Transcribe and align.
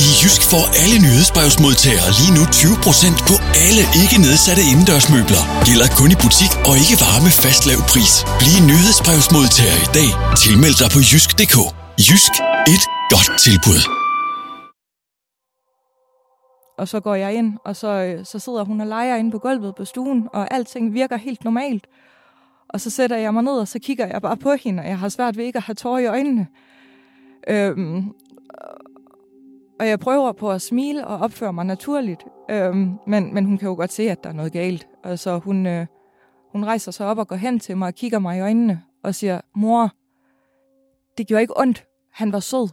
I 0.00 0.06
Jysk 0.20 0.42
får 0.52 0.64
alle 0.82 0.96
nyhedsbrevsmodtagere 1.06 2.08
lige 2.18 2.32
nu 2.36 2.42
20% 2.60 3.28
på 3.28 3.34
alle 3.66 3.82
ikke 4.02 4.16
nedsatte 4.26 4.62
indendørsmøbler. 4.72 5.42
Gælder 5.68 5.88
kun 5.98 6.10
i 6.14 6.18
butik 6.24 6.52
og 6.68 6.74
ikke 6.82 6.96
varme 7.04 7.30
fast 7.42 7.62
lav 7.70 7.80
pris. 7.92 8.12
Bliv 8.40 8.58
nyhedsbrevsmodtager 8.70 9.78
i 9.86 9.88
dag. 9.98 10.10
Tilmeld 10.42 10.76
dig 10.82 10.90
på 10.94 11.00
jysk.dk. 11.10 11.56
Jysk. 12.06 12.32
Et 12.74 12.84
godt 13.12 13.28
tilbud. 13.46 13.80
Og 16.80 16.86
så 16.92 16.98
går 17.06 17.14
jeg 17.24 17.30
ind, 17.38 17.50
og 17.68 17.74
så, 17.76 17.90
øh, 18.06 18.24
så 18.30 18.36
sidder 18.44 18.62
hun 18.64 18.80
og 18.80 18.86
leger 18.86 19.16
inde 19.16 19.30
på 19.30 19.38
gulvet 19.46 19.72
på 19.78 19.84
stuen, 19.84 20.20
og 20.32 20.54
alting 20.54 20.84
virker 21.00 21.16
helt 21.16 21.44
normalt. 21.44 21.86
Og 22.68 22.80
så 22.80 22.90
sætter 22.90 23.16
jeg 23.16 23.34
mig 23.34 23.42
ned, 23.42 23.56
og 23.64 23.68
så 23.68 23.78
kigger 23.78 24.06
jeg 24.06 24.22
bare 24.22 24.36
på 24.36 24.52
hende, 24.64 24.80
og 24.82 24.88
jeg 24.88 24.98
har 24.98 25.08
svært 25.08 25.36
ved 25.36 25.44
ikke 25.44 25.56
at 25.56 25.62
have 25.62 25.74
tårer 25.74 25.98
i 25.98 26.06
øjnene. 26.06 26.46
Øhm, 27.48 28.12
og 29.82 29.88
jeg 29.88 30.00
prøver 30.00 30.32
på 30.32 30.50
at 30.50 30.62
smile 30.62 31.06
og 31.06 31.18
opføre 31.18 31.52
mig 31.52 31.64
naturligt, 31.64 32.24
øhm, 32.50 32.98
men, 33.06 33.34
men 33.34 33.44
hun 33.44 33.58
kan 33.58 33.68
jo 33.68 33.74
godt 33.74 33.92
se, 33.92 34.10
at 34.10 34.24
der 34.24 34.28
er 34.28 34.34
noget 34.34 34.52
galt. 34.52 34.88
Og 35.04 35.18
så 35.18 35.38
hun, 35.38 35.66
øh, 35.66 35.86
hun 36.52 36.64
rejser 36.64 36.92
sig 36.92 37.06
op 37.06 37.18
og 37.18 37.28
går 37.28 37.36
hen 37.36 37.60
til 37.60 37.76
mig 37.76 37.86
og 37.86 37.94
kigger 37.94 38.18
mig 38.18 38.38
i 38.38 38.40
øjnene 38.40 38.82
og 39.04 39.14
siger, 39.14 39.40
mor, 39.54 39.90
det 41.18 41.26
gjorde 41.26 41.40
ikke 41.40 41.60
ondt. 41.60 41.84
Han 42.12 42.32
var 42.32 42.40
sød. 42.40 42.68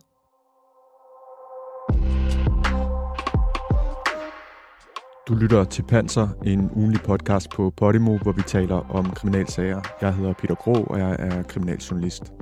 Du 5.28 5.34
lytter 5.36 5.64
til 5.64 5.84
Panser, 5.84 6.28
en 6.46 6.72
ugenlig 6.76 7.02
podcast 7.02 7.50
på 7.50 7.74
Podimo, 7.78 8.18
hvor 8.18 8.32
vi 8.32 8.42
taler 8.42 8.76
om 8.90 9.06
kriminalsager. 9.06 9.82
Jeg 10.02 10.14
hedder 10.14 10.34
Peter 10.34 10.56
Grå, 10.56 10.84
og 10.84 11.00
jeg 11.00 11.16
er 11.20 11.44
kriminaljournalist. 11.44 12.34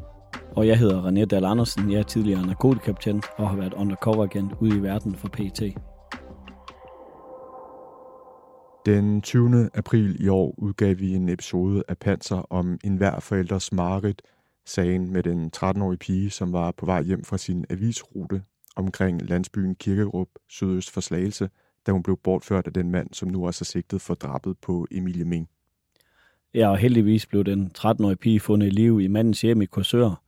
Og 0.57 0.67
jeg 0.67 0.79
hedder 0.79 1.03
René 1.03 1.25
Dahl 1.25 1.45
Andersen. 1.45 1.91
Jeg 1.91 1.99
er 1.99 2.03
tidligere 2.03 2.45
narkotikabetjent 2.45 3.25
og 3.38 3.49
har 3.49 3.57
været 3.57 3.73
undercover 3.73 4.23
agent 4.23 4.53
ude 4.61 4.77
i 4.77 4.81
verden 4.81 5.16
for 5.16 5.27
PT. 5.27 5.61
Den 8.85 9.22
20. 9.22 9.69
april 9.73 10.23
i 10.23 10.28
år 10.28 10.55
udgav 10.58 11.00
vi 11.00 11.13
en 11.13 11.30
episode 11.30 11.83
af 11.88 11.97
Panser 11.97 12.53
om 12.53 12.80
enhver 12.83 13.19
forældres 13.19 13.72
mareridt, 13.72 14.22
sagen 14.66 15.13
med 15.13 15.23
den 15.23 15.52
13-årige 15.58 15.97
pige, 15.97 16.30
som 16.30 16.53
var 16.53 16.72
på 16.72 16.85
vej 16.85 17.03
hjem 17.03 17.23
fra 17.23 17.38
sin 17.38 17.66
avisrute 17.69 18.44
omkring 18.75 19.30
landsbyen 19.30 19.75
Kirkerup, 19.75 20.30
sydøst 20.50 20.91
for 20.91 21.02
Slagelse, 21.02 21.50
da 21.88 21.91
hun 21.91 22.03
blev 22.03 22.17
bortført 22.23 22.67
af 22.67 22.73
den 22.73 22.91
mand, 22.91 23.13
som 23.13 23.30
nu 23.30 23.47
også 23.47 23.61
er 23.61 23.66
sigtet 23.66 24.02
for 24.02 24.13
drabet 24.13 24.58
på 24.58 24.88
Emilie 24.91 25.25
Ming. 25.25 25.50
Ja, 26.53 26.69
og 26.69 26.78
heldigvis 26.78 27.25
blev 27.25 27.44
den 27.44 27.72
13-årige 27.78 28.17
pige 28.17 28.39
fundet 28.39 28.67
i 28.67 28.69
live 28.69 29.03
i 29.03 29.08
mandens 29.08 29.41
hjem 29.41 29.61
i 29.61 29.66
Korsør. 29.66 30.27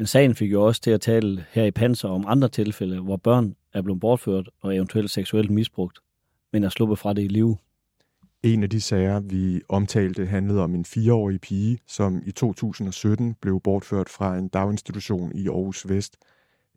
Men 0.00 0.06
sagen 0.06 0.34
fik 0.34 0.52
jo 0.52 0.62
også 0.62 0.80
til 0.80 0.90
at 0.90 1.00
tale 1.00 1.44
her 1.50 1.64
i 1.64 1.70
Panser 1.70 2.08
om 2.08 2.24
andre 2.26 2.48
tilfælde, 2.48 3.00
hvor 3.00 3.16
børn 3.16 3.54
er 3.74 3.82
blevet 3.82 4.00
bortført 4.00 4.50
og 4.60 4.76
eventuelt 4.76 5.10
seksuelt 5.10 5.50
misbrugt, 5.50 5.98
men 6.52 6.64
er 6.64 6.68
sluppet 6.68 6.98
fra 6.98 7.12
det 7.12 7.22
i 7.22 7.28
live. 7.28 7.56
En 8.42 8.62
af 8.62 8.70
de 8.70 8.80
sager, 8.80 9.20
vi 9.20 9.60
omtalte, 9.68 10.26
handlede 10.26 10.62
om 10.62 10.74
en 10.74 10.84
fireårig 10.84 11.40
pige, 11.40 11.78
som 11.86 12.22
i 12.26 12.32
2017 12.32 13.34
blev 13.40 13.60
bortført 13.60 14.08
fra 14.08 14.36
en 14.38 14.48
daginstitution 14.48 15.32
i 15.34 15.48
Aarhus 15.48 15.88
Vest. 15.88 16.16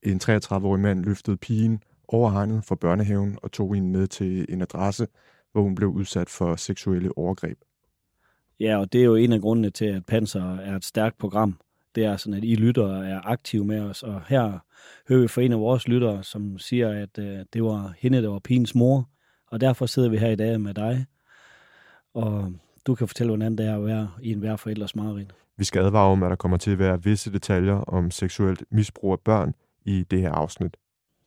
En 0.01 0.19
33-årig 0.23 0.81
mand 0.81 1.03
løftede 1.03 1.37
pigen 1.37 1.83
over 2.07 2.31
hegnet 2.31 2.65
fra 2.65 2.75
børnehaven 2.75 3.37
og 3.43 3.51
tog 3.51 3.75
hende 3.75 3.89
med 3.89 4.07
til 4.07 4.45
en 4.49 4.61
adresse, 4.61 5.07
hvor 5.51 5.61
hun 5.61 5.75
blev 5.75 5.89
udsat 5.89 6.29
for 6.29 6.55
seksuelle 6.55 7.17
overgreb. 7.17 7.57
Ja, 8.59 8.77
og 8.77 8.93
det 8.93 9.01
er 9.01 9.05
jo 9.05 9.15
en 9.15 9.33
af 9.33 9.41
grundene 9.41 9.69
til, 9.69 9.85
at 9.85 10.05
Panser 10.05 10.57
er 10.57 10.75
et 10.75 10.85
stærkt 10.85 11.17
program. 11.17 11.57
Det 11.95 12.05
er 12.05 12.17
sådan, 12.17 12.33
at 12.37 12.43
I 12.43 12.55
lyttere 12.55 13.07
er 13.07 13.21
aktive 13.21 13.65
med 13.65 13.79
os, 13.81 14.03
og 14.03 14.21
her 14.27 14.59
hører 15.09 15.21
vi 15.21 15.27
fra 15.27 15.41
en 15.41 15.51
af 15.51 15.59
vores 15.59 15.87
lyttere, 15.87 16.23
som 16.23 16.59
siger, 16.59 16.89
at 16.89 17.17
øh, 17.19 17.45
det 17.53 17.63
var 17.63 17.93
hende, 17.99 18.21
der 18.21 18.29
var 18.29 18.39
pigens 18.39 18.75
mor, 18.75 19.09
og 19.47 19.61
derfor 19.61 19.85
sidder 19.85 20.09
vi 20.09 20.17
her 20.17 20.29
i 20.29 20.35
dag 20.35 20.61
med 20.61 20.73
dig, 20.73 21.05
og 22.13 22.53
du 22.87 22.95
kan 22.95 23.07
fortælle, 23.07 23.29
hvordan 23.29 23.55
det 23.55 23.65
er 23.65 23.75
at 23.75 23.85
være 23.85 24.09
i 24.21 24.31
en 24.31 24.39
hver 24.39 24.55
forældres 24.55 24.95
mareridt. 24.95 25.33
Vi 25.57 25.63
skal 25.63 25.81
advare 25.81 26.11
om, 26.11 26.23
at 26.23 26.29
der 26.29 26.35
kommer 26.35 26.57
til 26.57 26.71
at 26.71 26.79
være 26.79 27.03
visse 27.03 27.33
detaljer 27.33 27.75
om 27.75 28.11
seksuelt 28.11 28.63
misbrug 28.71 29.11
af 29.11 29.19
børn 29.19 29.53
i 29.85 30.03
det 30.11 30.21
her 30.21 30.31
afsnit. 30.31 30.77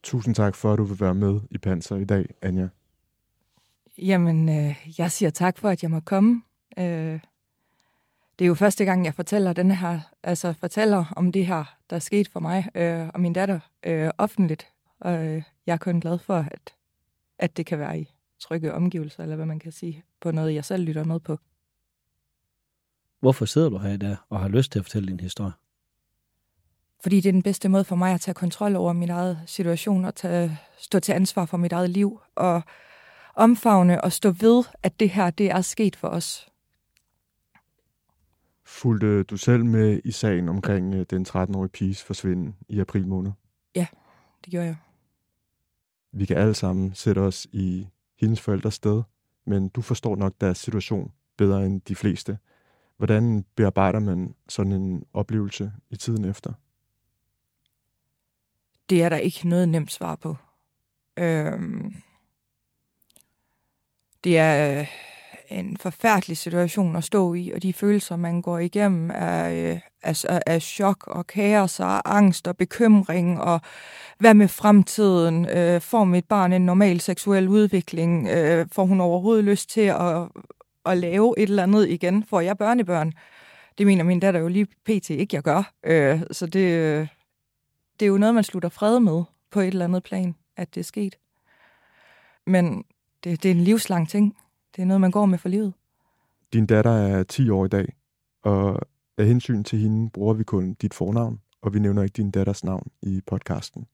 Tusind 0.02 0.34
tak 0.34 0.54
for, 0.54 0.72
at 0.72 0.78
du 0.78 0.84
vil 0.84 1.00
være 1.00 1.14
med 1.14 1.40
i 1.50 1.58
Panser 1.58 1.96
i 1.96 2.04
dag, 2.04 2.26
Anja. 2.42 2.68
Jamen, 3.98 4.48
øh, 4.48 4.88
jeg 4.98 5.10
siger 5.10 5.30
tak 5.30 5.58
for, 5.58 5.68
at 5.68 5.82
jeg 5.82 5.90
må 5.90 6.00
komme. 6.00 6.42
Øh, 6.78 7.20
det 8.38 8.44
er 8.44 8.48
jo 8.48 8.54
første 8.54 8.84
gang, 8.84 9.04
jeg 9.04 9.14
fortæller 9.14 9.52
den 9.52 9.70
her, 9.70 10.00
altså 10.22 10.52
fortæller 10.52 11.04
om 11.16 11.32
det 11.32 11.46
her, 11.46 11.76
der 11.90 11.96
er 11.96 12.00
sket 12.00 12.28
for 12.28 12.40
mig 12.40 12.68
øh, 12.74 13.08
og 13.14 13.20
min 13.20 13.32
datter 13.32 13.60
øh, 13.86 14.10
offentligt. 14.18 14.66
Og 15.00 15.26
øh, 15.26 15.42
jeg 15.66 15.72
er 15.72 15.76
kun 15.76 16.00
glad 16.00 16.18
for, 16.18 16.36
at, 16.36 16.74
at 17.38 17.56
det 17.56 17.66
kan 17.66 17.78
være 17.78 18.00
i 18.00 18.12
trygge 18.40 18.74
omgivelser, 18.74 19.22
eller 19.22 19.36
hvad 19.36 19.46
man 19.46 19.58
kan 19.58 19.72
sige, 19.72 20.04
på 20.20 20.30
noget, 20.30 20.54
jeg 20.54 20.64
selv 20.64 20.84
lytter 20.84 21.04
med 21.04 21.20
på. 21.20 21.38
Hvorfor 23.20 23.44
sidder 23.44 23.68
du 23.68 23.78
her 23.78 23.92
i 23.92 23.96
dag 23.96 24.16
og 24.30 24.40
har 24.40 24.48
lyst 24.48 24.72
til 24.72 24.78
at 24.78 24.84
fortælle 24.84 25.08
din 25.08 25.20
historie? 25.20 25.52
Fordi 27.02 27.20
det 27.20 27.28
er 27.28 27.32
den 27.32 27.42
bedste 27.42 27.68
måde 27.68 27.84
for 27.84 27.96
mig 27.96 28.14
at 28.14 28.20
tage 28.20 28.34
kontrol 28.34 28.76
over 28.76 28.92
min 28.92 29.10
eget 29.10 29.40
situation 29.46 30.04
og 30.04 30.14
tage, 30.14 30.58
stå 30.78 31.00
til 31.00 31.12
ansvar 31.12 31.44
for 31.44 31.56
mit 31.56 31.72
eget 31.72 31.90
liv 31.90 32.20
og 32.34 32.62
omfavne 33.34 34.04
og 34.04 34.12
stå 34.12 34.30
ved, 34.30 34.64
at 34.82 35.00
det 35.00 35.10
her 35.10 35.30
det 35.30 35.50
er 35.50 35.60
sket 35.60 35.96
for 35.96 36.08
os. 36.08 36.48
Fulgte 38.76 39.22
du 39.22 39.36
selv 39.36 39.64
med 39.64 40.00
i 40.04 40.10
sagen 40.10 40.48
omkring 40.48 40.94
øh, 40.94 41.06
den 41.10 41.26
13-årige 41.28 41.68
piges 41.68 42.02
forsvinden 42.02 42.56
i 42.68 42.80
april 42.80 43.06
måned? 43.06 43.32
Ja, 43.74 43.86
det 44.44 44.50
gjorde 44.50 44.66
jeg. 44.66 44.76
Vi 46.12 46.26
kan 46.26 46.36
alle 46.36 46.54
sammen 46.54 46.94
sætte 46.94 47.18
os 47.18 47.46
i 47.52 47.86
hendes 48.20 48.40
forældres 48.40 48.74
sted, 48.74 49.02
men 49.44 49.68
du 49.68 49.82
forstår 49.82 50.16
nok 50.16 50.34
deres 50.40 50.58
situation 50.58 51.12
bedre 51.36 51.66
end 51.66 51.80
de 51.80 51.94
fleste. 51.94 52.38
Hvordan 52.96 53.44
bearbejder 53.54 54.00
man 54.00 54.34
sådan 54.48 54.72
en 54.72 55.04
oplevelse 55.12 55.72
i 55.90 55.96
tiden 55.96 56.24
efter? 56.24 56.52
Det 58.90 59.02
er 59.02 59.08
der 59.08 59.16
ikke 59.16 59.48
noget 59.48 59.68
nemt 59.68 59.92
svar 59.92 60.16
på. 60.16 60.36
Øhm, 61.16 61.94
det 64.24 64.38
er 64.38 64.80
øh, 64.80 64.86
en 65.50 65.76
forfærdelig 65.76 66.36
situation 66.36 66.96
at 66.96 67.04
stå 67.04 67.34
i, 67.34 67.50
og 67.50 67.62
de 67.62 67.72
følelser, 67.72 68.16
man 68.16 68.42
går 68.42 68.58
igennem, 68.58 69.10
er, 69.14 69.72
øh, 69.72 69.80
altså, 70.02 70.28
er, 70.30 70.40
er 70.46 70.58
chok 70.58 71.06
og 71.06 71.26
kaos 71.26 71.80
og 71.80 72.16
angst 72.16 72.48
og 72.48 72.56
bekymring, 72.56 73.40
og 73.40 73.60
hvad 74.18 74.34
med 74.34 74.48
fremtiden? 74.48 75.48
Øh, 75.48 75.80
får 75.80 76.04
mit 76.04 76.24
barn 76.24 76.52
en 76.52 76.66
normal 76.66 77.00
seksuel 77.00 77.48
udvikling? 77.48 78.28
Øh, 78.28 78.66
får 78.72 78.84
hun 78.84 79.00
overhovedet 79.00 79.44
lyst 79.44 79.70
til 79.70 79.80
at, 79.80 80.28
at 80.86 80.98
lave 80.98 81.34
et 81.38 81.48
eller 81.48 81.62
andet 81.62 81.88
igen? 81.88 82.24
Får 82.24 82.40
jeg 82.40 82.58
børnebørn? 82.58 83.12
Det 83.78 83.86
mener 83.86 84.04
min 84.04 84.20
datter 84.20 84.40
jo 84.40 84.48
lige 84.48 84.66
pt. 84.84 85.10
ikke, 85.10 85.34
jeg 85.36 85.42
gør. 85.42 85.72
Øh, 85.84 86.20
så 86.30 86.46
det, 86.46 87.08
det 88.00 88.06
er 88.06 88.10
jo 88.10 88.18
noget, 88.18 88.34
man 88.34 88.44
slutter 88.44 88.68
fred 88.68 89.00
med 89.00 89.22
på 89.50 89.60
et 89.60 89.66
eller 89.66 89.84
andet 89.84 90.02
plan, 90.02 90.34
at 90.56 90.74
det 90.74 90.80
er 90.80 90.84
sket. 90.84 91.18
Men 92.46 92.84
det, 93.24 93.42
det 93.42 93.50
er 93.50 93.54
en 93.54 93.60
livslang 93.60 94.08
ting. 94.08 94.36
Det 94.76 94.82
er 94.82 94.86
noget, 94.86 95.00
man 95.00 95.10
går 95.10 95.26
med 95.26 95.38
for 95.38 95.48
livet. 95.48 95.72
Din 96.52 96.66
datter 96.66 96.90
er 96.90 97.22
10 97.22 97.50
år 97.50 97.64
i 97.64 97.68
dag, 97.68 97.92
og 98.42 98.80
af 99.18 99.26
hensyn 99.26 99.64
til 99.64 99.78
hende 99.78 100.10
bruger 100.10 100.34
vi 100.34 100.44
kun 100.44 100.74
dit 100.74 100.94
fornavn, 100.94 101.40
og 101.62 101.74
vi 101.74 101.78
nævner 101.78 102.02
ikke 102.02 102.12
din 102.12 102.30
datters 102.30 102.64
navn 102.64 102.90
i 103.02 103.20
podcasten. 103.26 103.86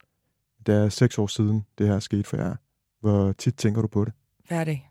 Det 0.66 0.74
er 0.74 0.88
seks 0.88 1.18
år 1.18 1.26
siden, 1.26 1.64
det 1.78 1.88
her 1.88 1.98
skete 1.98 2.24
for 2.24 2.36
jer. 2.36 2.56
Hvor 3.00 3.32
tit 3.32 3.54
tænker 3.54 3.82
du 3.82 3.88
på 3.88 4.04
det? 4.04 4.12
Hver 4.48 4.64
dag. 4.64 4.90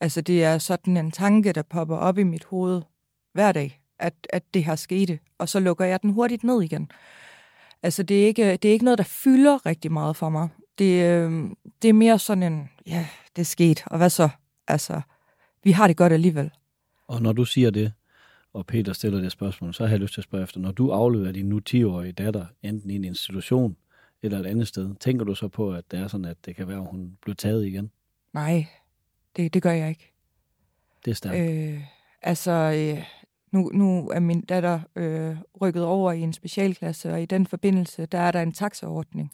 Altså, 0.00 0.20
det 0.20 0.44
er 0.44 0.58
sådan 0.58 0.96
en 0.96 1.10
tanke, 1.10 1.52
der 1.52 1.62
popper 1.62 1.96
op 1.96 2.18
i 2.18 2.22
mit 2.22 2.44
hoved 2.44 2.82
hver 3.32 3.52
dag, 3.52 3.80
at, 3.98 4.14
at 4.30 4.54
det 4.54 4.64
her 4.64 4.76
skete, 4.76 5.18
og 5.38 5.48
så 5.48 5.60
lukker 5.60 5.84
jeg 5.84 6.02
den 6.02 6.10
hurtigt 6.10 6.44
ned 6.44 6.62
igen. 6.62 6.90
Altså, 7.82 8.02
det 8.02 8.22
er 8.22 8.26
ikke, 8.26 8.56
det 8.56 8.68
er 8.68 8.72
ikke 8.72 8.84
noget, 8.84 8.98
der 8.98 9.04
fylder 9.04 9.66
rigtig 9.66 9.92
meget 9.92 10.16
for 10.16 10.28
mig. 10.28 10.48
Det, 10.78 11.02
øh, 11.04 11.50
det 11.82 11.88
er 11.88 11.92
mere 11.92 12.18
sådan 12.18 12.52
en, 12.52 12.70
ja, 12.86 13.06
det 13.36 13.42
er 13.42 13.46
sket, 13.46 13.82
og 13.86 13.98
hvad 13.98 14.10
så? 14.10 14.28
Altså, 14.68 15.00
vi 15.64 15.70
har 15.70 15.86
det 15.86 15.96
godt 15.96 16.12
alligevel. 16.12 16.50
Og 17.06 17.22
når 17.22 17.32
du 17.32 17.44
siger 17.44 17.70
det, 17.70 17.92
og 18.52 18.66
Peter 18.66 18.92
stiller 18.92 19.20
det 19.20 19.32
spørgsmål, 19.32 19.74
så 19.74 19.84
har 19.84 19.90
jeg 19.90 20.00
lyst 20.00 20.14
til 20.14 20.20
at 20.20 20.24
spørge 20.24 20.44
efter, 20.44 20.60
når 20.60 20.72
du 20.72 20.90
afleverer 20.90 21.32
din 21.32 21.48
nu 21.48 21.60
10-årige 21.70 22.12
datter, 22.12 22.46
enten 22.62 22.90
i 22.90 22.94
en 22.96 23.04
institution 23.04 23.76
eller 24.22 24.38
et 24.38 24.46
andet 24.46 24.68
sted, 24.68 24.94
tænker 25.00 25.24
du 25.24 25.34
så 25.34 25.48
på, 25.48 25.72
at 25.72 25.84
det 25.90 25.98
er 25.98 26.08
sådan, 26.08 26.24
at 26.24 26.36
det 26.44 26.56
kan 26.56 26.68
være, 26.68 26.78
at 26.78 26.86
hun 26.90 27.18
bliver 27.22 27.34
taget 27.34 27.66
igen? 27.66 27.90
Nej, 28.32 28.66
det, 29.36 29.54
det 29.54 29.62
gør 29.62 29.70
jeg 29.70 29.88
ikke. 29.88 30.12
Det 31.04 31.10
er 31.10 31.14
stærkt. 31.14 31.50
Øh, 31.50 31.80
altså, 32.22 32.50
øh, 32.50 33.04
nu, 33.52 33.70
nu 33.74 34.08
er 34.08 34.20
min 34.20 34.40
datter 34.40 34.80
øh, 34.96 35.36
rykket 35.60 35.84
over 35.84 36.12
i 36.12 36.20
en 36.20 36.32
specialklasse, 36.32 37.12
og 37.12 37.22
i 37.22 37.26
den 37.26 37.46
forbindelse, 37.46 38.06
der 38.06 38.18
er 38.18 38.30
der 38.30 38.42
en 38.42 38.52
taxaordning. 38.52 39.32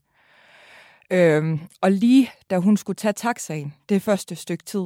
Øh, 1.11 1.59
og 1.81 1.93
lige 1.93 2.31
da 2.51 2.59
hun 2.59 2.77
skulle 2.77 2.97
tage 2.97 3.13
taxaen, 3.13 3.75
det 3.89 4.03
første 4.03 4.37
stykke 4.37 4.65
tid, 4.65 4.85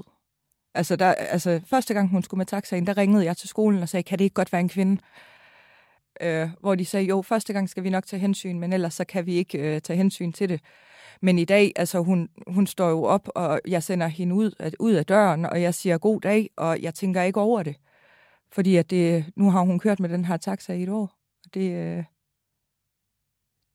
altså, 0.78 0.96
der, 0.96 1.14
altså 1.14 1.60
første 1.66 1.94
gang 1.94 2.08
hun 2.08 2.22
skulle 2.22 2.38
med 2.38 2.46
taxaen, 2.46 2.86
der 2.86 2.96
ringede 2.96 3.24
jeg 3.24 3.36
til 3.36 3.48
skolen 3.48 3.82
og 3.82 3.88
sagde, 3.88 4.02
kan 4.02 4.18
det 4.18 4.24
ikke 4.24 4.34
godt 4.34 4.52
være 4.52 4.60
en 4.60 4.68
kvinde? 4.68 5.00
øh, 6.20 6.48
hvor 6.60 6.74
de 6.74 6.84
sagde, 6.84 7.06
jo, 7.06 7.22
første 7.22 7.52
gang 7.52 7.68
skal 7.68 7.84
vi 7.84 7.90
nok 7.90 8.06
tage 8.06 8.20
hensyn, 8.20 8.58
men 8.58 8.72
ellers 8.72 8.94
så 8.94 9.04
kan 9.04 9.26
vi 9.26 9.34
ikke 9.34 9.58
øh, 9.58 9.80
tage 9.80 9.96
hensyn 9.96 10.32
til 10.32 10.48
det. 10.48 10.60
Men 11.20 11.38
i 11.38 11.44
dag, 11.44 11.72
altså 11.76 11.98
hun, 11.98 12.28
hun 12.46 12.66
står 12.66 12.88
jo 12.88 13.04
op, 13.04 13.28
og 13.34 13.60
jeg 13.68 13.82
sender 13.82 14.06
hende 14.06 14.34
ud, 14.34 14.52
at, 14.58 14.76
ud 14.78 14.92
af 14.92 15.06
døren, 15.06 15.46
og 15.46 15.62
jeg 15.62 15.74
siger 15.74 15.98
god 15.98 16.20
dag, 16.20 16.50
og 16.56 16.82
jeg 16.82 16.94
tænker 16.94 17.22
ikke 17.22 17.40
over 17.40 17.62
det. 17.62 17.76
Fordi 18.52 18.76
at 18.76 18.90
det, 18.90 19.24
nu 19.36 19.50
har 19.50 19.60
hun 19.60 19.78
kørt 19.78 20.00
med 20.00 20.08
den 20.08 20.24
her 20.24 20.36
taxa 20.36 20.72
i 20.72 20.82
et 20.82 20.88
år. 20.88 21.12
Og 21.44 21.54
det, 21.54 21.72
øh, 21.72 22.04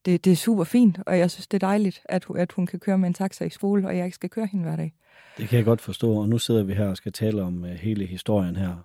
det, 0.05 0.25
det 0.25 0.31
er 0.31 0.35
super 0.35 0.63
fint, 0.63 1.00
og 1.05 1.17
jeg 1.17 1.31
synes, 1.31 1.47
det 1.47 1.63
er 1.63 1.67
dejligt, 1.67 2.01
at, 2.05 2.25
at 2.35 2.51
hun 2.51 2.67
kan 2.67 2.79
køre 2.79 2.97
med 2.97 3.07
en 3.07 3.13
taxa 3.13 3.45
i 3.45 3.50
skole, 3.50 3.88
og 3.88 3.97
jeg 3.97 4.05
ikke 4.05 4.15
skal 4.15 4.29
køre 4.29 4.45
hende 4.45 4.65
hver 4.65 4.75
dag. 4.75 4.94
Det 5.38 5.50
kan 5.50 5.57
jeg 5.57 5.65
godt 5.65 5.81
forstå, 5.81 6.13
og 6.13 6.29
nu 6.29 6.38
sidder 6.38 6.63
vi 6.63 6.73
her 6.73 6.88
og 6.88 6.97
skal 6.97 7.11
tale 7.11 7.41
om 7.44 7.63
uh, 7.63 7.69
hele 7.69 8.05
historien 8.05 8.55
her. 8.55 8.75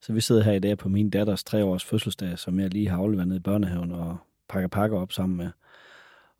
Så 0.00 0.12
vi 0.12 0.20
sidder 0.20 0.42
her 0.42 0.52
i 0.52 0.58
dag 0.58 0.78
på 0.78 0.88
min 0.88 1.10
datters 1.10 1.44
tre 1.44 1.64
års 1.64 1.84
fødselsdag, 1.84 2.38
som 2.38 2.60
jeg 2.60 2.70
lige 2.70 2.88
har 2.88 2.98
afleveret 2.98 3.28
ned 3.28 3.36
i 3.36 3.40
børnehaven 3.40 3.92
og 3.92 4.16
pakker 4.48 4.68
pakker 4.68 4.98
op 4.98 5.12
sammen 5.12 5.36
med. 5.36 5.50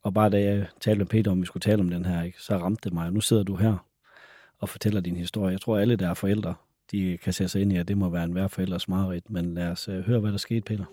Og 0.02 0.14
bare 0.14 0.30
da 0.30 0.40
jeg 0.40 0.66
talte 0.80 0.98
med 0.98 1.06
Peter 1.06 1.30
om, 1.30 1.40
vi 1.40 1.46
skulle 1.46 1.60
tale 1.60 1.80
om 1.80 1.90
den 1.90 2.04
her, 2.04 2.22
ikke, 2.22 2.40
så 2.40 2.56
ramte 2.56 2.80
det 2.84 2.92
mig. 2.92 3.06
Og 3.06 3.12
nu 3.12 3.20
sidder 3.20 3.42
du 3.42 3.56
her 3.56 3.86
og 4.58 4.68
fortæller 4.68 5.00
din 5.00 5.16
historie. 5.16 5.52
Jeg 5.52 5.60
tror, 5.60 5.78
alle, 5.78 5.96
der 5.96 6.08
er 6.08 6.14
forældre, 6.14 6.54
de 6.90 7.18
kan 7.22 7.32
sætte 7.32 7.48
sig 7.48 7.62
ind 7.62 7.72
i, 7.72 7.76
at 7.76 7.88
det 7.88 7.98
må 7.98 8.08
være 8.08 8.24
en 8.24 8.32
hver 8.32 8.48
forældres 8.48 8.88
mareridt. 8.88 9.30
Men 9.30 9.54
lad 9.54 9.68
os 9.68 9.88
uh, 9.88 9.94
høre, 9.94 10.20
hvad 10.20 10.32
der 10.32 10.38
skete, 10.38 10.60
Peter. 10.60 10.84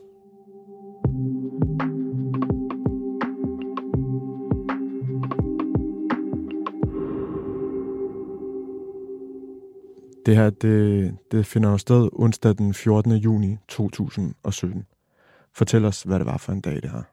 Det 10.25 10.35
her, 10.35 10.50
det, 10.50 11.18
det 11.31 11.45
finder 11.45 11.69
jo 11.69 11.77
sted 11.77 12.09
onsdag 12.13 12.57
den 12.57 12.73
14. 12.73 13.12
juni 13.12 13.57
2017. 13.68 14.85
Fortæl 15.53 15.85
os, 15.85 16.03
hvad 16.03 16.19
det 16.19 16.25
var 16.25 16.38
for 16.38 16.51
en 16.51 16.62
dag, 16.62 16.75
det 16.75 16.91
her. 16.91 17.03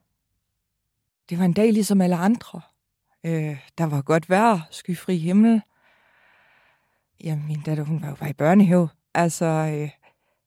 Det 1.31 1.39
var 1.39 1.45
en 1.45 1.53
dag 1.53 1.73
ligesom 1.73 2.01
alle 2.01 2.17
andre. 2.17 2.61
Øh, 3.25 3.57
der 3.79 3.85
var 3.85 4.03
godt 4.03 4.31
vejr, 4.31 4.61
skyfri 4.71 5.17
himmel. 5.17 5.63
Ja, 7.25 7.39
min 7.47 7.63
datter, 7.67 7.85
hun 7.85 8.03
var 8.03 8.09
jo 8.09 8.15
bare 8.15 8.31
i 8.31 8.33
børnehave. 8.33 8.89
Altså, 9.15 9.45
øh, 9.45 9.91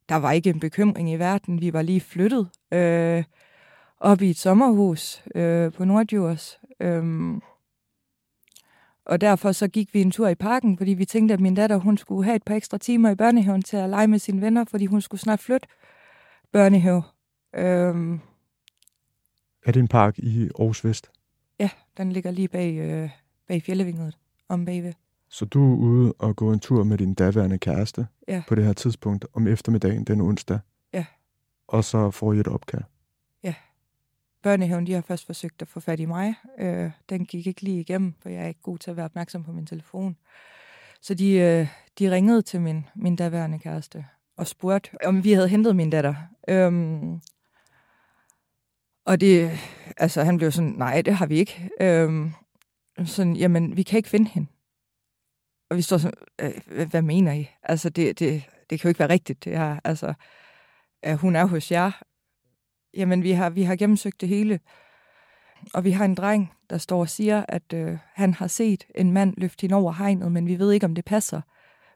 der 0.10 0.16
var 0.16 0.31
ikke 0.31 0.50
en 0.50 0.60
bekymring 0.60 1.12
i 1.12 1.16
verden. 1.16 1.62
Vi 1.62 1.74
var 1.74 1.81
lige 1.81 2.02
flyttet 2.02 2.50
øh, 2.72 3.24
op 4.00 4.22
i 4.22 4.30
et 4.30 4.38
sommerhus 4.38 5.24
øh, 5.36 5.72
på 5.72 5.86
Nordjurs. 5.86 6.60
Øh, 6.80 7.04
og 9.12 9.22
derfor 9.22 9.52
så 9.52 9.68
gik 9.68 9.94
vi 9.94 10.02
en 10.02 10.12
tur 10.12 10.28
i 10.28 10.36
parken, 10.36 10.78
fordi 10.78 10.92
vi 10.94 11.06
tænkte, 11.06 11.34
at 11.34 11.40
min 11.40 11.56
datter 11.56 11.78
hun 11.78 11.98
skulle 11.98 12.24
have 12.25 12.36
et 12.36 12.44
par 12.44 12.56
ekstra 12.56 12.78
timer 12.78 13.10
i 13.10 13.16
børnehaven 13.16 13.62
til 13.62 13.78
at 13.78 13.90
lege 13.90 14.08
med 14.08 14.19
sine 14.19 14.42
venner, 14.42 14.66
fordi 14.66 14.86
hun 14.86 15.02
skulle 15.02 15.22
snart 15.22 15.40
flytte 15.40 15.68
børnehave. 16.52 17.04
Øhm, 17.56 18.19
Er 19.66 19.72
det 19.72 19.80
en 19.80 19.88
park 19.88 20.19
i 20.19 20.50
Aarhus 20.60 20.86
Vest? 20.86 21.12
ja, 21.60 21.69
den 21.98 22.12
ligger 22.12 22.31
lige 22.31 22.48
bag, 22.48 22.75
øh, 22.78 23.10
bag 23.48 23.62
fjellevinget 23.63 24.18
om 24.50 24.66
bagved. 24.66 24.94
Så 25.30 25.46
du 25.46 25.74
er 25.74 25.78
ude 25.78 26.13
og 26.19 26.36
gå 26.36 26.54
en 26.54 26.60
tur 26.60 26.84
med 26.84 26.98
din 26.98 27.13
daværende 27.13 27.58
kæreste 27.58 28.08
Ja. 28.28 28.44
på 28.48 28.56
det 28.56 28.66
her 28.66 28.74
tidspunkt 28.74 29.25
om 29.34 29.48
eftermiddagen 29.48 30.04
den 30.04 30.22
onsdag. 30.22 30.60
Ja. 30.94 31.06
Og 31.68 31.84
så 31.84 32.12
får 32.12 32.34
I 32.34 32.40
et 32.40 32.48
opkald. 32.48 32.84
Børnehaven, 34.44 34.88
de 34.88 34.94
har 34.94 35.02
først 35.02 35.26
forsøgt 35.26 35.62
at 35.62 35.68
få 35.68 35.80
fat 35.80 36.00
i 36.00 36.06
mig. 36.06 36.36
Øh, 36.60 36.92
den 37.10 37.26
gik 37.26 37.48
ikke 37.48 37.62
lige 37.62 37.80
igennem, 37.80 38.14
for 38.22 38.30
jeg 38.30 38.44
er 38.44 38.48
ikke 38.48 38.62
god 38.62 38.78
til 38.78 38.92
at 38.92 38.98
være 38.98 39.06
opmærksom 39.06 39.44
på 39.44 39.52
min 39.52 39.66
telefon. 39.66 40.18
Så 41.02 41.14
de, 41.14 41.34
øh, 41.34 41.68
de 42.00 42.12
ringede 42.12 42.42
til 42.42 42.62
min, 42.62 42.86
min 42.96 43.16
daværende 43.16 43.60
kæreste 43.60 44.06
og 44.38 44.48
spurgte, 44.48 44.90
om 45.06 45.24
vi 45.24 45.32
havde 45.32 45.48
hentet 45.48 45.76
min 45.76 45.90
datter. 45.90 46.16
Øhm, 46.48 47.22
og 49.06 49.22
det, 49.22 49.52
altså 49.98 50.24
han 50.24 50.38
blev 50.38 50.52
sådan, 50.52 50.74
nej, 50.78 51.02
det 51.02 51.14
har 51.14 51.26
vi 51.26 51.36
ikke. 51.36 51.70
Øhm, 51.82 52.32
sådan, 53.06 53.36
jamen, 53.36 53.78
vi 53.78 53.84
kan 53.84 53.98
ikke 53.98 54.10
finde 54.10 54.30
hende. 54.30 54.48
Og 55.70 55.78
vi 55.78 55.82
står 55.82 55.98
sådan, 55.98 56.18
øh, 56.42 56.88
hvad, 56.90 57.02
mener 57.02 57.34
I? 57.34 57.50
Altså, 57.64 57.90
det, 57.90 58.20
det, 58.20 58.44
det 58.70 58.80
kan 58.80 58.88
jo 58.88 58.90
ikke 58.90 59.00
være 59.00 59.10
rigtigt, 59.10 59.44
det 59.44 59.58
her. 59.58 59.80
Altså, 59.84 60.14
øh, 61.06 61.14
hun 61.16 61.36
er 61.36 61.46
hos 61.46 61.72
jer. 61.72 61.92
Jamen, 62.94 63.24
vi 63.24 63.32
har, 63.32 63.50
vi 63.50 63.64
har 63.64 63.76
gennemsøgt 63.76 64.22
det 64.22 64.30
hele. 64.30 64.60
Og 65.74 65.84
vi 65.84 65.92
har 65.92 66.06
en 66.06 66.16
dreng, 66.16 66.54
der 66.70 66.78
står 66.78 67.00
og 67.00 67.10
siger, 67.10 67.46
at 67.48 67.74
øh, 67.74 67.98
han 68.14 68.34
har 68.34 68.48
set 68.48 68.86
en 68.96 69.12
mand 69.12 69.34
løfte 69.38 69.62
hende 69.62 69.76
over 69.76 69.92
hegnet, 69.92 70.32
men 70.32 70.48
vi 70.48 70.60
ved 70.60 70.72
ikke, 70.72 70.86
om 70.86 70.96
det 70.96 71.06
passer. 71.06 71.42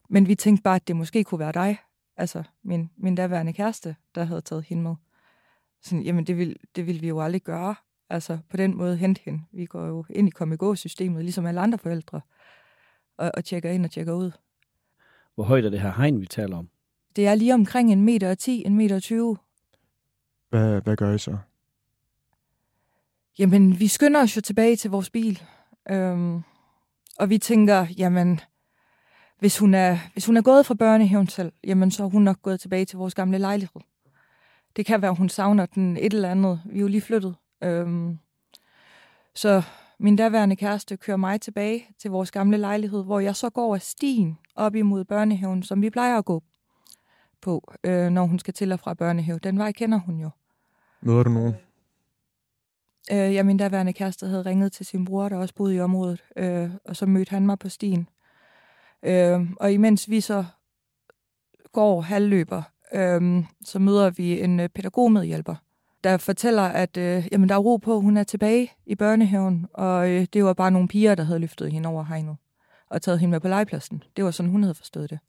Men 0.10 0.28
vi 0.28 0.36
tænkte 0.36 0.64
bare, 0.64 0.76
at 0.76 0.88
det 0.88 0.96
måske 0.96 1.24
kunne 1.24 1.40
være 1.40 1.52
dig, 1.52 1.78
altså 2.18 2.44
min, 2.64 2.90
min 2.98 3.16
daværende 3.16 3.54
kæreste, 3.54 3.96
der 4.16 4.24
havde 4.24 4.42
taget 4.42 4.66
hende 4.66 4.84
med. 4.84 4.96
Sådan, 5.82 6.04
jamen, 6.04 6.24
det 6.24 6.38
vil, 6.38 6.56
det 6.76 6.88
vil 6.88 7.02
vi 7.02 7.08
jo 7.08 7.22
aldrig 7.22 7.42
gøre. 7.42 7.76
Altså, 8.10 8.38
på 8.50 8.58
den 8.58 8.78
måde 8.78 8.98
hente 8.98 9.22
hende. 9.26 9.42
Vi 9.52 9.66
går 9.66 9.86
jo 9.86 10.06
ind 10.10 10.28
i 10.28 10.32
komme 10.32 10.76
systemet 10.76 11.24
ligesom 11.24 11.46
alle 11.46 11.62
andre 11.62 11.78
forældre, 11.78 12.22
og, 13.18 13.32
og 13.34 13.46
tjekker 13.46 13.72
ind 13.72 13.86
og 13.86 13.92
tjekker 13.92 14.14
ud. 14.14 14.32
Hvor 15.36 15.44
højt 15.44 15.66
er 15.66 15.70
det 15.70 15.82
her 15.82 15.92
hegn, 15.92 16.22
vi 16.22 16.26
taler 16.26 16.58
om? 16.58 16.70
Det 17.16 17.28
er 17.28 17.36
lige 17.36 17.54
omkring 17.54 17.92
en 17.92 18.02
meter 18.02 18.32
og 18.32 18.38
10, 18.38 18.64
en 18.66 18.76
meter 18.76 18.96
og 18.96 19.04
20. 19.04 19.38
Hvad, 20.56 20.82
hvad 20.82 20.96
gør 20.96 21.14
I 21.14 21.18
så? 21.18 21.38
Jamen, 23.40 23.80
vi 23.80 23.88
skynder 23.88 24.22
os 24.22 24.36
jo 24.36 24.42
tilbage 24.42 24.76
til 24.76 24.92
vores 24.92 25.10
bil. 25.10 25.42
Øhm, 25.90 26.42
og 27.20 27.30
vi 27.30 27.38
tænker, 27.38 27.88
jamen, 27.98 28.40
hvis 29.40 29.58
hun, 29.58 29.74
er, 29.74 29.98
hvis 30.14 30.26
hun 30.26 30.38
er 30.38 30.42
gået 30.42 30.66
fra 30.66 30.74
børnehaven 30.74 31.28
selv, 31.28 31.52
jamen, 31.64 31.92
så 31.92 32.04
er 32.04 32.08
hun 32.08 32.22
nok 32.22 32.42
gået 32.42 32.60
tilbage 32.60 32.86
til 32.86 32.98
vores 32.98 33.16
gamle 33.16 33.38
lejlighed. 33.38 33.82
Det 34.76 34.86
kan 34.86 35.02
være, 35.02 35.14
hun 35.14 35.30
savner 35.30 35.66
den 35.66 35.98
et 35.98 36.14
eller 36.14 36.32
andet. 36.32 36.62
Vi 36.66 36.78
er 36.78 36.82
jo 36.82 36.88
lige 36.88 37.02
flyttet. 37.02 37.36
Øhm, 37.64 38.18
så 39.36 39.64
min 40.00 40.16
daværende 40.16 40.56
kæreste 40.56 40.98
kører 40.98 41.18
mig 41.18 41.42
tilbage 41.42 41.88
til 42.00 42.12
vores 42.12 42.32
gamle 42.32 42.58
lejlighed, 42.58 43.04
hvor 43.04 43.20
jeg 43.20 43.36
så 43.36 43.50
går 43.50 43.76
af 43.76 43.82
stien 43.82 44.38
op 44.56 44.76
imod 44.76 45.06
børnehaven, 45.06 45.64
som 45.64 45.82
vi 45.82 45.90
plejer 45.90 46.18
at 46.18 46.26
gå 46.26 46.44
på, 47.42 47.74
øh, 47.84 48.10
når 48.10 48.26
hun 48.26 48.40
skal 48.40 48.54
til 48.54 48.72
og 48.72 48.80
fra 48.80 48.94
børnehave. 48.94 49.40
Den 49.40 49.58
vej 49.58 49.72
kender 49.72 49.98
hun 49.98 50.20
jo. 50.20 50.30
Møder 51.02 51.24
du 51.24 51.30
nogen? 51.30 51.56
Øh, 53.12 53.34
ja, 53.34 53.44
min 53.44 53.58
daværende 53.58 53.94
kæreste 53.94 54.28
havde 54.28 54.46
ringet 54.46 54.72
til 54.72 54.86
sin 54.86 55.06
bror, 55.06 55.30
der 55.30 55.38
også 55.38 55.56
boede 55.56 55.76
i 55.76 55.80
området, 55.80 56.24
øh, 56.36 56.70
og 56.86 56.96
så 56.96 57.06
mødte 57.06 57.30
han 57.30 57.46
mig 57.46 57.60
på 57.60 57.70
stien. 57.70 58.10
Øh, 59.04 59.42
og 59.60 59.74
imens 59.74 60.10
vi 60.10 60.22
så 60.22 60.46
går 61.72 62.02
halvløber, 62.02 62.64
øh, 62.94 63.44
så 63.66 63.80
møder 63.80 64.10
vi 64.10 64.42
en 64.42 64.60
øh, 64.60 64.70
pædagogmedhjælper, 64.70 65.56
der 66.04 66.18
fortæller, 66.18 66.64
at 66.64 66.98
øh, 66.98 67.28
jamen, 67.32 67.50
der 67.50 67.56
er 67.56 67.60
ro 67.60 67.78
på, 67.78 68.00
hun 68.00 68.18
er 68.18 68.24
tilbage 68.24 68.72
i 68.86 68.96
børnehaven, 68.96 69.68
og 69.74 70.10
øh, 70.10 70.28
det 70.34 70.44
var 70.44 70.54
bare 70.54 70.72
nogle 70.72 70.88
piger, 70.88 71.16
der 71.16 71.24
havde 71.24 71.40
løftet 71.40 71.72
hende 71.72 71.90
over 71.90 72.04
hegnet 72.04 72.38
og 72.90 73.02
taget 73.02 73.20
hende 73.20 73.32
med 73.32 73.40
på 73.40 73.48
legepladsen. 73.48 74.04
Det 74.16 74.26
var 74.26 74.32
sådan, 74.32 74.52
hun 74.52 74.64
havde 74.64 74.76
forstået 74.76 75.10
det. 75.10 75.20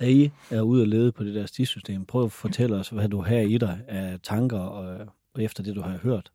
Da 0.00 0.08
I 0.08 0.30
er 0.50 0.60
ude 0.60 0.82
og 0.82 0.88
lede 0.88 1.12
på 1.12 1.24
det 1.24 1.34
der 1.34 1.46
stisystem, 1.46 2.04
prøv 2.04 2.24
at 2.24 2.32
fortælle 2.32 2.76
os, 2.76 2.88
hvad 2.88 3.08
du 3.08 3.20
har 3.20 3.36
i 3.36 3.58
dig 3.58 3.80
af 3.88 4.18
tanker 4.22 4.58
og, 4.58 5.06
og 5.34 5.42
efter 5.42 5.62
det, 5.62 5.76
du 5.76 5.82
har 5.82 5.98
hørt. 5.98 6.32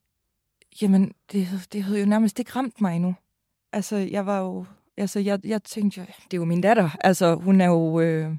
Jamen, 0.81 1.13
det, 1.31 1.47
det 1.73 1.83
havde 1.83 1.99
jo 1.99 2.05
nærmest 2.05 2.39
ikke 2.39 2.51
ramt 2.55 2.81
mig 2.81 2.95
endnu. 2.95 3.15
Altså, 3.73 3.95
jeg 3.95 4.25
var 4.25 4.39
jo... 4.39 4.65
Altså, 4.97 5.19
jeg, 5.19 5.39
jeg 5.45 5.63
tænkte 5.63 5.99
jo, 6.01 6.05
det 6.05 6.33
er 6.33 6.37
jo 6.37 6.45
min 6.45 6.61
datter. 6.61 6.89
Altså, 7.01 7.35
hun 7.35 7.61
er 7.61 7.67
jo... 7.67 7.99
Øh, 7.99 8.31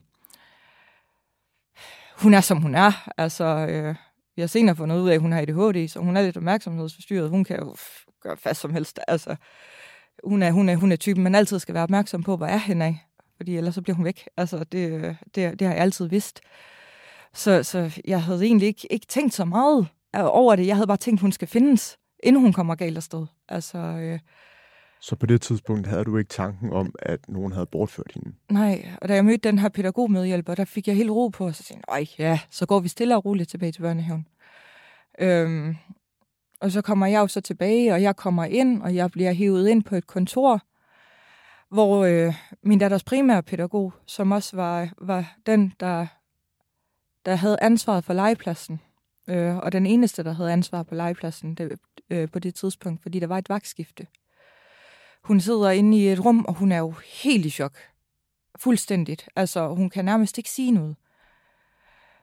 hun 2.17 2.35
er, 2.35 2.41
som 2.41 2.61
hun 2.63 2.75
er. 2.75 3.11
Altså, 3.17 3.45
øh, 3.45 3.95
vi 4.37 4.43
har 4.43 4.47
senere 4.47 4.77
fundet 4.77 5.01
ud 5.01 5.09
af, 5.09 5.15
at 5.15 5.21
hun 5.21 5.33
har 5.33 5.41
ADHD, 5.41 5.89
så 5.89 6.01
hun 6.01 6.17
er 6.17 6.23
lidt 6.23 6.37
opmærksomhedsforstyrret. 6.37 7.31
Hun 7.31 7.45
kan 7.45 7.59
jo 7.59 7.77
gøre 8.23 8.37
fast 8.37 8.61
som 8.61 8.73
helst. 8.73 9.01
Altså, 9.09 9.37
hun 10.25 10.43
er, 10.43 10.51
hun 10.51 10.69
er, 10.69 10.77
hun 10.77 10.93
er 10.93 10.97
typen, 10.97 11.23
man 11.23 11.35
altid 11.35 11.59
skal 11.59 11.75
være 11.75 11.83
opmærksom 11.83 12.23
på, 12.23 12.37
hvor 12.37 12.47
er 12.47 12.57
hende 12.57 12.87
af. 12.87 13.08
Fordi 13.38 13.57
ellers 13.57 13.75
så 13.75 13.83
bliver 13.83 13.97
hun 13.97 14.04
væk. 14.04 14.28
Altså, 14.37 14.64
det, 14.64 15.16
det, 15.35 15.59
det 15.59 15.66
har 15.66 15.75
jeg 15.75 15.83
altid 15.83 16.09
vidst. 16.09 16.40
Så, 17.35 17.62
så 17.62 18.00
jeg 18.04 18.23
havde 18.23 18.45
egentlig 18.45 18.68
ikke, 18.68 18.92
ikke 18.92 19.07
tænkt 19.07 19.35
så 19.35 19.45
meget 19.45 19.87
over 20.14 20.57
det. 20.57 20.66
Jeg 20.66 20.76
havde 20.76 20.87
bare 20.87 20.97
tænkt, 20.97 21.21
hun 21.21 21.33
skal 21.33 21.49
findes 21.49 21.99
inden 22.23 22.42
hun 22.42 22.52
kommer 22.52 22.75
galt 22.75 22.97
afsted. 22.97 23.26
Altså, 23.49 23.78
øh, 23.78 24.18
Så 25.00 25.16
på 25.16 25.26
det 25.26 25.40
tidspunkt 25.40 25.87
havde 25.87 26.04
du 26.04 26.16
ikke 26.16 26.28
tanken 26.28 26.73
om, 26.73 26.95
at 26.99 27.28
nogen 27.28 27.52
havde 27.52 27.66
bortført 27.66 28.11
hende? 28.14 28.33
nej, 28.50 28.88
og 29.02 29.09
da 29.09 29.14
jeg 29.14 29.25
mødte 29.25 29.49
den 29.49 29.59
her 29.59 29.68
pædagogmedhjælper, 29.68 30.54
der 30.54 30.64
fik 30.64 30.87
jeg 30.88 30.97
helt 30.97 31.11
ro 31.11 31.28
på, 31.28 31.47
og 31.47 31.54
så 31.54 31.62
tænkte 31.62 31.92
jeg, 31.92 32.07
ja, 32.18 32.40
så 32.50 32.66
går 32.66 32.80
vi 32.80 32.88
stille 32.88 33.16
og 33.16 33.25
roligt 33.25 33.50
tilbage 33.50 33.73
til 33.73 33.80
børnehaven. 33.80 34.26
Øhm, 35.18 35.76
og 36.61 36.71
så 36.73 36.83
kommer 36.83 37.07
jeg 37.07 37.18
jo 37.21 37.26
så 37.26 37.40
tilbage, 37.40 37.92
og 37.92 38.02
jeg 38.02 38.16
kommer 38.16 38.45
ind, 38.45 38.83
og 38.83 38.95
jeg 38.95 39.11
bliver 39.11 39.33
hævet 39.33 39.68
ind 39.68 39.83
på 39.85 39.97
et 39.97 40.07
kontor, 40.07 40.62
hvor 41.69 42.05
øh, 42.05 42.35
min 42.63 42.79
datters 42.79 43.05
primære 43.05 43.43
pædagog, 43.43 43.93
som 44.07 44.33
også 44.33 44.57
var, 44.57 44.89
var 44.99 45.37
den, 45.47 45.73
der, 45.81 46.07
der 47.25 47.35
havde 47.35 47.59
ansvaret 47.63 48.05
for 48.05 48.13
legepladsen, 48.13 48.81
øh, 49.29 49.57
og 49.57 49.73
den 49.73 49.87
eneste, 49.87 50.25
der 50.25 50.33
havde 50.33 50.53
ansvar 50.53 50.83
på 50.83 50.95
legepladsen 50.95 51.55
det, 51.55 51.81
øh, 52.11 52.31
på 52.31 52.39
det 52.39 52.55
tidspunkt, 52.55 53.03
fordi 53.03 53.21
der 53.21 53.27
var 53.27 53.39
et 53.39 53.49
vagtskifte. 53.49 54.07
Hun 55.23 55.41
sidder 55.41 55.71
inde 55.71 55.99
i 55.99 56.09
et 56.09 56.25
rum, 56.25 56.45
og 56.45 56.55
hun 56.55 56.73
er 56.73 56.79
jo 56.79 56.95
helt 57.23 57.47
i 57.47 57.51
chok. 57.51 57.79
Fuldstændigt. 58.57 59.29
Altså, 59.37 59.69
hun 59.69 59.91
kan 59.91 60.05
nærmest 60.05 60.39
ikke 60.39 60.51
sige 60.51 60.71
noget. 60.71 60.97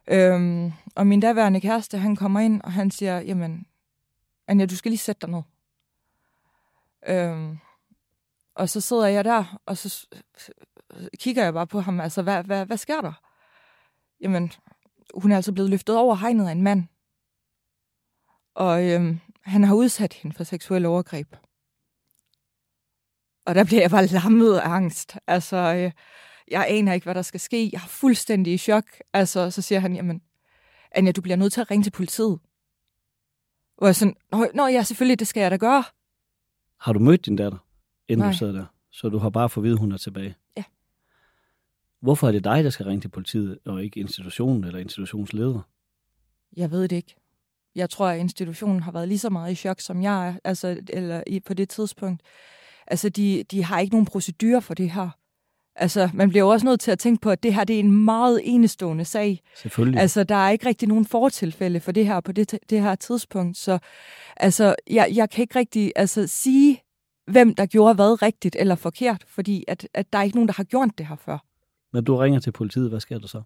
Øhm, 0.08 0.72
og 0.96 1.08
min 1.08 1.20
daværende 1.20 1.62
kæreste, 1.62 1.98
han 1.98 2.16
kommer 2.16 2.40
ind, 2.40 2.62
og 2.62 2.72
han 2.72 2.92
siger, 2.92 3.20
jamen, 3.20 3.66
Anja, 4.48 4.66
du 4.66 4.76
skal 4.76 4.92
lige 4.92 5.00
sætte 5.00 5.28
dig 5.28 5.30
ned. 5.30 5.42
Øhm, 7.08 7.58
og 8.56 8.70
så 8.70 8.82
sidder 8.82 9.06
jeg 9.06 9.26
der, 9.26 9.60
og 9.66 9.78
så 9.78 10.08
kigger 11.20 11.44
jeg 11.44 11.54
bare 11.54 11.68
på 11.68 11.80
ham, 11.80 12.00
altså, 12.00 12.22
hvad, 12.22 12.44
hvad, 12.44 12.66
hvad 12.66 12.78
sker 12.78 13.02
der? 13.02 13.14
Jamen, 14.22 14.52
hun 15.14 15.32
er 15.32 15.36
altså 15.36 15.54
blevet 15.54 15.70
løftet 15.70 15.98
over 15.98 16.16
hegnet 16.16 16.48
af 16.48 16.52
en 16.52 16.64
mand. 16.64 16.84
Og 18.56 18.90
øhm, 18.90 19.20
han 19.42 19.64
har 19.64 19.76
udsat 19.76 20.14
hende 20.14 20.36
for 20.36 20.44
seksuel 20.44 20.86
overgreb. 20.86 21.36
Og 23.46 23.56
der 23.56 23.64
bliver 23.64 23.82
jeg 23.82 23.92
bare 23.92 24.06
lammet 24.06 24.58
af 24.58 24.70
angst. 24.70 25.18
Altså, 25.28 25.58
øh, 25.58 25.92
jeg 26.48 26.66
aner 26.70 26.94
ikke, 26.94 27.04
hvad 27.04 27.16
der 27.16 27.22
skal 27.22 27.40
ske. 27.40 27.70
Jeg 27.74 27.82
er 27.84 27.88
fuldstændig 27.88 28.54
i 28.54 28.58
chok. 28.58 28.86
Altså, 29.14 29.52
så 29.52 29.62
siger 29.62 29.80
han, 29.80 29.96
jamen, 29.96 30.22
Anja, 30.92 31.12
du 31.12 31.22
bliver 31.22 31.36
nødt 31.36 31.54
til 31.54 31.62
at 31.62 31.72
ringe 31.72 31.84
til 31.84 31.92
politiet. 31.92 32.40
Og 33.78 33.88
jeg 33.88 33.96
sådan, 33.96 34.16
Nå, 34.32 34.48
Nå 34.54 34.68
ja, 34.68 34.84
selvfølgelig, 34.84 35.20
det 35.20 35.28
skal 35.28 35.42
jeg 35.42 35.52
da 35.52 35.58
gøre. 35.58 35.84
Har 36.80 36.94
du 36.94 37.00
mødt 37.00 37.26
din 37.26 37.36
datter, 37.36 37.58
inden 38.10 38.26
Nej. 38.26 38.32
du 38.32 38.38
sad 38.38 38.54
der? 38.54 38.66
Så 38.92 39.10
du 39.10 39.18
har 39.18 39.30
bare 39.30 39.50
fået 39.50 39.62
at 39.62 39.66
vide, 39.66 39.74
at 39.74 39.80
hun 39.80 39.92
er 39.92 39.98
tilbage? 39.98 40.36
Ja. 40.58 40.64
Hvorfor 42.02 42.28
er 42.28 42.32
det 42.32 42.44
dig, 42.44 42.64
der 42.64 42.70
skal 42.70 42.86
ringe 42.86 43.02
til 43.02 43.10
politiet, 43.10 43.60
og 43.66 43.84
ikke 43.84 44.00
institutionen 44.00 44.64
eller 44.64 44.80
institutionsleder? 44.80 45.62
Jeg 46.58 46.72
ved 46.72 46.88
det 46.88 46.96
ikke. 46.96 47.16
Jeg 47.76 47.90
tror, 47.90 48.08
at 48.08 48.20
institutionen 48.20 48.84
har 48.84 48.92
været 48.92 49.08
lige 49.08 49.20
så 49.20 49.30
meget 49.30 49.52
i 49.52 49.56
chok, 49.56 49.80
som 49.80 50.02
jeg 50.02 50.28
er, 50.28 50.34
altså, 50.44 50.78
eller 50.90 51.24
i, 51.28 51.40
på 51.40 51.54
det 51.54 51.70
tidspunkt. 51.70 52.22
Altså, 52.88 53.10
de, 53.10 53.44
de 53.52 53.64
har 53.64 53.80
ikke 53.80 53.94
nogen 53.94 54.06
procedurer 54.06 54.60
for 54.60 54.74
det 54.74 54.92
her. 54.92 55.10
Altså, 55.76 56.10
man 56.14 56.30
bliver 56.30 56.44
jo 56.44 56.50
også 56.50 56.66
nødt 56.66 56.80
til 56.80 56.92
at 56.92 57.00
tænke 57.00 57.22
på, 57.22 57.30
at 57.30 57.44
det 57.44 57.54
her 57.54 57.64
det 57.64 57.76
er 57.76 57.80
en 57.80 58.06
meget 58.06 58.42
enestående 58.44 59.06
sag. 59.06 59.42
Selvfølgelig. 59.56 60.02
Altså, 60.02 60.24
der 60.24 60.36
er 60.36 60.50
ikke 60.50 60.66
rigtig 60.66 60.88
nogen 60.88 61.06
fortilfælde 61.06 61.80
for 61.80 61.92
det 61.92 62.06
her 62.06 62.20
på 62.20 62.32
det, 62.32 62.60
det 62.70 62.82
her 62.82 62.96
tidspunkt. 62.96 63.58
Så 63.58 63.80
altså, 64.38 64.76
jeg, 64.90 65.12
jeg 65.14 65.30
kan 65.30 65.42
ikke 65.42 65.60
rigtig 65.60 65.92
altså, 65.96 66.28
sige, 66.28 66.82
hvem 67.28 67.56
der 67.56 67.66
gjorde 67.66 67.96
hvad 67.96 68.22
rigtigt 68.22 68.56
eller 68.60 68.76
forkert, 68.76 69.26
fordi 69.28 69.64
at, 69.68 69.88
at 69.94 70.14
der 70.14 70.20
er 70.20 70.24
ikke 70.24 70.38
nogen, 70.38 70.48
der 70.48 70.54
har 70.54 70.64
gjort 70.64 70.90
det 70.98 71.08
her 71.08 71.16
før. 71.16 71.38
Når 71.94 72.02
du 72.02 72.18
ringer 72.18 72.40
til 72.40 72.52
politiet, 72.52 72.90
hvad 72.90 73.00
sker 73.00 73.20
der 73.20 73.28
så? 73.28 73.42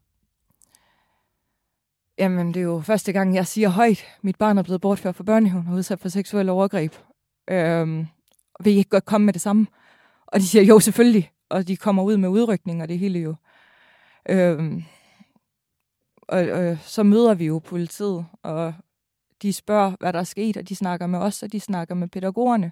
Jamen, 2.17 2.48
det 2.48 2.59
er 2.59 2.63
jo 2.63 2.81
første 2.81 3.12
gang, 3.12 3.36
jeg 3.36 3.48
siger 3.48 3.69
højt, 3.69 4.05
mit 4.21 4.38
barn 4.38 4.57
er 4.57 4.63
blevet 4.63 4.81
bortført 4.81 5.15
fra 5.15 5.24
børnehaven 5.24 5.67
og 5.67 5.74
udsat 5.74 6.00
for 6.00 6.09
seksuel 6.09 6.50
overgreb. 6.50 6.93
Øhm, 7.50 8.07
vil 8.59 8.74
I 8.74 8.77
ikke 8.77 8.89
godt 8.89 9.05
komme 9.05 9.25
med 9.25 9.33
det 9.33 9.41
samme? 9.41 9.67
Og 10.27 10.39
de 10.39 10.48
siger, 10.48 10.63
jo, 10.63 10.79
selvfølgelig. 10.79 11.31
Og 11.50 11.67
de 11.67 11.77
kommer 11.77 12.03
ud 12.03 12.17
med 12.17 12.29
udrykning 12.29 12.81
og 12.81 12.88
det 12.88 13.00
hele 13.00 13.19
jo. 13.19 13.36
Øhm, 14.29 14.83
og, 16.21 16.39
og 16.39 16.77
så 16.81 17.03
møder 17.03 17.33
vi 17.33 17.45
jo 17.45 17.59
politiet, 17.59 18.25
og 18.43 18.74
de 19.41 19.53
spørger, 19.53 19.95
hvad 20.00 20.13
der 20.13 20.19
er 20.19 20.24
sket, 20.24 20.57
og 20.57 20.69
de 20.69 20.75
snakker 20.75 21.07
med 21.07 21.19
os, 21.19 21.43
og 21.43 21.51
de 21.51 21.59
snakker 21.59 21.95
med 21.95 22.07
pædagogerne. 22.07 22.71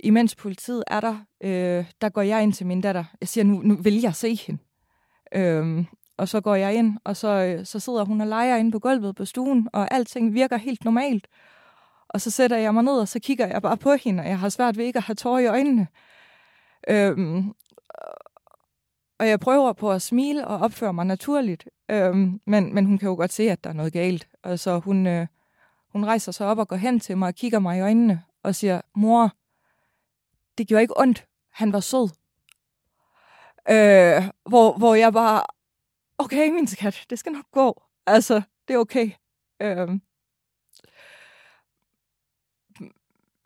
Imens 0.00 0.34
politiet 0.34 0.84
er 0.86 1.00
der, 1.00 1.16
øh, 1.40 1.84
der 2.00 2.08
går 2.08 2.22
jeg 2.22 2.42
ind 2.42 2.52
til 2.52 2.66
min 2.66 2.80
datter. 2.80 3.04
Jeg 3.20 3.28
siger, 3.28 3.44
nu, 3.44 3.60
nu 3.64 3.74
vil 3.74 4.00
jeg 4.00 4.14
se 4.14 4.34
hende. 4.34 4.62
Øhm, 5.34 5.86
og 6.16 6.28
så 6.28 6.40
går 6.40 6.54
jeg 6.54 6.74
ind, 6.74 6.98
og 7.04 7.16
så, 7.16 7.28
øh, 7.28 7.66
så 7.66 7.80
sidder 7.80 8.04
hun 8.04 8.20
og 8.20 8.26
leger 8.26 8.56
inde 8.56 8.72
på 8.72 8.78
gulvet 8.78 9.16
på 9.16 9.24
stuen, 9.24 9.68
og 9.72 9.94
alting 9.94 10.34
virker 10.34 10.56
helt 10.56 10.84
normalt. 10.84 11.28
Og 12.08 12.20
så 12.20 12.30
sætter 12.30 12.56
jeg 12.56 12.74
mig 12.74 12.82
ned, 12.82 13.00
og 13.00 13.08
så 13.08 13.20
kigger 13.20 13.46
jeg 13.46 13.62
bare 13.62 13.76
på 13.76 13.94
hende, 13.94 14.22
og 14.22 14.28
jeg 14.28 14.38
har 14.38 14.48
svært 14.48 14.76
ved 14.76 14.84
ikke 14.84 14.96
at 14.96 15.02
have 15.02 15.14
tårer 15.14 15.38
i 15.38 15.46
øjnene. 15.46 15.86
Øhm, 16.88 17.54
og 19.18 19.28
jeg 19.28 19.40
prøver 19.40 19.72
på 19.72 19.92
at 19.92 20.02
smile 20.02 20.46
og 20.46 20.58
opføre 20.58 20.92
mig 20.92 21.06
naturligt, 21.06 21.68
øhm, 21.90 22.40
men, 22.46 22.74
men 22.74 22.86
hun 22.86 22.98
kan 22.98 23.08
jo 23.08 23.14
godt 23.14 23.32
se, 23.32 23.50
at 23.50 23.64
der 23.64 23.70
er 23.70 23.74
noget 23.74 23.92
galt. 23.92 24.28
Og 24.42 24.58
så 24.58 24.78
hun, 24.78 25.06
øh, 25.06 25.26
hun 25.92 26.04
rejser 26.04 26.32
sig 26.32 26.46
op 26.46 26.58
og 26.58 26.68
går 26.68 26.76
hen 26.76 27.00
til 27.00 27.18
mig 27.18 27.28
og 27.28 27.34
kigger 27.34 27.58
mig 27.58 27.78
i 27.78 27.80
øjnene 27.80 28.22
og 28.42 28.54
siger, 28.54 28.80
mor, 28.94 29.32
det 30.58 30.68
gjorde 30.68 30.82
ikke 30.82 31.00
ondt. 31.00 31.26
Han 31.50 31.72
var 31.72 31.80
sød. 31.80 32.08
Øh, 33.70 34.30
hvor, 34.48 34.78
hvor 34.78 34.94
jeg 34.94 35.12
bare, 35.12 35.42
okay, 36.18 36.50
min 36.50 36.66
skat, 36.66 37.06
det 37.10 37.18
skal 37.18 37.32
nok 37.32 37.50
gå. 37.52 37.82
Altså, 38.06 38.42
det 38.68 38.74
er 38.74 38.78
okay. 38.78 39.10
Øh, 39.60 39.88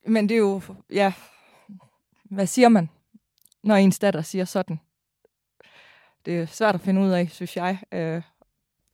men 0.06 0.28
det 0.28 0.34
er 0.34 0.38
jo, 0.38 0.60
ja, 0.90 1.12
hvad 2.24 2.46
siger 2.46 2.68
man, 2.68 2.90
når 3.62 3.74
ens 3.74 3.98
datter 3.98 4.22
siger 4.22 4.44
sådan? 4.44 4.80
Det 6.24 6.38
er 6.38 6.46
svært 6.46 6.74
at 6.74 6.80
finde 6.80 7.00
ud 7.00 7.10
af, 7.10 7.30
synes 7.30 7.56
jeg. 7.56 7.82
Øh, 7.92 8.22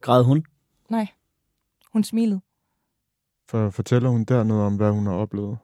Græd 0.00 0.24
hun? 0.24 0.46
nej, 0.88 1.06
hun 1.92 2.04
smilede. 2.04 2.40
For 3.48 3.70
fortæller 3.70 4.08
hun 4.08 4.24
der 4.24 4.42
noget 4.44 4.62
om, 4.66 4.76
hvad 4.76 4.90
hun 4.90 5.06
har 5.06 5.14
oplevet? 5.14 5.58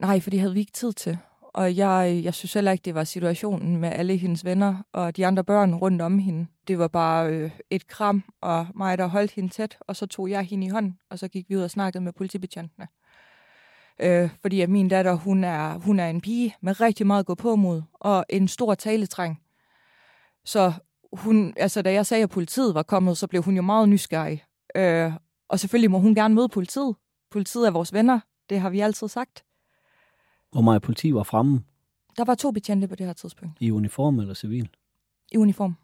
Nej, 0.00 0.20
for 0.20 0.30
det 0.30 0.40
havde 0.40 0.54
vi 0.54 0.60
ikke 0.60 0.72
tid 0.72 0.92
til. 0.92 1.18
Og 1.42 1.76
jeg, 1.76 2.20
jeg 2.24 2.34
synes 2.34 2.54
heller 2.54 2.72
ikke, 2.72 2.82
det 2.82 2.94
var 2.94 3.04
situationen 3.04 3.76
med 3.76 3.92
alle 3.92 4.16
hendes 4.16 4.44
venner 4.44 4.82
og 4.92 5.16
de 5.16 5.26
andre 5.26 5.44
børn 5.44 5.74
rundt 5.74 6.02
om 6.02 6.18
hende. 6.18 6.46
Det 6.68 6.78
var 6.78 6.88
bare 6.88 7.30
øh, 7.30 7.50
et 7.70 7.86
kram, 7.86 8.24
og 8.40 8.66
mig, 8.74 8.98
der 8.98 9.06
holdt 9.06 9.30
hende 9.30 9.48
tæt, 9.48 9.78
og 9.80 9.96
så 9.96 10.06
tog 10.06 10.30
jeg 10.30 10.42
hende 10.42 10.66
i 10.66 10.70
hånden, 10.70 10.98
og 11.10 11.18
så 11.18 11.28
gik 11.28 11.48
vi 11.48 11.56
ud 11.56 11.62
og 11.62 11.70
snakkede 11.70 12.04
med 12.04 12.12
politibetjentene. 12.12 12.88
Øh, 14.00 14.30
fordi 14.40 14.60
at 14.60 14.70
min 14.70 14.88
datter, 14.88 15.14
hun 15.14 15.44
er, 15.44 15.78
hun 15.78 16.00
er 16.00 16.08
en 16.08 16.20
pige 16.20 16.56
med 16.60 16.80
rigtig 16.80 17.06
meget 17.06 17.26
gå 17.26 17.34
på 17.34 17.56
mod, 17.56 17.82
og 17.94 18.24
en 18.28 18.48
stor 18.48 18.74
taletræng. 18.74 19.40
Så 20.44 20.72
hun, 21.12 21.54
altså, 21.56 21.82
da 21.82 21.92
jeg 21.92 22.06
sagde, 22.06 22.22
at 22.22 22.30
politiet 22.30 22.74
var 22.74 22.82
kommet, 22.82 23.18
så 23.18 23.26
blev 23.26 23.42
hun 23.42 23.56
jo 23.56 23.62
meget 23.62 23.88
nysgerrig. 23.88 24.44
Øh, 24.76 25.12
og 25.48 25.60
selvfølgelig 25.60 25.90
må 25.90 25.98
hun 25.98 26.14
gerne 26.14 26.34
møde 26.34 26.48
politiet. 26.48 26.96
Politiet 27.30 27.66
er 27.66 27.70
vores 27.70 27.92
venner, 27.92 28.20
det 28.50 28.60
har 28.60 28.70
vi 28.70 28.80
altid 28.80 29.08
sagt. 29.08 29.44
Hvor 30.52 30.60
meget 30.60 30.82
politi 30.82 31.14
var 31.14 31.22
fremme 31.22 31.64
Der 32.16 32.24
var 32.24 32.34
to 32.34 32.50
betjente 32.50 32.88
på 32.88 32.94
det 32.94 33.06
her 33.06 33.12
tidspunkt. 33.12 33.56
i 33.60 33.70
uniform 33.70 34.18
eller 34.18 34.34
civil? 34.34 34.68
I 35.32 35.36
uniform. 35.36 35.76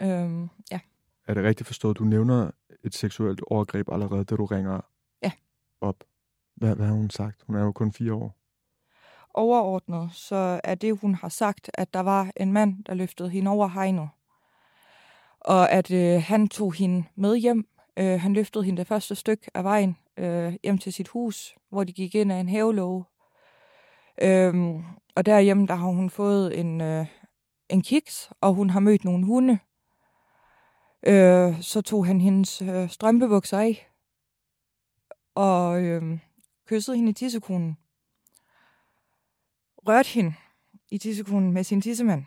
Øhm, 0.00 0.48
ja. 0.70 0.80
Er 1.26 1.34
det 1.34 1.44
rigtigt 1.44 1.66
forstået, 1.66 1.98
du 1.98 2.04
nævner 2.04 2.50
et 2.84 2.94
seksuelt 2.94 3.40
overgreb 3.46 3.88
allerede, 3.92 4.24
da 4.24 4.36
du 4.36 4.44
ringer 4.44 4.80
Ja. 5.22 5.32
op? 5.80 6.04
Hvad, 6.56 6.76
hvad 6.76 6.86
har 6.86 6.94
hun 6.94 7.10
sagt? 7.10 7.42
Hun 7.46 7.56
er 7.56 7.62
jo 7.62 7.72
kun 7.72 7.92
fire 7.92 8.14
år. 8.14 8.36
Overordnet, 9.34 10.10
så 10.12 10.60
er 10.64 10.74
det, 10.74 10.98
hun 10.98 11.14
har 11.14 11.28
sagt, 11.28 11.70
at 11.74 11.94
der 11.94 12.00
var 12.00 12.32
en 12.36 12.52
mand, 12.52 12.84
der 12.84 12.94
løftede 12.94 13.28
hende 13.30 13.50
over 13.50 13.68
hegnet. 13.68 14.08
Og 15.40 15.70
at 15.72 15.90
øh, 15.90 16.22
han 16.22 16.48
tog 16.48 16.72
hende 16.74 17.04
med 17.14 17.36
hjem. 17.36 17.68
Øh, 17.96 18.20
han 18.20 18.32
løftede 18.32 18.64
hende 18.64 18.78
det 18.78 18.86
første 18.86 19.14
stykke 19.14 19.50
af 19.54 19.64
vejen 19.64 19.96
øh, 20.16 20.54
hjem 20.62 20.78
til 20.78 20.92
sit 20.92 21.08
hus, 21.08 21.54
hvor 21.68 21.84
de 21.84 21.92
gik 21.92 22.14
ind 22.14 22.32
af 22.32 22.36
en 22.36 22.48
havelåge. 22.48 23.04
Øhm, 24.20 24.84
og 25.14 25.26
derhjemme, 25.26 25.66
der 25.66 25.74
har 25.74 25.86
hun 25.86 26.10
fået 26.10 26.60
en, 26.60 26.80
øh, 26.80 27.06
en 27.68 27.82
kiks, 27.82 28.32
og 28.40 28.54
hun 28.54 28.70
har 28.70 28.80
mødt 28.80 29.04
nogle 29.04 29.26
hunde. 29.26 29.58
Øh, 31.06 31.62
så 31.62 31.82
tog 31.82 32.06
han 32.06 32.20
hendes 32.20 32.62
øh, 32.62 32.90
strømpebukser 32.90 33.58
af, 33.58 33.90
og 35.34 35.82
øh, 35.82 36.18
kyssede 36.66 36.96
hende 36.96 37.10
i 37.10 37.14
tissekonen. 37.14 37.78
Rørte 39.88 40.08
hende 40.08 40.34
i 40.90 40.98
tissekonen 40.98 41.52
med 41.52 41.64
sin 41.64 41.80
tissemand. 41.80 42.24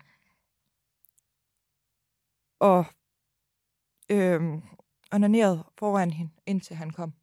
Og 2.59 2.85
øh, 4.09 4.61
onanerede 5.11 5.63
foran 5.77 6.11
hende, 6.11 6.31
indtil 6.45 6.75
han 6.75 6.91
kom. 6.91 7.13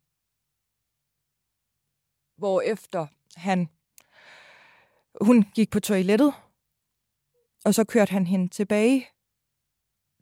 Hvorefter 2.37 3.07
han 3.37 3.69
hun 5.21 5.43
gik 5.55 5.71
på 5.71 5.81
toilettet, 5.81 6.35
og 7.65 7.75
så 7.75 7.85
kørte 7.85 8.13
han 8.13 8.27
hende 8.27 8.49
tilbage 8.49 9.09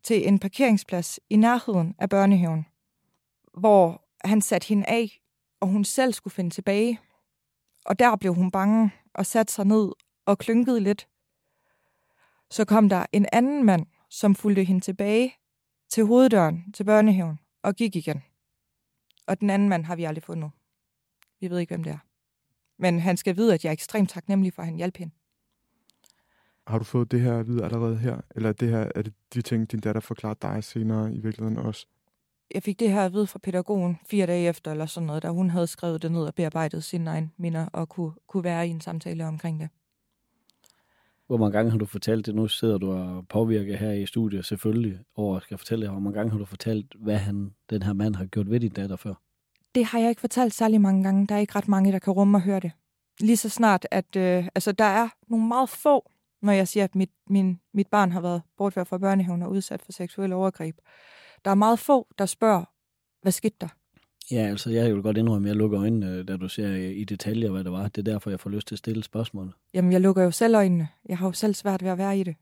til 0.03 0.27
en 0.27 0.39
parkeringsplads 0.39 1.19
i 1.29 1.35
nærheden 1.35 1.95
af 1.99 2.09
børnehaven, 2.09 2.65
hvor 3.53 4.05
han 4.27 4.41
satte 4.41 4.67
hende 4.67 4.85
af, 4.87 5.21
og 5.59 5.67
hun 5.67 5.83
selv 5.83 6.13
skulle 6.13 6.33
finde 6.33 6.49
tilbage. 6.49 6.99
Og 7.85 7.99
der 7.99 8.15
blev 8.15 8.33
hun 8.33 8.51
bange 8.51 8.91
og 9.13 9.25
satte 9.25 9.53
sig 9.53 9.65
ned 9.65 9.91
og 10.25 10.37
klynkede 10.37 10.79
lidt. 10.79 11.07
Så 12.49 12.65
kom 12.65 12.89
der 12.89 13.05
en 13.11 13.25
anden 13.31 13.63
mand, 13.63 13.85
som 14.09 14.35
fulgte 14.35 14.63
hende 14.63 14.81
tilbage 14.81 15.35
til 15.89 16.05
hoveddøren 16.05 16.71
til 16.71 16.83
børnehaven 16.83 17.39
og 17.63 17.75
gik 17.75 17.95
igen. 17.95 18.23
Og 19.27 19.39
den 19.39 19.49
anden 19.49 19.69
mand 19.69 19.85
har 19.85 19.95
vi 19.95 20.03
aldrig 20.03 20.23
fundet. 20.23 20.51
Vi 21.39 21.49
ved 21.49 21.59
ikke, 21.59 21.71
hvem 21.71 21.83
det 21.83 21.91
er. 21.91 21.97
Men 22.81 22.99
han 22.99 23.17
skal 23.17 23.37
vide, 23.37 23.53
at 23.53 23.63
jeg 23.63 23.69
er 23.69 23.73
ekstremt 23.73 24.09
taknemmelig 24.09 24.53
for, 24.53 24.61
at 24.61 24.65
han 24.65 24.75
hjalp 24.75 24.97
hende. 24.97 25.13
Har 26.67 26.77
du 26.77 26.83
fået 26.83 27.11
det 27.11 27.21
her 27.21 27.39
at 27.39 27.47
vide 27.47 27.63
allerede 27.63 27.97
her? 27.97 28.21
Eller 28.35 28.49
er 28.49 28.53
det 28.53 28.69
her, 28.69 28.91
er 28.95 29.01
det 29.01 29.13
de 29.33 29.41
ting, 29.41 29.71
din 29.71 29.79
datter 29.79 30.01
forklarer 30.01 30.33
dig 30.33 30.63
senere 30.63 31.13
i 31.13 31.19
virkeligheden 31.19 31.57
også? 31.57 31.87
Jeg 32.53 32.63
fik 32.63 32.79
det 32.79 32.91
her 32.91 33.05
at 33.05 33.13
vide 33.13 33.27
fra 33.27 33.39
pædagogen 33.39 33.97
fire 34.09 34.25
dage 34.25 34.49
efter, 34.49 34.71
eller 34.71 34.85
sådan 34.85 35.07
noget, 35.07 35.23
da 35.23 35.29
hun 35.29 35.49
havde 35.49 35.67
skrevet 35.67 36.01
det 36.01 36.11
ned 36.11 36.23
og 36.23 36.35
bearbejdet 36.35 36.83
sine 36.83 37.09
egne 37.09 37.29
minder 37.37 37.65
og 37.65 37.89
kunne, 37.89 38.11
kunne 38.27 38.43
være 38.43 38.67
i 38.67 38.71
en 38.71 38.81
samtale 38.81 39.25
omkring 39.25 39.59
det. 39.59 39.69
Hvor 41.27 41.37
mange 41.37 41.57
gange 41.57 41.71
har 41.71 41.77
du 41.77 41.85
fortalt 41.85 42.25
det? 42.25 42.35
Nu 42.35 42.47
sidder 42.47 42.77
du 42.77 42.91
og 42.91 43.27
påvirker 43.27 43.77
her 43.77 43.91
i 43.91 44.05
studiet 44.05 44.45
selvfølgelig 44.45 44.99
over 45.15 45.37
at 45.37 45.43
skal 45.43 45.57
fortælle 45.57 45.85
jer. 45.85 45.91
Hvor 45.91 45.99
mange 45.99 46.17
gange 46.17 46.31
har 46.31 46.37
du 46.37 46.45
fortalt, 46.45 46.95
hvad 46.99 47.17
han, 47.17 47.53
den 47.69 47.83
her 47.83 47.93
mand 47.93 48.15
har 48.15 48.25
gjort 48.25 48.49
ved 48.49 48.59
din 48.59 48.71
datter 48.71 48.95
før? 48.95 49.13
Det 49.75 49.85
har 49.85 49.99
jeg 49.99 50.09
ikke 50.09 50.21
fortalt 50.21 50.53
særlig 50.53 50.81
mange 50.81 51.03
gange. 51.03 51.27
Der 51.27 51.35
er 51.35 51.39
ikke 51.39 51.55
ret 51.55 51.67
mange, 51.67 51.91
der 51.91 51.99
kan 51.99 52.13
rumme 52.13 52.37
og 52.37 52.41
høre 52.41 52.59
det. 52.59 52.71
Lige 53.19 53.37
så 53.37 53.49
snart, 53.49 53.87
at 53.91 54.15
øh, 54.15 54.47
altså, 54.55 54.71
der 54.71 54.85
er 54.85 55.09
nogle 55.27 55.47
meget 55.47 55.69
få, 55.69 56.11
når 56.41 56.53
jeg 56.53 56.67
siger, 56.67 56.83
at 56.83 56.95
mit, 56.95 57.11
min, 57.29 57.59
mit 57.73 57.87
barn 57.87 58.11
har 58.11 58.21
været 58.21 58.41
bortført 58.57 58.87
fra 58.87 58.97
børnehaven 58.97 59.41
og 59.41 59.51
udsat 59.51 59.81
for 59.81 59.91
seksuelle 59.91 60.35
overgreb. 60.35 60.75
Der 61.45 61.51
er 61.51 61.55
meget 61.55 61.79
få, 61.79 62.07
der 62.17 62.25
spørger, 62.25 62.63
hvad 63.21 63.31
skete 63.31 63.55
der? 63.61 63.67
Ja, 64.31 64.47
altså 64.47 64.69
jeg 64.69 64.93
vil 64.93 65.01
godt 65.01 65.17
indrømme, 65.17 65.47
at 65.47 65.49
jeg 65.49 65.55
lukker 65.55 65.79
øjnene, 65.81 66.23
da 66.23 66.37
du 66.37 66.49
ser 66.49 66.75
i 66.75 67.03
detaljer, 67.03 67.51
hvad 67.51 67.63
det 67.63 67.71
var. 67.71 67.87
Det 67.87 67.97
er 67.97 68.11
derfor, 68.11 68.29
jeg 68.29 68.39
får 68.39 68.49
lyst 68.49 68.67
til 68.67 68.75
at 68.75 68.79
stille 68.79 69.03
spørgsmål. 69.03 69.53
Jamen, 69.73 69.91
jeg 69.91 70.01
lukker 70.01 70.23
jo 70.23 70.31
selv 70.31 70.55
øjnene. 70.55 70.87
Jeg 71.05 71.17
har 71.17 71.27
jo 71.27 71.31
selv 71.31 71.53
svært 71.53 71.83
ved 71.83 71.89
at 71.89 71.97
være 71.97 72.19
i 72.19 72.23
det. 72.23 72.35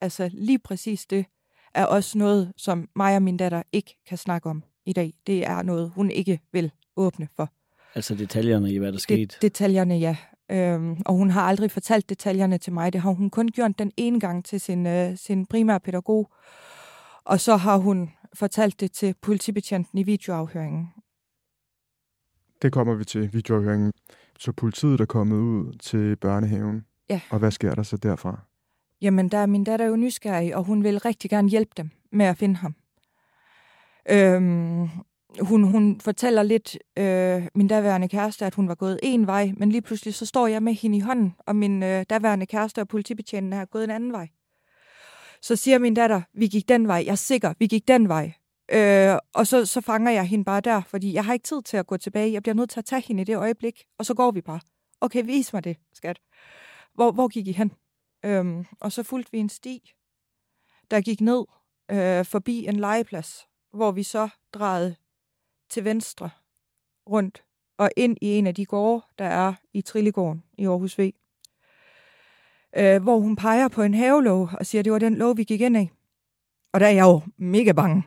Altså, 0.00 0.30
lige 0.32 0.58
præcis 0.58 1.06
det 1.06 1.26
er 1.74 1.84
også 1.84 2.18
noget, 2.18 2.52
som 2.56 2.88
mig 2.96 3.16
og 3.16 3.22
min 3.22 3.36
datter 3.36 3.62
ikke 3.72 3.96
kan 4.06 4.18
snakke 4.18 4.50
om 4.50 4.62
i 4.86 4.92
dag. 4.92 5.14
Det 5.26 5.46
er 5.46 5.62
noget, 5.62 5.92
hun 5.94 6.10
ikke 6.10 6.40
vil 6.52 6.72
åbne 6.96 7.28
for. 7.36 7.52
Altså 7.94 8.14
detaljerne 8.14 8.72
i, 8.72 8.78
hvad 8.78 8.92
der 8.92 8.98
skete? 8.98 9.20
Det, 9.20 9.42
detaljerne, 9.42 9.98
ja. 9.98 10.16
Øhm, 10.50 10.96
og 11.06 11.14
hun 11.14 11.30
har 11.30 11.42
aldrig 11.42 11.70
fortalt 11.70 12.08
detaljerne 12.08 12.58
til 12.58 12.72
mig. 12.72 12.92
Det 12.92 13.00
har 13.00 13.10
hun 13.10 13.30
kun 13.30 13.48
gjort 13.48 13.78
den 13.78 13.92
ene 13.96 14.20
gang 14.20 14.44
til 14.44 14.60
sin, 14.60 14.86
øh, 14.86 15.16
sin 15.16 15.46
primære 15.46 15.80
pædagog. 15.80 16.30
Og 17.24 17.40
så 17.40 17.56
har 17.56 17.76
hun 17.76 18.10
fortalt 18.34 18.80
det 18.80 18.92
til 18.92 19.14
politibetjenten 19.22 19.98
i 19.98 20.02
videoafhøringen. 20.02 20.88
Det 22.62 22.72
kommer 22.72 22.94
vi 22.94 23.04
til, 23.04 23.32
videoafhøringen. 23.32 23.92
Så 24.38 24.52
politiet 24.52 25.00
er 25.00 25.04
kommet 25.04 25.36
ud 25.36 25.72
til 25.78 26.16
børnehaven. 26.16 26.84
Ja. 27.10 27.20
Og 27.30 27.38
hvad 27.38 27.50
sker 27.50 27.74
der 27.74 27.82
så 27.82 27.96
derfra? 27.96 28.40
Jamen, 29.00 29.28
der 29.28 29.38
er 29.38 29.46
min 29.46 29.64
datter 29.64 29.86
jo 29.86 29.96
nysgerrig, 29.96 30.56
og 30.56 30.64
hun 30.64 30.84
vil 30.84 30.98
rigtig 30.98 31.30
gerne 31.30 31.48
hjælpe 31.48 31.72
dem 31.76 31.90
med 32.12 32.26
at 32.26 32.36
finde 32.36 32.56
ham. 32.56 32.74
Øhm, 34.10 34.88
hun, 35.40 35.64
hun 35.64 36.00
fortæller 36.00 36.42
lidt, 36.42 36.78
øh, 36.98 37.48
min 37.54 37.68
daværende 37.68 38.08
kæreste, 38.08 38.46
at 38.46 38.54
hun 38.54 38.68
var 38.68 38.74
gået 38.74 39.00
en 39.02 39.26
vej, 39.26 39.52
men 39.56 39.68
lige 39.68 39.82
pludselig 39.82 40.14
så 40.14 40.26
står 40.26 40.46
jeg 40.46 40.62
med 40.62 40.74
hende 40.74 40.96
i 40.96 41.00
hånden, 41.00 41.34
og 41.38 41.56
min 41.56 41.82
øh, 41.82 42.04
daværende 42.10 42.46
kæreste 42.46 42.80
og 42.80 42.88
politibetjenten 42.88 43.52
er 43.52 43.64
gået 43.64 43.84
en 43.84 43.90
anden 43.90 44.12
vej. 44.12 44.28
Så 45.42 45.56
siger 45.56 45.78
min 45.78 45.94
datter, 45.94 46.22
vi 46.32 46.46
gik 46.46 46.68
den 46.68 46.88
vej. 46.88 47.02
Jeg 47.06 47.12
er 47.12 47.14
sikker, 47.14 47.54
vi 47.58 47.66
gik 47.66 47.88
den 47.88 48.08
vej. 48.08 48.32
Øh, 48.72 49.18
og 49.34 49.46
så, 49.46 49.66
så 49.66 49.80
fanger 49.80 50.10
jeg 50.10 50.24
hende 50.24 50.44
bare 50.44 50.60
der, 50.60 50.82
fordi 50.86 51.14
jeg 51.14 51.24
har 51.24 51.32
ikke 51.32 51.44
tid 51.44 51.62
til 51.62 51.76
at 51.76 51.86
gå 51.86 51.96
tilbage. 51.96 52.32
Jeg 52.32 52.42
bliver 52.42 52.54
nødt 52.54 52.70
til 52.70 52.80
at 52.80 52.84
tage 52.84 53.02
hende 53.02 53.22
i 53.22 53.24
det 53.24 53.36
øjeblik, 53.36 53.84
og 53.98 54.06
så 54.06 54.14
går 54.14 54.30
vi 54.30 54.40
bare. 54.40 54.60
Okay, 55.00 55.24
vis 55.24 55.52
mig 55.52 55.64
det, 55.64 55.76
skat. 55.92 56.20
Hvor, 56.94 57.12
hvor 57.12 57.28
gik 57.28 57.48
I 57.48 57.52
hen? 57.52 57.72
Øhm, 58.24 58.66
og 58.80 58.92
så 58.92 59.02
fulgte 59.02 59.32
vi 59.32 59.38
en 59.38 59.48
sti, 59.48 59.92
der 60.90 61.00
gik 61.00 61.20
ned 61.20 61.44
øh, 61.90 62.24
forbi 62.24 62.66
en 62.66 62.76
legeplads, 62.76 63.46
hvor 63.72 63.90
vi 63.90 64.02
så 64.02 64.28
drejede 64.52 64.94
til 65.70 65.84
venstre 65.84 66.30
rundt 67.10 67.44
og 67.78 67.90
ind 67.96 68.16
i 68.20 68.26
en 68.26 68.46
af 68.46 68.54
de 68.54 68.66
gårde, 68.66 69.04
der 69.18 69.24
er 69.24 69.54
i 69.72 69.80
Trillegården 69.80 70.42
i 70.58 70.66
Aarhus 70.66 70.98
V. 70.98 71.12
Øh, 72.76 73.02
hvor 73.02 73.18
hun 73.18 73.36
peger 73.36 73.68
på 73.68 73.82
en 73.82 73.94
havelov 73.94 74.50
og 74.58 74.66
siger, 74.66 74.80
at 74.80 74.84
det 74.84 74.92
var 74.92 74.98
den 74.98 75.14
lov, 75.14 75.36
vi 75.36 75.44
gik 75.44 75.60
ind 75.60 75.76
i. 75.76 75.90
Og 76.72 76.80
der 76.80 76.86
er 76.86 76.90
jeg 76.90 77.02
jo 77.02 77.20
mega 77.36 77.72
bange. 77.72 78.02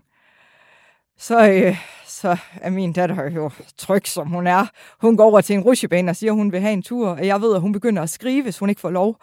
Så, 1.18 1.50
øh, 1.50 1.78
så 2.06 2.38
er 2.62 2.70
min 2.70 2.94
datter 2.94 3.30
jo 3.30 3.52
tryg, 3.78 4.08
som 4.08 4.28
hun 4.28 4.48
er. 4.48 4.66
Hun 5.02 5.18
går 5.18 5.24
over 5.24 5.42
til 5.42 5.56
en 5.56 5.62
rutsjebane 5.62 6.12
og 6.12 6.16
siger, 6.16 6.32
at 6.32 6.38
hun 6.38 6.52
vil 6.52 6.62
have 6.62 6.74
en 6.74 6.84
tur, 6.84 7.10
og 7.10 7.28
jeg 7.28 7.42
ved, 7.42 7.56
at 7.56 7.62
hun 7.62 7.72
begynder 7.72 8.02
at 8.04 8.10
skrive, 8.10 8.44
hvis 8.44 8.60
hun 8.60 8.70
ikke 8.70 8.82
får 8.82 8.90
lov. 8.90 9.18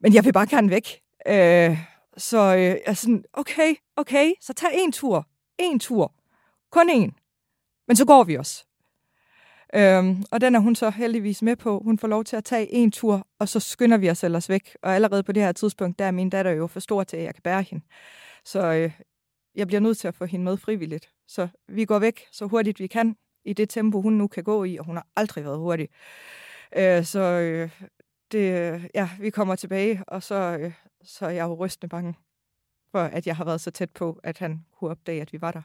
Men 0.00 0.14
jeg 0.14 0.24
vil 0.24 0.32
bare 0.32 0.46
gerne 0.46 0.70
væk. 0.70 1.00
Øh, 1.26 1.78
så 2.16 2.54
øh, 2.54 2.62
jeg 2.62 2.80
er 2.86 2.92
sådan, 2.92 3.24
okay, 3.32 3.74
okay, 3.96 4.32
så 4.40 4.52
tag 4.52 4.70
en 4.72 4.92
tur. 4.92 5.26
En 5.58 5.78
tur. 5.78 6.12
Kun 6.70 6.90
en. 6.90 7.14
Men 7.88 7.96
så 7.96 8.04
går 8.04 8.24
vi 8.24 8.36
også. 8.36 8.64
Øhm, 9.74 10.24
og 10.30 10.40
den 10.40 10.54
er 10.54 10.58
hun 10.58 10.74
så 10.74 10.90
heldigvis 10.90 11.42
med 11.42 11.56
på. 11.56 11.80
Hun 11.84 11.98
får 11.98 12.08
lov 12.08 12.24
til 12.24 12.36
at 12.36 12.44
tage 12.44 12.72
en 12.72 12.90
tur, 12.90 13.26
og 13.38 13.48
så 13.48 13.60
skynder 13.60 13.96
vi 13.98 14.10
os 14.10 14.24
ellers 14.24 14.48
væk. 14.48 14.76
Og 14.82 14.94
allerede 14.94 15.22
på 15.22 15.32
det 15.32 15.42
her 15.42 15.52
tidspunkt, 15.52 15.98
der 15.98 16.04
er 16.04 16.10
min 16.10 16.30
datter 16.30 16.50
jo 16.50 16.66
for 16.66 16.80
stor 16.80 17.04
til, 17.04 17.16
at 17.16 17.24
jeg 17.24 17.34
kan 17.34 17.42
bære 17.42 17.62
hende. 17.62 17.84
Så 18.44 18.72
øh, 18.72 18.90
jeg 19.54 19.66
bliver 19.66 19.80
nødt 19.80 19.98
til 19.98 20.08
at 20.08 20.14
få 20.14 20.24
hende 20.24 20.44
med 20.44 20.56
frivilligt. 20.56 21.10
Så 21.28 21.48
vi 21.68 21.84
går 21.84 21.98
væk 21.98 22.26
så 22.32 22.46
hurtigt 22.46 22.80
vi 22.80 22.86
kan, 22.86 23.16
i 23.44 23.52
det 23.52 23.68
tempo, 23.68 24.00
hun 24.00 24.12
nu 24.12 24.26
kan 24.28 24.44
gå 24.44 24.64
i, 24.64 24.76
og 24.76 24.84
hun 24.84 24.96
har 24.96 25.06
aldrig 25.16 25.44
været 25.44 25.58
hurtig. 25.58 25.88
Øh, 26.76 27.04
så 27.04 27.20
øh, 27.20 27.70
det, 28.32 28.80
ja, 28.94 29.10
vi 29.20 29.30
kommer 29.30 29.56
tilbage, 29.56 30.04
og 30.06 30.22
så, 30.22 30.34
øh, 30.60 30.72
så 31.04 31.26
er 31.26 31.30
jeg 31.30 31.44
jo 31.44 31.54
rystende 31.54 31.88
bange 31.88 32.14
for, 32.96 33.02
at 33.02 33.26
jeg 33.26 33.36
har 33.36 33.44
været 33.44 33.60
så 33.60 33.70
tæt 33.70 33.90
på, 33.90 34.20
at 34.22 34.38
han 34.38 34.64
kunne 34.78 34.90
opdage, 34.90 35.20
at 35.20 35.32
vi 35.32 35.40
var 35.40 35.52
der. 35.52 35.62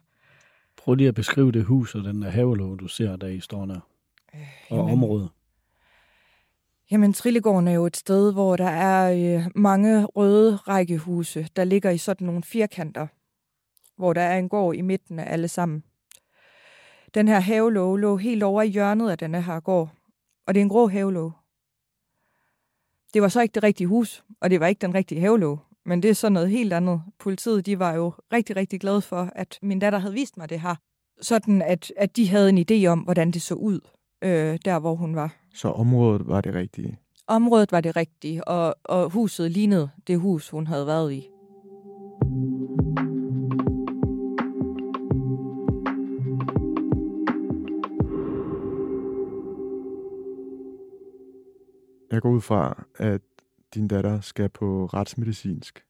Prøv 0.78 0.96
lige 0.96 1.08
at 1.08 1.16
beskrive 1.16 1.52
det 1.52 1.64
hus 1.64 1.96
og 1.96 2.04
den 2.04 2.22
der 2.22 2.30
havelåg, 2.30 2.80
du 2.80 2.88
ser 2.88 3.16
der 3.16 3.28
i 3.28 3.40
står 3.40 3.66
der. 3.66 3.80
Øh, 4.36 4.42
og 4.70 4.78
jamen, 4.78 4.94
området. 4.94 5.30
Jamen, 6.92 7.14
Trillegården 7.14 7.68
er 7.68 7.72
jo 7.72 7.86
et 7.86 7.98
sted, 7.98 8.34
hvor 8.34 8.56
der 8.56 8.70
er 8.70 9.12
øh, 9.12 9.52
mange 9.56 10.06
røde 10.06 10.56
rækkehuse, 10.56 11.48
der 11.56 11.64
ligger 11.64 11.90
i 11.90 11.98
sådan 11.98 12.28
nogle 12.28 12.44
firkanter, 12.44 13.08
hvor 13.98 14.14
der 14.14 14.22
er 14.22 14.38
en 14.38 14.50
gård 14.50 14.76
i 14.76 14.82
midten 14.82 15.20
af 15.20 15.34
alle 15.34 15.48
sammen. 15.48 15.84
Den 17.14 17.28
her 17.28 17.40
havelåg 17.40 17.98
lå 17.98 18.18
helt 18.18 18.44
over 18.44 18.62
i 18.62 18.68
hjørnet 18.68 19.10
af 19.10 19.18
denne 19.18 19.42
her 19.42 19.60
gård, 19.60 19.90
og 20.46 20.54
det 20.54 20.60
er 20.60 20.64
en 20.64 20.70
grå 20.70 20.88
havelåg. 20.88 21.32
Det 23.14 23.22
var 23.22 23.28
så 23.28 23.42
ikke 23.42 23.54
det 23.54 23.64
rigtige 23.64 23.88
hus, 23.88 24.24
og 24.42 24.50
det 24.50 24.60
var 24.60 24.68
ikke 24.68 24.82
den 24.82 24.94
rigtige 24.94 25.22
havelåg, 25.22 25.60
men 25.86 26.04
det 26.04 26.10
er 26.10 26.16
så 26.16 26.30
noget 26.30 26.50
helt 26.50 26.74
andet. 26.74 27.02
Politiet 27.20 27.66
de 27.66 27.80
var 27.80 27.94
jo 27.94 28.14
rigtig, 28.34 28.56
rigtig 28.56 28.80
glade 28.80 29.02
for, 29.02 29.30
at 29.36 29.60
min 29.62 29.80
datter 29.80 30.00
havde 30.00 30.14
vist 30.14 30.38
mig 30.38 30.50
det 30.50 30.60
her. 30.60 30.76
Sådan, 31.22 31.62
at, 31.62 31.92
at 31.98 32.16
de 32.18 32.30
havde 32.30 32.50
en 32.50 32.66
idé 32.72 32.86
om, 32.86 33.00
hvordan 33.00 33.32
det 33.32 33.42
så 33.42 33.56
ud, 33.56 33.80
øh, 34.22 34.60
der 34.66 34.80
hvor 34.80 34.96
hun 34.96 35.16
var. 35.16 35.36
Så 35.54 35.68
området 35.72 36.28
var 36.28 36.42
det 36.42 36.54
rigtige? 36.54 36.98
Området 37.28 37.72
var 37.72 37.82
det 37.82 37.96
rigtige, 37.96 38.48
og, 38.48 38.76
og 38.84 39.10
huset 39.10 39.52
lignede 39.52 39.90
det 40.08 40.20
hus, 40.20 40.50
hun 40.50 40.68
havde 40.68 40.88
været 40.88 41.14
i. 41.14 41.28
Jeg 52.12 52.22
går 52.22 52.30
ud 52.30 52.42
fra, 52.42 52.84
at 52.96 53.22
din 53.74 53.88
datter 53.88 54.22
skal 54.22 54.50
på 54.50 54.86
retsmedicinsk 54.86 55.86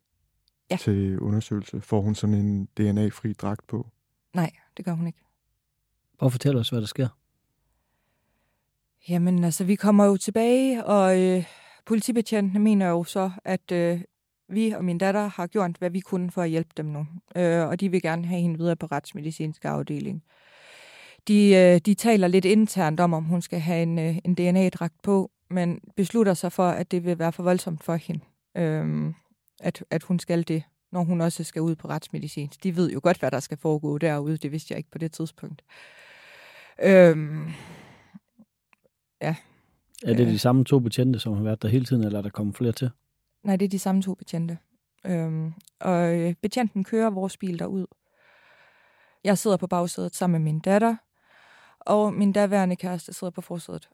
ja. 0.71 0.77
til 0.77 1.19
undersøgelse. 1.19 1.81
Får 1.81 2.01
hun 2.01 2.15
sådan 2.15 2.35
en 2.35 2.65
DNA-fri 2.77 3.33
dragt 3.33 3.67
på? 3.67 3.87
Nej, 4.33 4.51
det 4.77 4.85
gør 4.85 4.93
hun 4.93 5.07
ikke. 5.07 5.19
Prøv 6.19 6.25
at 6.27 6.31
fortælle 6.31 6.59
os, 6.59 6.69
hvad 6.69 6.81
der 6.81 6.87
sker. 6.87 7.07
Jamen, 9.09 9.43
altså, 9.43 9.63
vi 9.63 9.75
kommer 9.75 10.05
jo 10.05 10.17
tilbage, 10.17 10.85
og 10.85 11.19
øh, 11.21 11.45
politibetjentene 11.85 12.59
mener 12.59 12.89
jo 12.89 13.03
så, 13.03 13.31
at 13.45 13.71
øh, 13.71 14.01
vi 14.49 14.71
og 14.71 14.85
min 14.85 14.97
datter 14.97 15.27
har 15.27 15.47
gjort, 15.47 15.71
hvad 15.79 15.89
vi 15.89 15.99
kunne 15.99 16.31
for 16.31 16.41
at 16.41 16.49
hjælpe 16.49 16.69
dem 16.77 16.85
nu. 16.85 17.07
Øh, 17.35 17.67
og 17.67 17.79
de 17.79 17.91
vil 17.91 18.01
gerne 18.01 18.25
have 18.25 18.41
hende 18.41 18.57
videre 18.57 18.75
på 18.75 18.85
retsmedicinsk 18.85 19.65
afdeling. 19.65 20.23
De, 21.27 21.55
øh, 21.55 21.81
de 21.85 21.93
taler 21.93 22.27
lidt 22.27 22.45
internt 22.45 22.99
om, 22.99 23.13
om 23.13 23.23
hun 23.23 23.41
skal 23.41 23.59
have 23.59 23.83
en, 23.83 23.99
øh, 23.99 24.17
en 24.25 24.33
DNA-dragt 24.33 25.01
på, 25.03 25.31
men 25.51 25.79
beslutter 25.95 26.33
sig 26.33 26.51
for, 26.51 26.67
at 26.67 26.91
det 26.91 27.05
vil 27.05 27.19
være 27.19 27.31
for 27.31 27.43
voldsomt 27.43 27.83
for 27.83 27.95
hende, 27.95 28.21
øhm, 28.57 29.13
at, 29.59 29.83
at 29.89 30.03
hun 30.03 30.19
skal 30.19 30.47
det, 30.47 30.63
når 30.91 31.03
hun 31.03 31.21
også 31.21 31.43
skal 31.43 31.61
ud 31.61 31.75
på 31.75 31.87
retsmedicin. 31.87 32.49
De 32.63 32.75
ved 32.75 32.91
jo 32.91 32.99
godt, 33.03 33.19
hvad 33.19 33.31
der 33.31 33.39
skal 33.39 33.57
foregå 33.57 33.97
derude. 33.97 34.37
Det 34.37 34.51
vidste 34.51 34.71
jeg 34.71 34.77
ikke 34.77 34.91
på 34.91 34.97
det 34.97 35.11
tidspunkt. 35.11 35.61
Øhm, 36.83 37.51
ja. 39.21 39.35
Er 40.03 40.13
det 40.13 40.27
de 40.27 40.39
samme 40.39 40.65
to 40.65 40.79
betjente, 40.79 41.19
som 41.19 41.33
har 41.33 41.43
været 41.43 41.61
der 41.61 41.67
hele 41.67 41.85
tiden, 41.85 42.03
eller 42.03 42.19
er 42.19 42.23
der 42.23 42.29
kommet 42.29 42.55
flere 42.55 42.71
til? 42.71 42.89
Nej, 43.43 43.55
det 43.55 43.65
er 43.65 43.69
de 43.69 43.79
samme 43.79 44.01
to 44.01 44.13
betjente. 44.13 44.57
Øhm, 45.05 45.53
og 45.79 46.19
øh, 46.19 46.33
betjenten 46.41 46.83
kører 46.83 47.09
vores 47.09 47.37
bil 47.37 47.59
derud. 47.59 47.85
Jeg 49.23 49.37
sidder 49.37 49.57
på 49.57 49.67
bagsædet 49.67 50.15
sammen 50.15 50.43
med 50.43 50.53
min 50.53 50.59
datter, 50.59 50.95
og 51.79 52.13
min 52.13 52.31
daværende 52.31 52.75
kæreste 52.75 53.13
sidder 53.13 53.31
på 53.31 53.41
forsædet. 53.41 53.89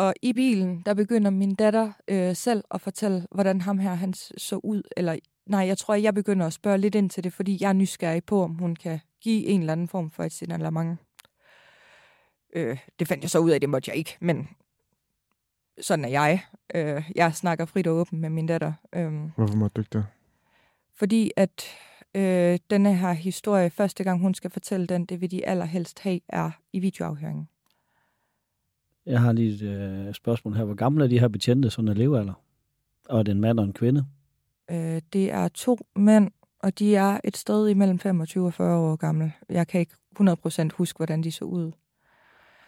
Og 0.00 0.14
i 0.22 0.32
bilen, 0.32 0.82
der 0.86 0.94
begynder 0.94 1.30
min 1.30 1.54
datter 1.54 1.92
øh, 2.08 2.36
selv 2.36 2.64
at 2.70 2.80
fortælle, 2.80 3.26
hvordan 3.30 3.60
ham 3.60 3.78
her 3.78 3.94
han 3.94 4.14
så 4.14 4.56
ud. 4.56 4.82
Eller 4.96 5.18
nej, 5.46 5.66
jeg 5.66 5.78
tror, 5.78 5.94
jeg 5.94 6.14
begynder 6.14 6.46
at 6.46 6.52
spørge 6.52 6.78
lidt 6.78 6.94
ind 6.94 7.10
til 7.10 7.24
det, 7.24 7.32
fordi 7.32 7.58
jeg 7.60 7.68
er 7.68 7.72
nysgerrig 7.72 8.24
på, 8.24 8.42
om 8.42 8.54
hun 8.54 8.76
kan 8.76 9.00
give 9.20 9.46
en 9.46 9.60
eller 9.60 9.72
anden 9.72 9.88
form 9.88 10.10
for 10.10 10.24
et 10.24 10.32
signalement. 10.32 10.98
Øh, 12.52 12.78
det 12.98 13.08
fandt 13.08 13.24
jeg 13.24 13.30
så 13.30 13.38
ud 13.38 13.50
af, 13.50 13.60
det 13.60 13.68
måtte 13.68 13.88
jeg 13.88 13.96
ikke, 13.96 14.16
men 14.20 14.48
sådan 15.80 16.04
er 16.04 16.08
jeg. 16.08 16.40
Øh, 16.74 17.10
jeg 17.14 17.34
snakker 17.34 17.64
frit 17.64 17.86
og 17.86 17.96
åbent 17.96 18.20
med 18.20 18.30
min 18.30 18.46
datter. 18.46 18.72
Øh, 18.92 19.12
Hvorfor 19.36 19.56
måtte 19.56 19.74
du 19.74 19.80
ikke 19.80 19.90
det? 19.92 20.06
Fordi 20.94 21.30
at 21.36 21.64
øh, 22.14 22.58
denne 22.70 22.96
her 22.96 23.12
historie, 23.12 23.70
første 23.70 24.04
gang 24.04 24.20
hun 24.20 24.34
skal 24.34 24.50
fortælle 24.50 24.86
den, 24.86 25.04
det 25.04 25.20
vil 25.20 25.30
de 25.30 25.46
allerhelst 25.46 26.00
have, 26.00 26.20
er 26.28 26.50
i 26.72 26.78
videoafhøringen. 26.78 27.48
Jeg 29.06 29.20
har 29.20 29.32
lige 29.32 29.54
et 29.54 29.62
øh, 29.62 30.14
spørgsmål 30.14 30.54
her. 30.54 30.64
Hvor 30.64 30.74
gamle 30.74 31.04
er 31.04 31.08
de 31.08 31.20
her 31.20 31.28
betjente, 31.28 31.70
sådan 31.70 31.88
en 31.88 31.96
levealder? 31.96 32.42
Og 33.08 33.18
er 33.18 33.22
det 33.22 33.32
en 33.32 33.40
mand 33.40 33.58
og 33.58 33.64
en 33.64 33.72
kvinde? 33.72 34.04
Øh, 34.70 35.02
det 35.12 35.32
er 35.32 35.48
to 35.48 35.78
mænd, 35.96 36.30
og 36.58 36.78
de 36.78 36.96
er 36.96 37.20
et 37.24 37.36
sted 37.36 37.68
imellem 37.68 37.98
25 37.98 38.46
og 38.46 38.54
40 38.54 38.78
år 38.78 38.96
gamle. 38.96 39.32
Jeg 39.48 39.66
kan 39.66 39.80
ikke 39.80 39.94
100% 40.20 40.68
huske, 40.74 40.96
hvordan 40.96 41.22
de 41.22 41.32
så 41.32 41.44
ud. 41.44 41.72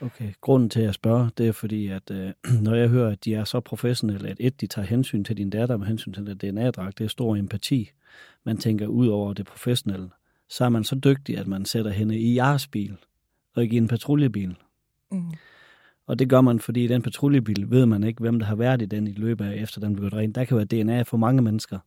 Okay, 0.00 0.32
grunden 0.40 0.70
til 0.70 0.80
at 0.80 0.94
spørge, 0.94 1.30
det 1.38 1.48
er 1.48 1.52
fordi, 1.52 1.88
at 1.88 2.10
øh, 2.10 2.32
når 2.64 2.74
jeg 2.74 2.88
hører, 2.88 3.12
at 3.12 3.24
de 3.24 3.34
er 3.34 3.44
så 3.44 3.60
professionelle, 3.60 4.28
at 4.28 4.36
et, 4.40 4.60
de 4.60 4.66
tager 4.66 4.86
hensyn 4.86 5.24
til 5.24 5.36
din 5.36 5.50
datter 5.50 5.76
med 5.76 5.86
hensyn 5.86 6.12
til 6.12 6.26
det 6.26 6.42
DNA-dragt, 6.42 6.98
det 6.98 7.04
er 7.04 7.08
stor 7.08 7.36
empati. 7.36 7.90
Man 8.44 8.56
tænker 8.56 8.86
ud 8.86 9.06
over 9.06 9.32
det 9.32 9.46
professionelle. 9.46 10.10
Så 10.48 10.64
er 10.64 10.68
man 10.68 10.84
så 10.84 10.94
dygtig, 10.94 11.38
at 11.38 11.46
man 11.46 11.64
sætter 11.64 11.90
hende 11.90 12.18
i 12.18 12.36
jeres 12.36 12.66
bil, 12.66 12.96
og 13.54 13.62
ikke 13.62 13.74
i 13.74 13.78
en 13.78 13.88
patruljebil. 13.88 14.56
Mm. 15.10 15.32
Og 16.06 16.18
det 16.18 16.28
gør 16.28 16.40
man, 16.40 16.58
fordi 16.58 16.84
i 16.84 16.88
den 16.88 17.02
patruljebil 17.02 17.70
ved 17.70 17.86
man 17.86 18.04
ikke, 18.04 18.20
hvem 18.20 18.38
der 18.38 18.46
har 18.46 18.54
været 18.54 18.82
i 18.82 18.86
den 18.86 19.06
i 19.06 19.12
løbet 19.12 19.44
af, 19.44 19.62
efter 19.62 19.80
den 19.80 19.96
blev 19.96 20.10
drænet. 20.10 20.34
Der 20.34 20.44
kan 20.44 20.56
være 20.56 20.66
DNA 20.66 21.02
for 21.02 21.16
mange 21.16 21.42
mennesker. 21.42 21.78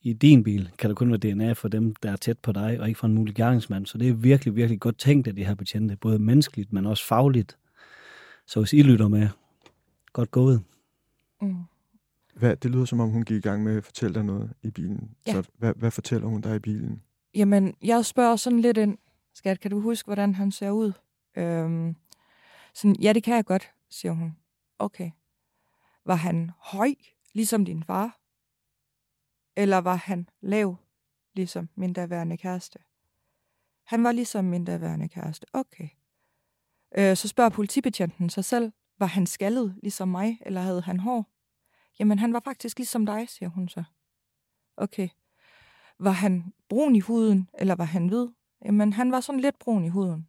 I 0.00 0.12
din 0.12 0.44
bil 0.44 0.70
kan 0.78 0.90
der 0.90 0.94
kun 0.94 1.08
være 1.08 1.18
DNA 1.18 1.52
for 1.52 1.68
dem, 1.68 1.94
der 1.94 2.12
er 2.12 2.16
tæt 2.16 2.38
på 2.38 2.52
dig, 2.52 2.80
og 2.80 2.88
ikke 2.88 2.98
for 2.98 3.06
en 3.06 3.14
mulig 3.14 3.34
gerningsmand. 3.34 3.86
Så 3.86 3.98
det 3.98 4.08
er 4.08 4.12
virkelig, 4.12 4.56
virkelig 4.56 4.80
godt 4.80 4.98
tænkt 4.98 5.28
af 5.28 5.36
de 5.36 5.44
her 5.44 5.54
betjente, 5.54 5.96
både 5.96 6.18
menneskeligt, 6.18 6.72
men 6.72 6.86
også 6.86 7.04
fagligt. 7.06 7.56
Så 8.46 8.60
hvis 8.60 8.72
I 8.72 8.82
lytter 8.82 9.08
med, 9.08 9.28
godt 10.12 10.30
gået. 10.30 10.62
Mm. 11.42 11.56
Hvad, 12.34 12.56
det 12.56 12.70
lyder 12.70 12.84
som 12.84 13.00
om, 13.00 13.08
hun 13.08 13.22
gik 13.22 13.36
i 13.36 13.48
gang 13.48 13.62
med 13.64 13.76
at 13.76 13.84
fortælle 13.84 14.14
dig 14.14 14.24
noget 14.24 14.50
i 14.62 14.70
bilen. 14.70 15.10
Ja. 15.26 15.32
Så 15.32 15.50
hvad, 15.58 15.72
hvad 15.76 15.90
fortæller 15.90 16.28
hun 16.28 16.40
dig 16.40 16.56
i 16.56 16.58
bilen? 16.58 17.02
Jamen, 17.34 17.74
jeg 17.82 18.04
spørger 18.04 18.36
sådan 18.36 18.60
lidt 18.60 18.76
ind. 18.76 18.98
Skat, 19.34 19.60
kan 19.60 19.70
du 19.70 19.80
huske, 19.80 20.06
hvordan 20.06 20.34
han 20.34 20.50
ser 20.50 20.70
ud? 20.70 20.92
Øhm, 21.36 21.96
sådan, 22.76 22.96
ja, 23.00 23.12
det 23.12 23.22
kan 23.22 23.34
jeg 23.34 23.44
godt, 23.44 23.72
siger 23.90 24.12
hun. 24.12 24.36
Okay. 24.78 25.10
Var 26.04 26.14
han 26.14 26.50
høj, 26.58 26.94
ligesom 27.32 27.64
din 27.64 27.84
far? 27.84 28.20
Eller 29.56 29.78
var 29.78 29.94
han 29.94 30.28
lav, 30.40 30.76
ligesom 31.34 31.68
min 31.74 31.92
daværende 31.92 32.36
kæreste? 32.36 32.78
Han 33.84 34.04
var 34.04 34.12
ligesom 34.12 34.44
min 34.44 34.64
daværende 34.64 35.08
kæreste. 35.08 35.46
Okay. 35.52 35.88
Øh, 36.98 37.16
så 37.16 37.28
spørger 37.28 37.50
politibetjenten 37.50 38.30
sig 38.30 38.44
selv, 38.44 38.72
var 38.98 39.06
han 39.06 39.26
skaldet 39.26 39.78
ligesom 39.82 40.08
mig, 40.08 40.38
eller 40.40 40.60
havde 40.60 40.82
han 40.82 41.00
hår? 41.00 41.26
Jamen, 41.98 42.18
han 42.18 42.32
var 42.32 42.40
faktisk 42.40 42.78
ligesom 42.78 43.06
dig, 43.06 43.28
siger 43.28 43.48
hun 43.48 43.68
så. 43.68 43.84
Okay. 44.76 45.08
Var 45.98 46.10
han 46.10 46.52
brun 46.68 46.96
i 46.96 47.00
huden, 47.00 47.48
eller 47.58 47.74
var 47.74 47.84
han 47.84 48.08
hvid? 48.08 48.28
Jamen, 48.64 48.92
han 48.92 49.12
var 49.12 49.20
sådan 49.20 49.40
lidt 49.40 49.58
brun 49.58 49.84
i 49.84 49.88
huden. 49.88 50.28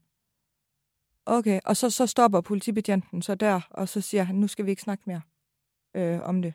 Okay, 1.30 1.60
og 1.66 1.78
så, 1.78 1.90
så 1.90 2.06
stopper 2.06 2.42
politibetjenten 2.42 3.22
så 3.22 3.36
der, 3.36 3.62
og 3.70 3.90
så 3.90 4.02
siger 4.02 4.24
han, 4.24 4.36
nu 4.36 4.48
skal 4.48 4.66
vi 4.66 4.70
ikke 4.70 4.82
snakke 4.82 5.04
mere 5.08 5.22
øh, 5.96 6.22
om 6.22 6.42
det. 6.42 6.54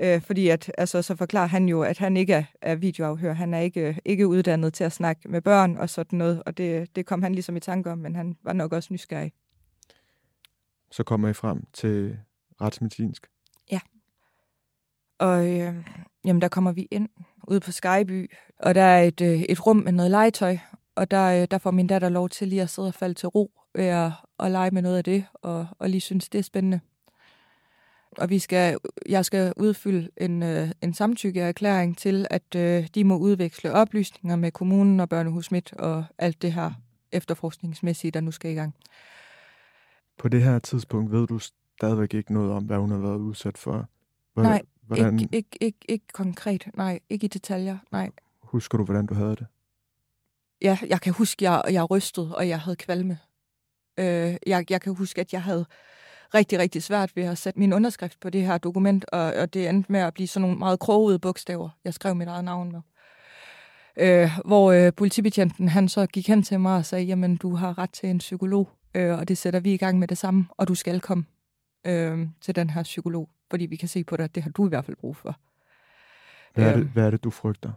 Øh, 0.00 0.22
fordi 0.22 0.48
at, 0.48 0.72
altså, 0.78 1.02
så 1.02 1.16
forklarer 1.16 1.46
han 1.46 1.68
jo, 1.68 1.82
at 1.82 1.98
han 1.98 2.16
ikke 2.16 2.32
er, 2.32 2.44
er 2.62 2.74
videoafhør. 2.74 3.32
Han 3.32 3.54
er 3.54 3.58
ikke, 3.58 4.00
ikke 4.04 4.28
uddannet 4.28 4.74
til 4.74 4.84
at 4.84 4.92
snakke 4.92 5.28
med 5.28 5.42
børn 5.42 5.76
og 5.76 5.90
sådan 5.90 6.18
noget, 6.18 6.42
og 6.46 6.58
det, 6.58 6.96
det 6.96 7.06
kom 7.06 7.22
han 7.22 7.34
ligesom 7.34 7.56
i 7.56 7.60
tanke 7.60 7.90
om, 7.90 7.98
men 7.98 8.16
han 8.16 8.36
var 8.42 8.52
nok 8.52 8.72
også 8.72 8.92
nysgerrig. 8.92 9.32
Så 10.90 11.04
kommer 11.04 11.28
I 11.28 11.32
frem 11.32 11.64
til 11.72 12.18
retsmedicinsk. 12.60 13.26
Og 15.18 15.50
øh, 15.50 15.74
jamen, 16.24 16.42
der 16.42 16.48
kommer 16.48 16.72
vi 16.72 16.88
ind 16.90 17.08
ude 17.48 17.60
på 17.60 17.72
Skyby, 17.72 18.30
og 18.58 18.74
der 18.74 18.82
er 18.82 19.02
et, 19.02 19.20
øh, 19.20 19.40
et 19.40 19.66
rum 19.66 19.76
med 19.76 19.92
noget 19.92 20.10
legetøj, 20.10 20.58
og 20.94 21.10
der, 21.10 21.42
øh, 21.42 21.48
der 21.50 21.58
får 21.58 21.70
min 21.70 21.86
datter 21.86 22.08
lov 22.08 22.28
til 22.28 22.48
lige 22.48 22.62
at 22.62 22.70
sidde 22.70 22.88
og 22.88 22.94
falde 22.94 23.14
til 23.14 23.28
ro 23.28 23.61
ved 23.74 23.84
at, 24.38 24.50
lege 24.50 24.70
med 24.70 24.82
noget 24.82 24.96
af 24.96 25.04
det, 25.04 25.24
og, 25.34 25.66
og 25.78 25.90
lige 25.90 26.00
synes, 26.00 26.28
det 26.28 26.38
er 26.38 26.42
spændende. 26.42 26.80
Og 28.18 28.30
vi 28.30 28.38
skal, 28.38 28.78
jeg 29.08 29.24
skal 29.24 29.52
udfylde 29.56 30.08
en, 30.16 30.42
øh, 30.42 30.70
en 30.82 30.94
samtykkeerklæring 30.94 31.98
til, 31.98 32.26
at 32.30 32.54
øh, 32.56 32.88
de 32.94 33.04
må 33.04 33.16
udveksle 33.16 33.72
oplysninger 33.72 34.36
med 34.36 34.52
kommunen 34.52 35.00
og 35.00 35.08
børnehus 35.08 35.50
Midt 35.50 35.72
og 35.72 36.04
alt 36.18 36.42
det 36.42 36.52
her 36.52 36.72
efterforskningsmæssige, 37.12 38.10
der 38.10 38.20
nu 38.20 38.30
skal 38.30 38.50
i 38.50 38.54
gang. 38.54 38.74
På 40.18 40.28
det 40.28 40.42
her 40.42 40.58
tidspunkt 40.58 41.12
ved 41.12 41.26
du 41.26 41.38
stadigvæk 41.38 42.14
ikke 42.14 42.32
noget 42.32 42.52
om, 42.52 42.64
hvad 42.64 42.76
hun 42.76 42.90
har 42.90 42.98
været 42.98 43.18
udsat 43.18 43.58
for. 43.58 43.88
Hvordan, 44.34 44.50
Nej, 44.50 44.62
hvordan, 44.82 45.18
Ikke, 45.18 45.36
ikke, 45.36 45.58
ikke, 45.60 45.78
ikke 45.88 46.06
konkret, 46.12 46.68
nej, 46.74 47.00
ikke 47.10 47.24
i 47.24 47.28
detaljer, 47.28 47.78
nej. 47.92 48.10
Husker 48.42 48.78
du, 48.78 48.84
hvordan 48.84 49.06
du 49.06 49.14
havde 49.14 49.36
det? 49.36 49.46
Ja, 50.62 50.78
jeg 50.86 51.00
kan 51.00 51.12
huske, 51.12 51.44
jeg, 51.44 51.62
jeg 51.70 51.90
rystede, 51.90 52.36
og 52.36 52.48
jeg 52.48 52.60
havde 52.60 52.76
kvalme. 52.76 53.18
Øh, 53.98 54.36
jeg, 54.46 54.70
jeg 54.70 54.80
kan 54.80 54.94
huske, 54.94 55.20
at 55.20 55.32
jeg 55.32 55.42
havde 55.42 55.66
rigtig, 56.34 56.58
rigtig 56.58 56.82
svært 56.82 57.16
ved 57.16 57.22
at 57.24 57.38
sætte 57.38 57.58
min 57.58 57.72
underskrift 57.72 58.20
på 58.20 58.30
det 58.30 58.46
her 58.46 58.58
dokument, 58.58 59.04
og, 59.12 59.20
og 59.20 59.54
det 59.54 59.68
endte 59.68 59.92
med 59.92 60.00
at 60.00 60.14
blive 60.14 60.26
sådan 60.28 60.40
nogle 60.42 60.58
meget 60.58 60.80
krogede 60.80 61.18
bogstaver, 61.18 61.68
jeg 61.84 61.94
skrev 61.94 62.14
mit 62.14 62.28
eget 62.28 62.44
navn 62.44 62.72
med. 62.72 62.80
Øh, 63.96 64.30
hvor 64.44 64.72
øh, 64.72 64.92
politibetjenten, 64.92 65.68
han 65.68 65.88
så 65.88 66.06
gik 66.06 66.28
hen 66.28 66.42
til 66.42 66.60
mig 66.60 66.76
og 66.76 66.84
sagde, 66.86 67.04
jamen, 67.04 67.36
du 67.36 67.54
har 67.54 67.78
ret 67.78 67.90
til 67.92 68.08
en 68.08 68.18
psykolog, 68.18 68.70
øh, 68.94 69.18
og 69.18 69.28
det 69.28 69.38
sætter 69.38 69.60
vi 69.60 69.74
i 69.74 69.76
gang 69.76 69.98
med 69.98 70.08
det 70.08 70.18
samme, 70.18 70.46
og 70.50 70.68
du 70.68 70.74
skal 70.74 71.00
komme 71.00 71.24
øh, 71.86 72.26
til 72.40 72.56
den 72.56 72.70
her 72.70 72.82
psykolog, 72.82 73.28
fordi 73.50 73.66
vi 73.66 73.76
kan 73.76 73.88
se 73.88 74.04
på 74.04 74.16
dig, 74.16 74.24
at 74.24 74.34
det 74.34 74.42
har 74.42 74.50
du 74.50 74.66
i 74.66 74.68
hvert 74.68 74.84
fald 74.84 74.96
brug 74.96 75.16
for. 75.16 75.36
Hvad 76.54 76.64
er, 76.64 76.72
det, 76.72 76.80
Øhm. 76.80 76.88
hvad 76.88 77.06
er 77.06 77.10
det, 77.10 77.24
du 77.24 77.30
frygter? 77.30 77.70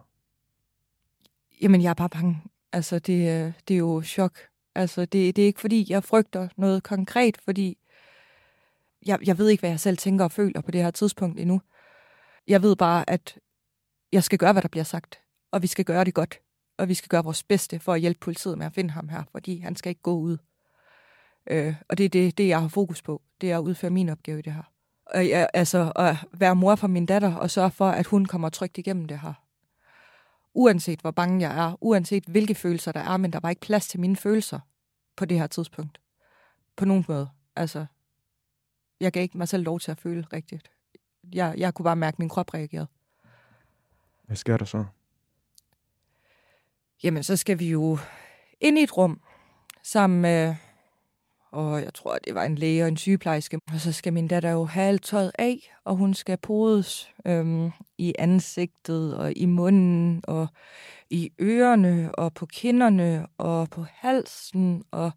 Jamen, 1.62 1.82
jeg 1.82 1.90
er 1.90 1.94
bare 1.94 2.08
bange. 2.08 2.42
Altså, 2.72 2.98
det, 2.98 3.44
øh, 3.46 3.52
det 3.68 3.74
er 3.74 3.78
jo 3.78 4.02
chok. 4.02 4.38
Altså, 4.76 5.00
det, 5.00 5.36
det 5.36 5.42
er 5.42 5.46
ikke 5.46 5.60
fordi, 5.60 5.86
jeg 5.88 6.04
frygter 6.04 6.48
noget 6.56 6.82
konkret, 6.82 7.38
fordi 7.44 7.78
jeg, 9.06 9.18
jeg 9.26 9.38
ved 9.38 9.48
ikke, 9.48 9.60
hvad 9.60 9.70
jeg 9.70 9.80
selv 9.80 9.96
tænker 9.96 10.24
og 10.24 10.32
føler 10.32 10.60
på 10.60 10.70
det 10.70 10.82
her 10.82 10.90
tidspunkt 10.90 11.40
endnu. 11.40 11.60
Jeg 12.48 12.62
ved 12.62 12.76
bare, 12.76 13.10
at 13.10 13.38
jeg 14.12 14.24
skal 14.24 14.38
gøre, 14.38 14.52
hvad 14.52 14.62
der 14.62 14.68
bliver 14.68 14.84
sagt, 14.84 15.20
og 15.52 15.62
vi 15.62 15.66
skal 15.66 15.84
gøre 15.84 16.04
det 16.04 16.14
godt, 16.14 16.40
og 16.78 16.88
vi 16.88 16.94
skal 16.94 17.08
gøre 17.08 17.24
vores 17.24 17.42
bedste 17.42 17.78
for 17.78 17.92
at 17.92 18.00
hjælpe 18.00 18.20
politiet 18.20 18.58
med 18.58 18.66
at 18.66 18.72
finde 18.72 18.90
ham 18.90 19.08
her, 19.08 19.22
fordi 19.32 19.58
han 19.58 19.76
skal 19.76 19.90
ikke 19.90 20.02
gå 20.02 20.14
ud. 20.18 20.36
Øh, 21.50 21.74
og 21.88 21.98
det 21.98 22.04
er 22.04 22.08
det, 22.08 22.38
det, 22.38 22.48
jeg 22.48 22.60
har 22.60 22.68
fokus 22.68 23.02
på. 23.02 23.22
Det 23.40 23.50
er 23.50 23.58
at 23.58 23.62
udføre 23.62 23.90
min 23.90 24.08
opgave 24.08 24.38
i 24.38 24.42
det 24.42 24.52
her. 24.52 24.72
Og 25.06 25.28
jeg, 25.28 25.48
altså, 25.54 25.92
at 25.96 26.16
være 26.32 26.56
mor 26.56 26.74
for 26.74 26.86
min 26.86 27.06
datter 27.06 27.34
og 27.34 27.50
sørge 27.50 27.70
for, 27.70 27.88
at 27.88 28.06
hun 28.06 28.26
kommer 28.26 28.48
trygt 28.48 28.78
igennem 28.78 29.04
det 29.04 29.20
her 29.20 29.45
uanset 30.56 31.00
hvor 31.00 31.10
bange 31.10 31.48
jeg 31.48 31.66
er, 31.66 31.76
uanset 31.80 32.24
hvilke 32.24 32.54
følelser 32.54 32.92
der 32.92 33.00
er, 33.00 33.16
men 33.16 33.32
der 33.32 33.40
var 33.40 33.50
ikke 33.50 33.60
plads 33.60 33.88
til 33.88 34.00
mine 34.00 34.16
følelser 34.16 34.60
på 35.16 35.24
det 35.24 35.38
her 35.38 35.46
tidspunkt. 35.46 36.00
På 36.76 36.84
nogen 36.84 37.04
måde. 37.08 37.28
Altså, 37.56 37.86
jeg 39.00 39.12
gav 39.12 39.22
ikke 39.22 39.38
mig 39.38 39.48
selv 39.48 39.64
lov 39.64 39.80
til 39.80 39.90
at 39.90 40.00
føle 40.00 40.26
rigtigt. 40.32 40.70
Jeg, 41.32 41.54
jeg 41.56 41.74
kunne 41.74 41.84
bare 41.84 41.96
mærke, 41.96 42.14
at 42.14 42.18
min 42.18 42.28
krop 42.28 42.54
reagerede. 42.54 42.86
Hvad 44.24 44.36
sker 44.36 44.56
der 44.56 44.64
så? 44.64 44.84
Jamen, 47.02 47.22
så 47.22 47.36
skal 47.36 47.58
vi 47.58 47.70
jo 47.70 47.98
ind 48.60 48.78
i 48.78 48.82
et 48.82 48.96
rum 48.96 49.20
sammen 49.82 50.20
med, 50.20 50.54
og 51.52 51.82
jeg 51.82 51.94
tror, 51.94 52.18
det 52.24 52.34
var 52.34 52.44
en 52.44 52.54
læge 52.54 52.82
og 52.82 52.88
en 52.88 52.96
sygeplejerske. 52.96 53.60
Og 53.72 53.80
så 53.80 53.92
skal 53.92 54.12
min 54.12 54.28
datter 54.28 54.50
jo 54.50 54.64
have 54.64 54.88
alt 54.88 55.02
tøjet 55.02 55.32
af, 55.38 55.74
og 55.84 55.96
hun 55.96 56.14
skal 56.14 56.36
podes 56.36 57.10
øhm, 57.26 57.70
i 57.98 58.14
ansigtet 58.18 59.16
og 59.16 59.32
i 59.36 59.46
munden 59.46 60.22
og 60.28 60.48
i 61.10 61.30
ørerne 61.40 62.14
og 62.14 62.34
på 62.34 62.46
kinderne 62.46 63.26
og 63.38 63.70
på 63.70 63.84
halsen 63.88 64.84
og 64.90 65.10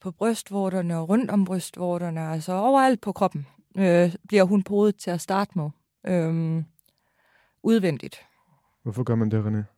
på 0.00 0.10
brystvorterne 0.10 0.98
og 0.98 1.08
rundt 1.08 1.30
om 1.30 1.44
brystvorterne. 1.44 2.20
Altså 2.20 2.52
overalt 2.52 3.00
på 3.00 3.12
kroppen 3.12 3.46
øh, 3.78 4.14
bliver 4.28 4.44
hun 4.44 4.62
podet 4.62 4.96
til 4.96 5.10
at 5.10 5.20
starte 5.20 5.52
med. 5.54 5.70
Øhm, 6.06 6.64
udvendigt. 7.62 8.20
Hvorfor 8.82 9.02
gør 9.02 9.14
man 9.14 9.30
det, 9.30 9.44
René? 9.44 9.77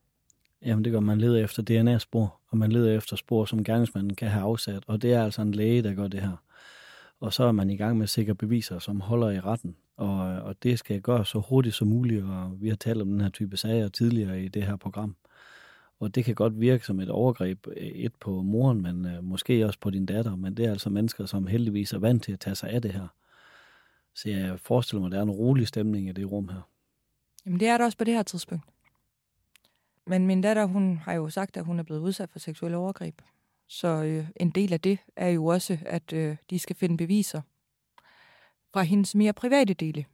Jamen 0.65 0.85
det 0.85 0.93
gør, 0.93 1.01
man 1.01 1.19
leder 1.19 1.45
efter 1.45 1.63
DNA-spor, 1.63 2.41
og 2.49 2.59
man 2.59 2.73
leder 2.73 2.97
efter 2.97 3.17
spor, 3.17 3.45
som 3.45 3.65
gerningsmanden 3.65 4.15
kan 4.15 4.29
have 4.29 4.43
afsat, 4.43 4.85
og 4.87 5.03
det 5.03 5.13
er 5.13 5.25
altså 5.25 5.43
en 5.43 5.53
læge, 5.53 5.83
der 5.83 5.95
gør 5.95 6.09
det 6.09 6.21
her. 6.21 6.37
Og 7.21 7.33
så 7.33 7.45
er 7.45 7.53
man 7.53 7.71
i 7.71 7.77
gang 7.77 7.99
med 7.99 8.07
sikre 8.07 8.35
beviser, 8.35 8.79
som 8.79 9.01
holder 9.01 9.31
i 9.31 9.41
retten, 9.41 9.77
og, 9.97 10.19
og 10.19 10.63
det 10.63 10.79
skal 10.79 11.01
gøres 11.01 11.29
så 11.29 11.39
hurtigt 11.39 11.75
som 11.75 11.89
muligt, 11.89 12.25
og 12.25 12.53
vi 12.61 12.69
har 12.69 12.77
talt 12.77 13.03
om 13.03 13.09
den 13.09 13.21
her 13.21 13.29
type 13.29 13.57
sager 13.57 13.89
tidligere 13.89 14.43
i 14.43 14.49
det 14.49 14.63
her 14.63 14.77
program. 14.77 15.17
Og 16.01 16.15
det 16.15 16.25
kan 16.25 16.35
godt 16.35 16.61
virke 16.61 16.87
som 16.87 17.01
et 17.01 17.11
overgreb, 17.11 17.67
øh, 17.67 17.87
et 17.87 18.15
på 18.21 18.43
moren, 18.43 18.83
men 18.83 19.07
øh, 19.07 19.25
måske 19.25 19.67
også 19.67 19.79
på 19.79 19.91
din 19.91 20.07
datter, 20.07 20.37
men 20.37 20.57
det 20.57 20.67
er 20.67 20.71
altså 20.71 20.91
mennesker, 20.91 21.27
som 21.27 21.47
heldigvis 21.47 21.93
er 21.93 21.99
vant 21.99 22.23
til 22.23 22.33
at 22.33 22.41
tage 22.41 22.55
sig 22.55 22.71
af 22.71 22.83
det 22.83 22.93
her. 22.93 23.07
Så 24.15 24.29
jeg 24.29 24.61
forestiller 24.61 25.01
mig, 25.01 25.07
at 25.07 25.13
der 25.13 25.19
er 25.19 25.23
en 25.23 25.31
rolig 25.31 25.69
stemning 25.69 26.09
i 26.09 26.13
det 26.13 26.31
rum 26.31 26.49
her. 26.49 26.69
Jamen, 27.47 27.61
det 27.61 27.69
er 27.69 27.79
der 27.79 27.85
også 27.85 27.99
på 27.99 28.05
det 28.05 28.15
her 28.15 28.23
tidspunkt. 28.23 28.65
Men 30.07 30.27
min 30.27 30.41
datter, 30.41 30.65
hun 30.65 30.97
har 30.97 31.13
jo 31.13 31.29
sagt, 31.29 31.57
at 31.57 31.65
hun 31.65 31.79
er 31.79 31.83
blevet 31.83 32.01
udsat 32.01 32.31
for 32.31 32.39
seksuelle 32.39 32.77
overgreb. 32.77 33.23
Så 33.69 33.89
øh, 33.89 34.29
en 34.37 34.51
del 34.51 34.73
af 34.73 34.81
det 34.81 34.99
er 35.17 35.29
jo 35.29 35.47
også, 35.47 35.79
at 35.87 36.13
øh, 36.13 36.37
de 36.51 36.59
skal 36.59 36.77
finde 36.77 36.97
beviser 36.97 37.43
fra 38.73 38.83
hendes 38.83 39.15
mere 39.15 39.33
private 39.33 39.75
dele. 39.75 40.05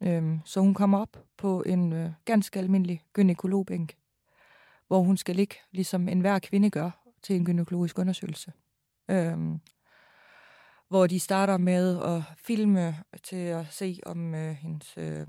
Øhm, 0.00 0.40
så 0.44 0.60
hun 0.60 0.74
kommer 0.74 0.98
op 0.98 1.24
på 1.36 1.62
en 1.62 1.92
øh, 1.92 2.10
ganske 2.24 2.58
almindelig 2.58 3.02
gynekologbænk, 3.12 3.96
hvor 4.86 5.00
hun 5.00 5.16
skal 5.16 5.36
ligge, 5.36 5.56
ligesom 5.70 6.08
enhver 6.08 6.38
kvinde 6.38 6.70
gør, 6.70 6.90
til 7.22 7.36
en 7.36 7.44
gynækologisk 7.44 7.98
undersøgelse. 7.98 8.52
Øhm, 9.08 9.60
hvor 10.88 11.06
de 11.06 11.20
starter 11.20 11.56
med 11.56 12.02
at 12.02 12.22
filme 12.36 12.96
til 13.22 13.36
at 13.36 13.66
se, 13.70 14.00
om 14.06 14.34
øh, 14.34 14.54
hendes... 14.54 14.98
Øh, 14.98 15.26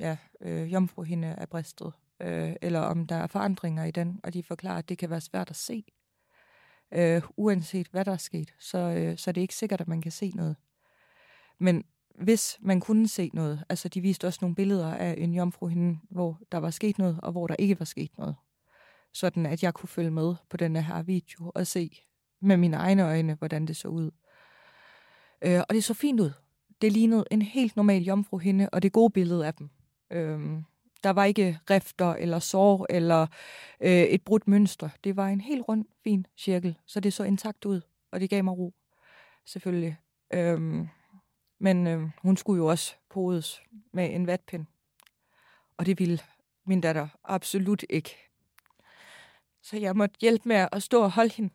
ja, 0.00 0.16
øh, 0.40 0.72
jomfruhinde 0.72 1.28
er 1.28 1.46
bristet, 1.46 1.92
øh, 2.20 2.56
eller 2.62 2.80
om 2.80 3.06
der 3.06 3.16
er 3.16 3.26
forandringer 3.26 3.84
i 3.84 3.90
den, 3.90 4.20
og 4.22 4.34
de 4.34 4.42
forklarer, 4.42 4.78
at 4.78 4.88
det 4.88 4.98
kan 4.98 5.10
være 5.10 5.20
svært 5.20 5.50
at 5.50 5.56
se. 5.56 5.84
Øh, 6.92 7.22
uanset 7.36 7.88
hvad 7.88 8.04
der 8.04 8.12
er 8.12 8.16
sket, 8.16 8.54
så, 8.58 8.78
øh, 8.78 9.18
så 9.18 9.30
er 9.30 9.32
det 9.32 9.40
ikke 9.40 9.54
sikkert, 9.54 9.80
at 9.80 9.88
man 9.88 10.02
kan 10.02 10.12
se 10.12 10.30
noget. 10.34 10.56
Men 11.58 11.84
hvis 12.14 12.58
man 12.60 12.80
kunne 12.80 13.08
se 13.08 13.30
noget, 13.34 13.64
altså 13.68 13.88
de 13.88 14.00
viste 14.00 14.26
også 14.26 14.38
nogle 14.42 14.54
billeder 14.54 14.94
af 14.94 15.14
en 15.18 15.34
jomfruhinde, 15.34 15.98
hvor 16.10 16.40
der 16.52 16.58
var 16.58 16.70
sket 16.70 16.98
noget, 16.98 17.20
og 17.22 17.32
hvor 17.32 17.46
der 17.46 17.56
ikke 17.58 17.78
var 17.78 17.84
sket 17.84 18.18
noget. 18.18 18.36
Sådan 19.12 19.46
at 19.46 19.62
jeg 19.62 19.74
kunne 19.74 19.88
følge 19.88 20.10
med 20.10 20.34
på 20.50 20.56
denne 20.56 20.82
her 20.82 21.02
video 21.02 21.52
og 21.54 21.66
se 21.66 22.02
med 22.40 22.56
mine 22.56 22.76
egne 22.76 23.04
øjne, 23.04 23.34
hvordan 23.34 23.66
det 23.66 23.76
så 23.76 23.88
ud. 23.88 24.10
Øh, 25.42 25.60
og 25.68 25.74
det 25.74 25.84
så 25.84 25.94
fint 25.94 26.20
ud. 26.20 26.30
Det 26.82 26.92
lignede 26.92 27.24
en 27.30 27.42
helt 27.42 27.76
normal 27.76 28.02
jomfruhinde, 28.02 28.70
og 28.72 28.82
det 28.82 28.92
gode 28.92 29.10
billede 29.10 29.46
af 29.46 29.54
dem. 29.54 29.70
Øh, 30.10 30.62
der 31.04 31.10
var 31.10 31.24
ikke 31.24 31.58
rifter 31.70 32.14
eller 32.14 32.38
sår 32.38 32.86
eller 32.90 33.26
øh, 33.80 33.90
et 33.90 34.22
brudt 34.22 34.48
mønster. 34.48 34.88
Det 35.04 35.16
var 35.16 35.28
en 35.28 35.40
helt 35.40 35.68
rund, 35.68 35.84
fin 36.04 36.26
cirkel, 36.36 36.78
så 36.86 37.00
det 37.00 37.12
så 37.12 37.24
intakt 37.24 37.64
ud, 37.64 37.80
og 38.10 38.20
det 38.20 38.30
gav 38.30 38.44
mig 38.44 38.58
ro, 38.58 38.74
selvfølgelig. 39.44 39.96
Øhm, 40.32 40.88
men 41.58 41.86
øh, 41.86 42.02
hun 42.22 42.36
skulle 42.36 42.58
jo 42.58 42.66
også 42.66 42.94
podes 43.10 43.62
med 43.92 44.14
en 44.14 44.26
vatpind. 44.26 44.66
Og 45.76 45.86
det 45.86 45.98
ville 45.98 46.18
min 46.66 46.80
datter 46.80 47.08
absolut 47.24 47.84
ikke. 47.90 48.16
Så 49.62 49.76
jeg 49.76 49.96
måtte 49.96 50.16
hjælpe 50.20 50.48
med 50.48 50.68
at 50.72 50.82
stå 50.82 51.02
og 51.02 51.12
holde 51.12 51.34
hende 51.34 51.54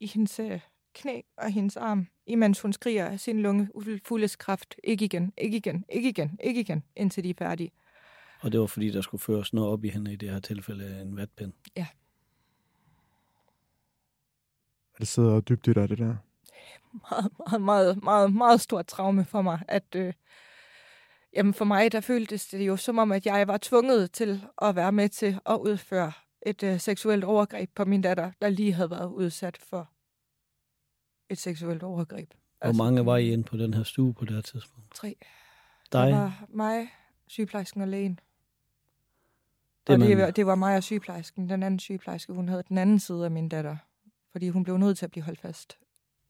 i 0.00 0.06
hendes 0.06 0.40
øh, 0.40 0.60
knæ 0.94 1.20
og 1.36 1.50
hendes 1.50 1.76
arm, 1.76 2.06
imens 2.26 2.60
hun 2.60 2.72
skriger 2.72 3.06
af 3.06 3.20
sin 3.20 3.42
lunge 3.42 3.68
fuldes 4.04 4.36
kraft. 4.36 4.74
Ikke 4.84 5.04
igen, 5.04 5.32
ikke 5.38 5.56
igen, 5.56 5.84
ikke 5.88 6.08
igen, 6.08 6.38
ikke 6.42 6.60
igen, 6.60 6.84
indtil 6.96 7.24
de 7.24 7.30
er 7.30 7.34
færdige. 7.38 7.70
Og 8.44 8.52
det 8.52 8.60
var 8.60 8.66
fordi, 8.66 8.90
der 8.90 9.00
skulle 9.00 9.20
føres 9.20 9.52
noget 9.52 9.70
op 9.70 9.84
i 9.84 9.88
hende 9.88 10.12
i 10.12 10.16
det 10.16 10.30
her 10.30 10.40
tilfælde, 10.40 11.00
en 11.00 11.16
vatpind? 11.16 11.52
Ja. 11.76 11.86
Det 14.98 15.08
sidder 15.08 15.40
dybt 15.40 15.66
i 15.66 15.72
dig, 15.72 15.88
det 15.88 15.98
der? 15.98 16.16
meget, 17.10 17.32
meget, 17.38 17.62
meget, 17.62 18.02
meget, 18.02 18.32
meget 18.32 18.60
stort 18.60 18.86
traume 18.86 19.24
for 19.24 19.42
mig, 19.42 19.62
at 19.68 19.94
øh, 19.96 20.12
jamen 21.36 21.54
for 21.54 21.64
mig, 21.64 21.92
der 21.92 22.00
føltes 22.00 22.46
det 22.46 22.66
jo 22.66 22.76
som 22.76 22.98
om, 22.98 23.12
at 23.12 23.26
jeg 23.26 23.48
var 23.48 23.58
tvunget 23.62 24.12
til 24.12 24.44
at 24.62 24.76
være 24.76 24.92
med 24.92 25.08
til 25.08 25.38
at 25.46 25.56
udføre 25.56 26.12
et 26.46 26.62
øh, 26.62 26.80
seksuelt 26.80 27.24
overgreb 27.24 27.70
på 27.74 27.84
min 27.84 28.02
datter, 28.02 28.32
der 28.42 28.48
lige 28.48 28.72
havde 28.72 28.90
været 28.90 29.12
udsat 29.12 29.56
for 29.56 29.90
et 31.30 31.38
seksuelt 31.38 31.82
overgreb. 31.82 32.28
Hvor 32.30 32.66
altså, 32.66 32.82
mange 32.82 33.06
var 33.06 33.16
I 33.16 33.32
inde 33.32 33.44
på 33.44 33.56
den 33.56 33.74
her 33.74 33.82
stue 33.82 34.14
på 34.14 34.24
det 34.24 34.34
her 34.34 34.42
tidspunkt? 34.42 34.94
Tre. 34.94 35.16
Dig? 35.92 36.06
Det 36.06 36.14
var 36.14 36.46
mig, 36.48 36.88
sygeplejersken 37.26 37.80
og 37.80 37.88
lægen. 37.88 38.20
Det, 39.86 39.94
og 39.94 40.08
det, 40.08 40.16
man... 40.18 40.32
det 40.32 40.46
var 40.46 40.54
mig 40.54 40.76
og 40.76 40.82
sygeplejersken. 40.82 41.48
Den 41.48 41.62
anden 41.62 41.78
sygeplejerske, 41.78 42.32
hun 42.32 42.48
havde 42.48 42.62
den 42.68 42.78
anden 42.78 42.98
side 42.98 43.24
af 43.24 43.30
min 43.30 43.48
datter. 43.48 43.76
Fordi 44.32 44.48
hun 44.48 44.64
blev 44.64 44.76
nødt 44.76 44.98
til 44.98 45.04
at 45.04 45.10
blive 45.10 45.24
holdt 45.24 45.40
fast. 45.40 45.78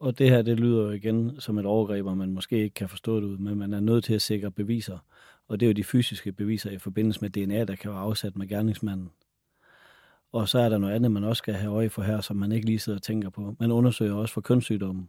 Og 0.01 0.19
det 0.19 0.31
her, 0.31 0.43
det 0.43 0.61
lyder 0.61 0.83
jo 0.83 0.91
igen 0.91 1.41
som 1.41 1.59
et 1.59 1.67
overgreb, 1.67 2.07
og 2.07 2.17
man 2.17 2.33
måske 2.33 2.59
ikke 2.59 2.75
kan 2.75 2.89
forstå 2.89 3.17
det 3.17 3.25
ud, 3.25 3.39
men 3.39 3.59
man 3.59 3.73
er 3.73 3.81
nødt 3.81 4.05
til 4.05 4.15
at 4.15 4.23
sikre 4.23 4.51
beviser. 4.51 4.99
Og 5.49 5.61
det 5.61 5.67
er 5.67 5.71
jo 5.71 5.73
de 5.73 5.85
fysiske 5.85 6.33
beviser 6.33 6.71
i 6.71 6.79
forbindelse 6.79 7.21
med 7.21 7.31
DNA, 7.31 7.65
der 7.65 7.77
kan 7.77 7.91
være 7.91 8.01
afsat 8.01 8.37
med 8.37 8.49
gerningsmanden. 8.49 9.11
Og 10.33 10.49
så 10.49 10.59
er 10.59 10.69
der 10.69 10.79
noget 10.79 10.95
andet, 10.95 11.11
man 11.11 11.25
også 11.25 11.39
skal 11.39 11.55
have 11.55 11.73
øje 11.73 11.91
for 11.91 12.03
her, 12.03 12.21
som 12.21 12.37
man 12.37 12.53
ikke 12.53 12.67
lige 12.67 12.79
sidder 12.79 12.99
og 12.99 13.03
tænker 13.03 13.31
på. 13.31 13.57
Man 13.61 13.73
undersøger 13.73 14.15
også 14.15 14.35
for 14.35 14.41
kønssygdomme, 14.41 15.07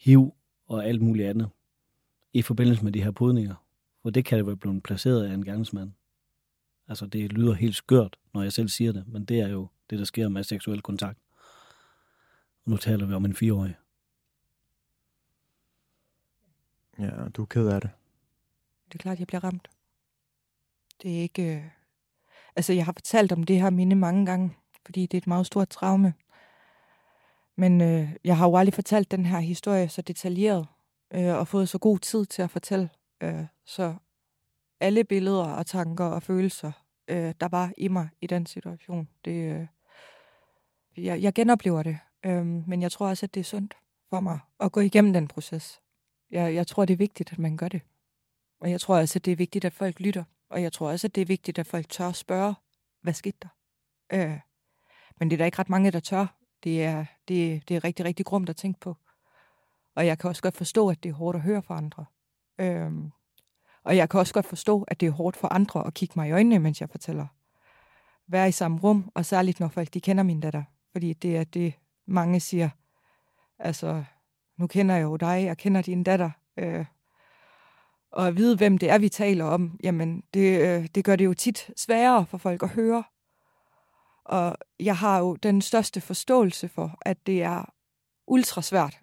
HIV 0.00 0.34
og 0.66 0.86
alt 0.86 1.02
muligt 1.02 1.28
andet 1.28 1.48
i 2.32 2.42
forbindelse 2.42 2.84
med 2.84 2.92
de 2.92 3.02
her 3.02 3.10
podninger. 3.10 3.54
For 4.02 4.10
det 4.10 4.24
kan 4.24 4.38
det 4.38 4.46
være 4.46 4.56
blevet 4.56 4.82
placeret 4.82 5.24
af 5.24 5.34
en 5.34 5.44
gerningsmand. 5.44 5.92
Altså, 6.88 7.06
det 7.06 7.32
lyder 7.32 7.54
helt 7.54 7.76
skørt, 7.76 8.18
når 8.34 8.42
jeg 8.42 8.52
selv 8.52 8.68
siger 8.68 8.92
det, 8.92 9.08
men 9.08 9.24
det 9.24 9.40
er 9.40 9.48
jo 9.48 9.68
det, 9.90 9.98
der 9.98 10.04
sker 10.04 10.28
med 10.28 10.44
seksuel 10.44 10.82
kontakt. 10.82 11.18
Og 12.64 12.70
nu 12.70 12.76
taler 12.76 13.06
vi 13.06 13.14
om 13.14 13.24
en 13.24 13.34
fireårig. 13.34 13.76
Ja, 16.98 17.28
du 17.28 17.42
er 17.42 17.46
ked 17.46 17.68
af 17.68 17.80
det. 17.80 17.90
Det 18.88 18.94
er 18.94 18.98
klart, 18.98 19.18
jeg 19.18 19.26
bliver 19.26 19.44
ramt. 19.44 19.70
Det 21.02 21.18
er 21.18 21.22
ikke... 21.22 21.56
Øh... 21.56 21.64
Altså, 22.56 22.72
jeg 22.72 22.84
har 22.84 22.92
fortalt 22.92 23.32
om 23.32 23.42
det 23.42 23.60
her 23.60 23.70
minde 23.70 23.96
mange 23.96 24.26
gange, 24.26 24.56
fordi 24.86 25.02
det 25.02 25.14
er 25.14 25.20
et 25.20 25.26
meget 25.26 25.46
stort 25.46 25.68
traume. 25.68 26.14
Men 27.56 27.80
øh, 27.80 28.12
jeg 28.24 28.36
har 28.36 28.48
jo 28.48 28.56
aldrig 28.56 28.74
fortalt 28.74 29.10
den 29.10 29.26
her 29.26 29.40
historie 29.40 29.88
så 29.88 30.02
detaljeret, 30.02 30.66
øh, 31.14 31.34
og 31.34 31.48
fået 31.48 31.68
så 31.68 31.78
god 31.78 31.98
tid 31.98 32.26
til 32.26 32.42
at 32.42 32.50
fortælle. 32.50 32.90
Øh, 33.20 33.44
så 33.64 33.94
alle 34.80 35.04
billeder 35.04 35.44
og 35.44 35.66
tanker 35.66 36.04
og 36.04 36.22
følelser, 36.22 36.72
øh, 37.08 37.34
der 37.40 37.48
var 37.48 37.72
i 37.76 37.88
mig 37.88 38.08
i 38.20 38.26
den 38.26 38.46
situation, 38.46 39.08
det, 39.24 39.54
øh, 39.54 39.66
jeg, 41.04 41.22
jeg 41.22 41.34
genoplever 41.34 41.82
det. 41.82 41.98
Øh, 42.26 42.46
men 42.46 42.82
jeg 42.82 42.92
tror 42.92 43.08
også, 43.08 43.26
at 43.26 43.34
det 43.34 43.40
er 43.40 43.44
sundt 43.44 43.76
for 44.10 44.20
mig 44.20 44.38
at 44.60 44.72
gå 44.72 44.80
igennem 44.80 45.12
den 45.12 45.28
proces 45.28 45.80
jeg, 46.30 46.54
jeg 46.54 46.66
tror, 46.66 46.84
det 46.84 46.94
er 46.94 46.98
vigtigt, 46.98 47.32
at 47.32 47.38
man 47.38 47.56
gør 47.56 47.68
det. 47.68 47.82
Og 48.60 48.70
jeg 48.70 48.80
tror 48.80 48.98
også, 48.98 49.18
at 49.18 49.24
det 49.24 49.32
er 49.32 49.36
vigtigt, 49.36 49.64
at 49.64 49.72
folk 49.72 50.00
lytter. 50.00 50.24
Og 50.50 50.62
jeg 50.62 50.72
tror 50.72 50.90
også, 50.90 51.06
at 51.06 51.14
det 51.14 51.20
er 51.20 51.26
vigtigt, 51.26 51.58
at 51.58 51.66
folk 51.66 51.88
tør 51.88 52.12
spørge, 52.12 52.54
hvad 53.02 53.12
skete 53.12 53.38
der? 53.42 53.48
Øh, 54.12 54.40
men 55.18 55.30
det 55.30 55.36
er 55.36 55.38
der 55.38 55.44
ikke 55.44 55.58
ret 55.58 55.68
mange, 55.68 55.90
der 55.90 56.00
tør. 56.00 56.26
Det 56.64 56.84
er, 56.84 57.04
det, 57.28 57.68
det 57.68 57.76
er 57.76 57.84
rigtig, 57.84 58.04
rigtig 58.04 58.26
grumt 58.26 58.48
at 58.48 58.56
tænke 58.56 58.80
på. 58.80 58.96
Og 59.94 60.06
jeg 60.06 60.18
kan 60.18 60.30
også 60.30 60.42
godt 60.42 60.56
forstå, 60.56 60.88
at 60.90 61.02
det 61.02 61.08
er 61.08 61.14
hårdt 61.14 61.36
at 61.36 61.42
høre 61.42 61.62
fra 61.62 61.76
andre. 61.76 62.04
Øh, 62.58 62.92
og 63.88 63.96
jeg 63.96 64.08
kan 64.08 64.20
også 64.20 64.34
godt 64.34 64.46
forstå, 64.46 64.82
at 64.88 65.00
det 65.00 65.06
er 65.06 65.10
hårdt 65.10 65.36
for 65.36 65.48
andre 65.48 65.86
at 65.86 65.94
kigge 65.94 66.12
mig 66.16 66.28
i 66.28 66.32
øjnene, 66.32 66.58
mens 66.58 66.80
jeg 66.80 66.90
fortæller. 66.90 67.26
Være 68.26 68.48
i 68.48 68.52
samme 68.52 68.78
rum, 68.78 69.10
og 69.14 69.24
særligt 69.24 69.60
når 69.60 69.68
folk 69.68 69.94
de 69.94 70.00
kender 70.00 70.22
min 70.22 70.40
datter. 70.40 70.62
Fordi 70.92 71.12
det 71.12 71.36
er 71.36 71.44
det, 71.44 71.74
mange 72.06 72.40
siger. 72.40 72.68
Altså, 73.58 74.04
nu 74.58 74.66
kender 74.66 74.94
jeg 74.94 75.02
jo 75.02 75.16
dig, 75.16 75.44
jeg 75.44 75.56
kender 75.58 75.82
din 75.82 76.02
datter, 76.02 76.30
øh, 76.56 76.84
og 78.12 78.26
at 78.26 78.36
vide, 78.36 78.56
hvem 78.56 78.78
det 78.78 78.90
er, 78.90 78.98
vi 78.98 79.08
taler 79.08 79.44
om, 79.44 79.78
jamen, 79.84 80.22
det, 80.34 80.60
øh, 80.60 80.88
det 80.94 81.04
gør 81.04 81.16
det 81.16 81.24
jo 81.24 81.34
tit 81.34 81.70
sværere 81.76 82.26
for 82.26 82.38
folk 82.38 82.62
at 82.62 82.68
høre. 82.68 83.04
Og 84.24 84.56
jeg 84.80 84.96
har 84.96 85.18
jo 85.18 85.34
den 85.34 85.62
største 85.62 86.00
forståelse 86.00 86.68
for, 86.68 86.98
at 87.00 87.26
det 87.26 87.42
er 87.42 87.64
ultra 88.26 88.62
svært. 88.62 89.00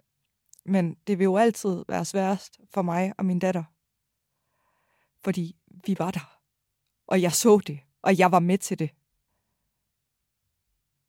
Men 0.65 0.95
det 1.07 1.19
vil 1.19 1.25
jo 1.25 1.37
altid 1.37 1.85
være 1.87 2.05
sværest 2.05 2.59
for 2.73 2.81
mig 2.81 3.13
og 3.17 3.25
min 3.25 3.39
datter. 3.39 3.63
Fordi 5.25 5.55
vi 5.85 5.95
var 5.99 6.11
der. 6.11 6.39
Og 7.07 7.21
jeg 7.21 7.31
så 7.31 7.61
det. 7.67 7.79
Og 8.01 8.19
jeg 8.19 8.31
var 8.31 8.39
med 8.39 8.57
til 8.57 8.79
det. 8.79 8.89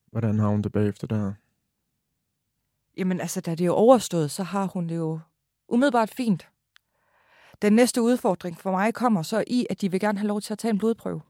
Hvordan 0.07 0.39
har 0.39 0.49
hun 0.49 0.63
det 0.63 0.73
bagefter 0.73 1.07
der? 1.07 1.33
Jamen 2.97 3.21
altså, 3.21 3.41
da 3.41 3.55
det 3.55 3.67
er 3.67 3.71
overstået, 3.71 4.31
så 4.31 4.43
har 4.43 4.67
hun 4.67 4.89
det 4.89 4.97
jo 4.97 5.21
umiddelbart 5.69 6.11
fint. 6.11 6.49
Den 7.63 7.73
næste 7.73 8.03
udfordring 8.03 8.59
for 8.59 8.71
mig 8.71 8.95
kommer 8.95 9.23
så 9.23 9.45
i, 9.47 9.67
at 9.71 9.81
de 9.81 9.91
vil 9.91 10.01
gerne 10.01 10.19
have 10.19 10.29
lov 10.29 10.41
til 10.41 10.55
at 10.55 10.59
tage 10.59 10.71
en 10.71 10.79
blodprøve. 10.79 11.23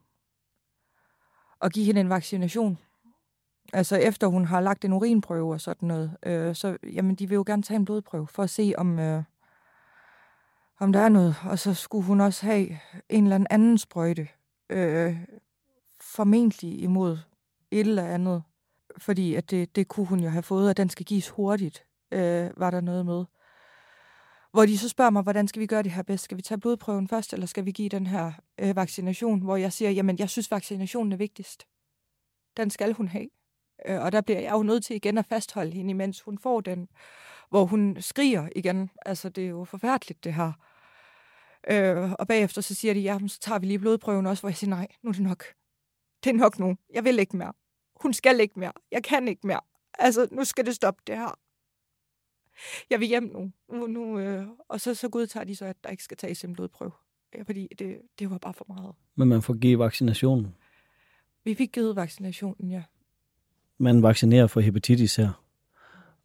Og 1.59 1.71
give 1.71 1.85
hende 1.85 2.01
en 2.01 2.09
vaccination. 2.09 2.77
Altså 3.73 3.95
efter 3.95 4.27
hun 4.27 4.45
har 4.45 4.61
lagt 4.61 4.85
en 4.85 4.93
urinprøve 4.93 5.53
og 5.53 5.61
sådan 5.61 5.87
noget. 5.87 6.17
Øh, 6.23 6.55
så 6.55 6.77
jamen, 6.83 7.15
de 7.15 7.29
vil 7.29 7.35
jo 7.35 7.43
gerne 7.47 7.63
tage 7.63 7.75
en 7.75 7.85
blodprøve 7.85 8.27
for 8.27 8.43
at 8.43 8.49
se, 8.49 8.73
om, 8.77 8.99
øh, 8.99 9.23
om 10.79 10.93
der 10.93 10.99
er 10.99 11.09
noget. 11.09 11.35
Og 11.43 11.59
så 11.59 11.73
skulle 11.73 12.05
hun 12.05 12.21
også 12.21 12.45
have 12.45 12.79
en 13.09 13.23
eller 13.23 13.45
anden 13.49 13.77
sprøjte. 13.77 14.27
Øh, 14.69 15.17
formentlig 16.01 16.81
imod 16.81 17.17
et 17.71 17.79
eller 17.79 18.05
andet 18.05 18.43
fordi 18.97 19.35
at 19.35 19.51
det, 19.51 19.75
det 19.75 19.87
kunne 19.87 20.05
hun 20.05 20.19
jo 20.19 20.29
have 20.29 20.43
fået, 20.43 20.69
og 20.69 20.77
den 20.77 20.89
skal 20.89 21.05
gives 21.05 21.29
hurtigt, 21.29 21.85
øh, 22.11 22.49
var 22.57 22.71
der 22.71 22.81
noget 22.81 23.05
med. 23.05 23.25
Hvor 24.51 24.65
de 24.65 24.77
så 24.77 24.89
spørger 24.89 25.11
mig, 25.11 25.21
hvordan 25.23 25.47
skal 25.47 25.59
vi 25.59 25.65
gøre 25.65 25.83
det 25.83 25.91
her 25.91 26.03
bedst? 26.03 26.23
Skal 26.23 26.37
vi 26.37 26.41
tage 26.41 26.59
blodprøven 26.59 27.07
først, 27.07 27.33
eller 27.33 27.45
skal 27.45 27.65
vi 27.65 27.71
give 27.71 27.89
den 27.89 28.07
her 28.07 28.31
øh, 28.57 28.75
vaccination? 28.75 29.41
Hvor 29.41 29.55
jeg 29.55 29.73
siger, 29.73 29.91
jamen 29.91 30.19
jeg 30.19 30.29
synes, 30.29 30.51
vaccinationen 30.51 31.11
er 31.11 31.17
vigtigst. 31.17 31.67
Den 32.57 32.69
skal 32.69 32.93
hun 32.93 33.07
have. 33.07 33.29
Øh, 33.85 34.01
og 34.01 34.11
der 34.11 34.21
bliver 34.21 34.39
jeg 34.39 34.51
jo 34.51 34.63
nødt 34.63 34.85
til 34.85 34.95
igen 34.95 35.17
at 35.17 35.25
fastholde 35.25 35.71
hende, 35.71 35.93
mens 35.93 36.21
hun 36.21 36.37
får 36.37 36.61
den. 36.61 36.87
Hvor 37.49 37.65
hun 37.65 37.97
skriger 37.99 38.49
igen. 38.55 38.89
Altså 39.05 39.29
det 39.29 39.43
er 39.45 39.49
jo 39.49 39.63
forfærdeligt 39.63 40.23
det 40.23 40.33
her. 40.33 40.51
Øh, 41.69 42.11
og 42.11 42.27
bagefter 42.27 42.61
så 42.61 42.75
siger 42.75 42.93
de, 42.93 42.99
ja, 42.99 43.17
så 43.27 43.39
tager 43.39 43.59
vi 43.59 43.65
lige 43.65 43.79
blodprøven 43.79 44.25
også, 44.25 44.41
hvor 44.41 44.49
jeg 44.49 44.57
siger, 44.57 44.69
nej, 44.69 44.87
nu 45.03 45.09
er 45.09 45.13
det 45.13 45.21
nok. 45.21 45.43
Det 46.23 46.29
er 46.29 46.33
nok 46.33 46.59
nu. 46.59 46.77
Jeg 46.93 47.03
vil 47.03 47.19
ikke 47.19 47.37
mere 47.37 47.53
hun 48.01 48.13
skal 48.13 48.39
ikke 48.39 48.59
mere. 48.59 48.71
Jeg 48.91 49.03
kan 49.03 49.27
ikke 49.27 49.47
mere. 49.47 49.59
Altså, 49.99 50.27
nu 50.31 50.43
skal 50.43 50.65
det 50.65 50.75
stoppe 50.75 51.01
det 51.07 51.17
her. 51.17 51.39
Jeg 52.89 52.99
vil 52.99 53.07
hjem 53.07 53.23
nu. 53.23 53.51
nu, 53.73 53.87
nu 53.87 54.19
øh, 54.19 54.47
og 54.69 54.81
så, 54.81 54.93
så 54.93 55.09
godtager 55.09 55.43
de 55.43 55.55
så, 55.55 55.65
at 55.65 55.75
der 55.83 55.89
ikke 55.89 56.03
skal 56.03 56.17
tages 56.17 56.43
en 56.43 56.53
blodprøve. 56.53 56.91
Ja, 57.35 57.41
fordi 57.41 57.67
det, 57.79 57.97
det 58.19 58.29
var 58.29 58.37
bare 58.37 58.53
for 58.53 58.65
meget. 58.67 58.95
Men 59.15 59.27
man 59.27 59.41
får 59.41 59.53
givet 59.53 59.79
vaccinationen? 59.79 60.55
Vi 61.43 61.55
fik 61.55 61.71
givet 61.71 61.95
vaccinationen, 61.95 62.71
ja. 62.71 62.83
Man 63.77 64.03
vaccinerer 64.03 64.47
for 64.47 64.59
hepatitis 64.59 65.15
her. 65.15 65.43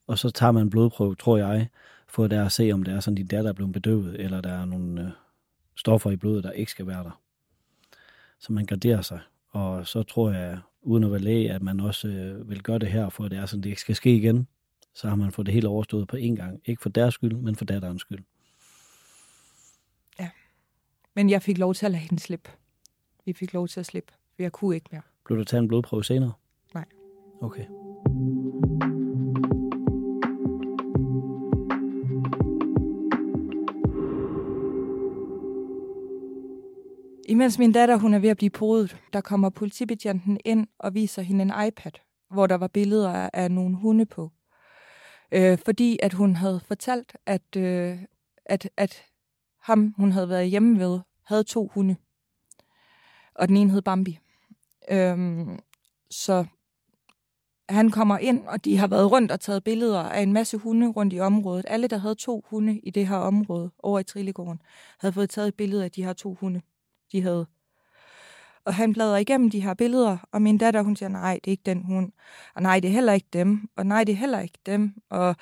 Og 0.07 0.19
så 0.19 0.31
tager 0.31 0.53
man 0.53 0.63
en 0.63 0.71
blodprøve, 0.71 1.15
tror 1.15 1.37
jeg, 1.37 1.69
for 2.09 2.27
der 2.27 2.45
at 2.45 2.53
se, 2.53 2.73
om 2.73 2.83
det 2.83 2.95
er 2.95 3.01
sådan, 3.01 3.15
din 3.15 3.27
datter 3.27 3.51
er 3.51 3.55
blevet 3.55 3.73
bedøvet, 3.73 4.21
eller 4.21 4.41
der 4.41 4.53
er 4.53 4.65
nogle 4.65 5.03
øh, 5.03 5.09
stoffer 5.77 6.11
i 6.11 6.17
blodet, 6.17 6.45
der 6.45 6.51
ikke 6.51 6.71
skal 6.71 6.87
være 6.87 7.05
der. 7.05 7.21
så 8.39 8.53
man 8.53 8.67
garderer 8.67 9.03
sig. 9.03 9.21
Og 9.49 9.87
så 9.87 10.03
tror 10.03 10.31
jeg, 10.31 10.59
uden 10.83 11.05
at 11.05 11.11
være 11.11 11.21
læge, 11.21 11.53
at 11.53 11.63
man 11.63 11.81
også 11.81 12.09
øh, 12.09 12.51
vil 12.51 12.63
gøre 12.63 12.79
det 12.79 12.89
her, 12.89 13.09
for 13.09 13.25
at 13.25 13.31
det 13.31 13.39
er 13.39 13.47
sådan, 13.47 13.63
det 13.63 13.69
ikke 13.69 13.81
skal 13.81 13.95
ske 13.97 14.17
igen. 14.17 14.47
Så 14.95 15.09
har 15.09 15.17
man 15.17 15.33
fået 15.33 15.47
det 15.47 15.55
hele 15.55 15.69
overstået 15.69 16.09
på 16.09 16.17
én 16.17 16.35
gang. 16.35 16.61
Ikke 16.65 16.83
for 16.83 16.89
deres 16.89 17.15
skyld, 17.15 17.37
men 17.37 17.57
for 17.57 17.65
datterens 17.65 18.01
skyld. 18.01 18.25
Ja. 20.19 20.31
Men 21.15 21.31
jeg 21.31 21.43
fik 21.43 21.59
lov 21.59 21.75
til 21.75 21.87
at 21.87 21.93
lade 21.93 22.03
hende 22.03 22.23
slippe. 22.23 22.51
Vi 23.25 23.33
fik 23.33 23.53
lov 23.53 23.69
til 23.69 23.81
at 23.81 23.87
slippe, 23.87 24.13
jeg 24.39 24.53
kunne 24.53 24.75
ikke 24.75 24.89
mere. 24.93 25.03
Blev 25.25 25.39
der 25.39 25.45
taget 25.45 25.63
en 25.63 25.69
blodprøve 25.69 26.05
senere? 26.05 26.33
Nej. 26.75 26.85
Okay. 27.41 27.65
Imens 37.33 37.59
min 37.59 37.73
datter 37.73 37.97
hun 37.97 38.15
er 38.15 38.19
ved 38.19 38.29
at 38.29 38.37
blive 38.37 38.51
podet, 38.51 38.97
der 39.13 39.21
kommer 39.21 39.51
politibetjenten 39.51 40.41
ind 40.45 40.67
og 40.79 40.95
viser 40.95 41.23
hende 41.23 41.43
en 41.43 41.53
iPad, 41.69 41.93
hvor 42.31 42.47
der 42.47 42.55
var 42.55 42.67
billeder 42.67 43.13
af, 43.13 43.31
af 43.33 43.51
nogle 43.51 43.77
hunde 43.77 44.07
på. 44.07 44.31
Øh, 45.33 45.59
fordi 45.65 45.99
at 46.03 46.13
hun 46.13 46.37
havde 46.37 46.61
fortalt, 46.61 47.17
at, 47.27 47.57
øh, 47.57 47.99
at, 48.47 48.71
at 48.77 49.05
ham, 49.61 49.95
hun 49.97 50.13
havde 50.13 50.29
været 50.29 50.49
hjemme 50.49 50.79
ved, 50.79 51.01
havde 51.25 51.45
to 51.45 51.71
hunde. 51.75 51.97
Og 53.35 53.49
den 53.49 53.57
ene 53.57 53.71
hed 53.71 53.83
Bambi. 53.83 54.19
Øhm, 54.91 55.59
så 56.11 56.45
han 57.69 57.91
kommer 57.91 58.19
ind, 58.19 58.47
og 58.47 58.65
de 58.65 58.77
har 58.77 58.87
været 58.87 59.11
rundt 59.11 59.33
og 59.33 59.41
taget 59.41 59.65
billeder 59.65 60.01
af 60.01 60.23
en 60.23 60.33
masse 60.33 60.57
hunde 60.59 60.89
rundt 60.89 61.13
i 61.13 61.21
området. 61.21 61.65
Alle, 61.69 61.89
der 61.89 61.99
havde 61.99 62.15
to 62.15 62.45
hunde 62.51 62.79
i 62.79 62.91
det 62.91 63.07
her 63.07 63.17
område 63.17 63.71
over 63.79 63.99
i 64.01 64.05
Trillegården, 64.05 64.63
havde 64.99 65.13
fået 65.13 65.31
taget 65.31 65.49
et 65.49 65.55
billede 65.55 65.85
af 65.85 65.91
de 65.91 66.05
her 66.05 66.13
to 66.13 66.35
hunde 66.35 66.61
de 67.13 67.23
havde. 67.23 67.47
Og 68.65 68.75
han 68.75 68.93
bladrer 68.93 69.17
igennem 69.17 69.51
de 69.51 69.61
her 69.61 69.75
billeder, 69.75 70.19
og 70.33 70.43
min 70.43 70.59
datter, 70.59 70.83
hun 70.83 70.97
siger, 70.97 71.09
nej, 71.09 71.41
det 71.45 71.51
er 71.51 71.53
ikke 71.53 71.63
den 71.67 71.83
hund. 71.83 72.13
Og 72.55 72.63
nej, 72.63 72.81
det 72.81 72.89
er 72.89 72.93
heller 72.93 73.13
ikke 73.13 73.29
dem. 73.33 73.71
Og 73.77 73.87
nej, 73.87 74.05
det 74.05 74.13
er 74.13 74.17
heller 74.17 74.41
ikke 74.41 74.59
dem. 74.67 74.95
Og 75.11 75.37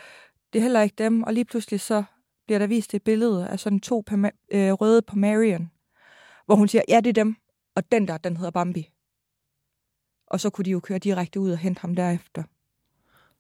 det 0.52 0.58
er 0.58 0.62
heller 0.62 0.82
ikke 0.82 0.94
dem. 0.98 1.22
Og 1.22 1.34
lige 1.34 1.44
pludselig 1.44 1.80
så 1.80 2.04
bliver 2.46 2.58
der 2.58 2.66
vist 2.66 2.94
et 2.94 3.02
billede 3.02 3.48
af 3.48 3.60
sådan 3.60 3.80
to 3.80 4.04
øh, 4.12 4.72
røde 4.72 5.02
på 5.02 5.16
Marion, 5.16 5.70
hvor 6.46 6.54
hun 6.54 6.68
siger, 6.68 6.82
ja, 6.88 7.00
det 7.00 7.06
er 7.06 7.24
dem. 7.24 7.36
Og 7.74 7.92
den 7.92 8.08
der, 8.08 8.16
den 8.16 8.36
hedder 8.36 8.50
Bambi. 8.50 8.90
Og 10.26 10.40
så 10.40 10.50
kunne 10.50 10.64
de 10.64 10.70
jo 10.70 10.80
køre 10.80 10.98
direkte 10.98 11.40
ud 11.40 11.50
og 11.50 11.58
hente 11.58 11.80
ham 11.80 11.94
derefter. 11.94 12.42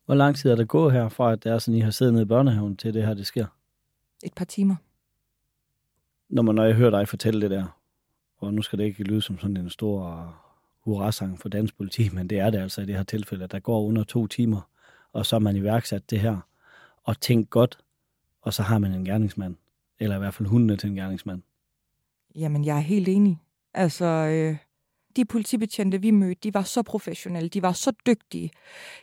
Hvor 0.06 0.14
lang 0.14 0.36
tid 0.36 0.50
er 0.50 0.56
der 0.56 0.64
gået 0.64 0.92
her, 0.92 1.08
fra 1.08 1.32
at 1.32 1.44
det 1.44 1.52
er 1.52 1.58
sådan, 1.58 1.78
I 1.78 1.80
har 1.80 1.90
siddet 1.90 2.14
nede 2.14 2.22
i 2.22 2.26
børnehaven, 2.26 2.76
til 2.76 2.94
det 2.94 3.06
her, 3.06 3.14
det 3.14 3.26
sker? 3.26 3.46
Et 4.24 4.34
par 4.34 4.44
timer. 4.44 4.76
Når, 6.28 6.42
man, 6.42 6.54
når 6.54 6.64
jeg 6.64 6.74
hører 6.74 6.90
dig 6.90 7.08
fortælle 7.08 7.40
det 7.40 7.50
der, 7.50 7.79
og 8.40 8.54
nu 8.54 8.62
skal 8.62 8.78
det 8.78 8.84
ikke 8.84 9.02
lyde 9.02 9.22
som 9.22 9.38
sådan 9.38 9.56
en 9.56 9.70
stor 9.70 10.06
øh, 10.06 10.28
hurrasang 10.80 11.38
for 11.38 11.48
dansk 11.48 11.76
politi, 11.76 12.08
men 12.08 12.30
det 12.30 12.38
er 12.38 12.50
det 12.50 12.58
altså 12.58 12.80
i 12.80 12.86
det 12.86 12.96
her 12.96 13.02
tilfælde. 13.02 13.46
Der 13.46 13.58
går 13.58 13.82
under 13.82 14.04
to 14.04 14.26
timer, 14.26 14.60
og 15.12 15.26
så 15.26 15.36
er 15.36 15.40
man 15.40 15.56
iværksat 15.56 16.10
det 16.10 16.20
her, 16.20 16.38
og 17.04 17.20
tænkt 17.20 17.50
godt, 17.50 17.78
og 18.42 18.54
så 18.54 18.62
har 18.62 18.78
man 18.78 18.92
en 18.92 19.04
gerningsmand. 19.04 19.56
Eller 19.98 20.16
i 20.16 20.18
hvert 20.18 20.34
fald 20.34 20.48
hundene 20.48 20.76
til 20.76 20.88
en 20.88 20.94
gerningsmand. 20.94 21.42
Jamen, 22.34 22.64
jeg 22.64 22.76
er 22.76 22.80
helt 22.80 23.08
enig. 23.08 23.38
Altså, 23.74 24.04
øh, 24.04 24.56
de 25.16 25.24
politibetjente, 25.24 26.00
vi 26.00 26.10
mødte, 26.10 26.40
de 26.42 26.54
var 26.54 26.62
så 26.62 26.82
professionelle, 26.82 27.48
de 27.48 27.62
var 27.62 27.72
så 27.72 27.92
dygtige, 28.06 28.50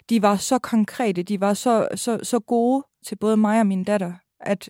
de 0.10 0.22
var 0.22 0.36
så 0.36 0.60
konkrete, 0.60 1.24
de 1.24 1.42
var 1.42 1.54
så, 1.54 1.88
så, 1.96 2.20
så 2.24 2.40
gode 2.40 2.86
til 3.06 3.16
både 3.16 3.38
mig 3.38 3.60
og 3.60 3.68
min 3.68 3.84
datter, 3.84 4.14
at 4.40 4.70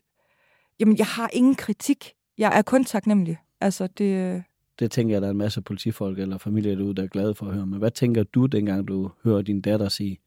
jamen, 0.79 0.97
jeg 0.97 1.05
har 1.05 1.29
ingen 1.33 1.55
kritik. 1.55 2.13
Jeg 2.37 2.57
er 2.57 2.61
kun 2.61 2.83
taknemmelig. 2.83 3.37
Altså, 3.61 3.87
det, 3.87 4.35
øh, 4.35 4.41
det 4.79 4.91
tænker 4.91 5.15
jeg, 5.15 5.21
der 5.21 5.27
er 5.27 5.31
en 5.31 5.37
masse 5.37 5.61
politifolk 5.61 6.19
eller 6.19 6.37
familier 6.37 6.75
derude, 6.75 6.95
der 6.95 7.03
er 7.03 7.07
glade 7.07 7.35
for 7.35 7.45
at 7.45 7.53
høre. 7.53 7.65
Men 7.65 7.79
hvad 7.79 7.91
tænker 7.91 8.23
du, 8.23 8.45
dengang 8.45 8.87
du 8.87 9.11
hører 9.23 9.41
din 9.41 9.61
datter 9.61 9.89
sige, 9.89 10.19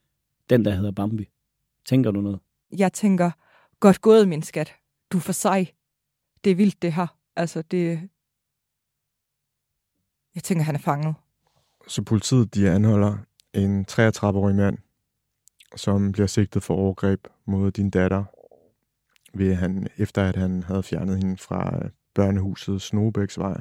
den 0.51 0.65
der 0.65 0.71
hedder 0.71 0.91
Bambi? 0.91 1.29
Tænker 1.87 2.11
du 2.11 2.21
noget? 2.21 2.41
Jeg 2.77 2.93
tænker, 2.93 3.31
godt 3.81 4.01
gået, 4.01 4.29
min 4.29 4.43
skat. 4.43 4.75
Du 5.13 5.17
er 5.17 5.21
for 5.21 5.33
sej. 5.33 5.67
Det 6.45 6.51
er 6.51 6.55
vildt, 6.55 6.83
det 6.83 6.93
her. 6.93 7.07
Altså, 7.37 7.63
det... 7.63 8.09
Jeg 10.35 10.43
tænker, 10.43 10.65
han 10.65 10.75
er 10.75 10.79
fanget. 10.79 11.15
Så 11.89 12.03
politiet, 12.03 12.55
de 12.55 12.71
anholder 12.71 13.19
en 13.55 13.87
33-årig 13.91 14.55
mand, 14.55 14.79
som 15.77 16.13
bliver 16.13 16.27
sigtet 16.27 16.63
for 16.63 16.75
overgreb 16.75 17.27
mod 17.45 17.71
din 17.71 17.91
datter, 17.91 18.25
ved 19.35 19.55
han, 19.55 19.89
efter 19.97 20.23
at 20.23 20.37
han 20.37 20.63
havde 20.63 20.83
fjernet 20.83 21.17
hende 21.17 21.37
fra 21.37 21.89
børnehuset 22.15 22.83
Snobæksvej 22.83 23.61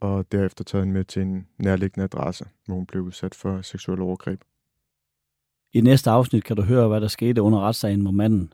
og 0.00 0.32
derefter 0.32 0.64
taget 0.64 0.84
hende 0.84 0.98
med 0.98 1.04
til 1.04 1.22
en 1.22 1.46
nærliggende 1.58 2.04
adresse, 2.04 2.44
hvor 2.66 2.74
hun 2.74 2.86
blev 2.86 3.02
udsat 3.02 3.34
for 3.34 3.62
seksuel 3.62 4.00
overgreb. 4.00 4.40
I 5.72 5.80
næste 5.80 6.10
afsnit 6.10 6.44
kan 6.44 6.56
du 6.56 6.62
høre, 6.62 6.88
hvad 6.88 7.00
der 7.00 7.08
skete 7.08 7.42
under 7.42 7.60
retssagen 7.60 8.02
mod 8.02 8.12
manden. 8.12 8.52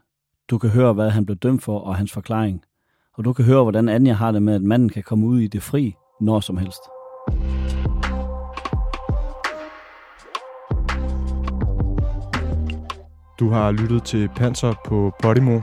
Du 0.50 0.58
kan 0.58 0.70
høre, 0.70 0.92
hvad 0.92 1.10
han 1.10 1.26
blev 1.26 1.36
dømt 1.36 1.62
for 1.62 1.78
og 1.78 1.96
hans 1.96 2.12
forklaring. 2.12 2.64
Og 3.14 3.24
du 3.24 3.32
kan 3.32 3.44
høre, 3.44 3.62
hvordan 3.62 3.88
Anja 3.88 4.12
har 4.12 4.32
det 4.32 4.42
med, 4.42 4.54
at 4.54 4.62
manden 4.62 4.88
kan 4.88 5.02
komme 5.02 5.26
ud 5.26 5.40
i 5.40 5.46
det 5.46 5.62
fri 5.62 5.94
når 6.20 6.40
som 6.40 6.56
helst. 6.56 6.80
Du 13.38 13.48
har 13.48 13.72
lyttet 13.72 14.04
til 14.04 14.28
Panser 14.36 14.74
på 14.86 15.12
Podimo. 15.22 15.60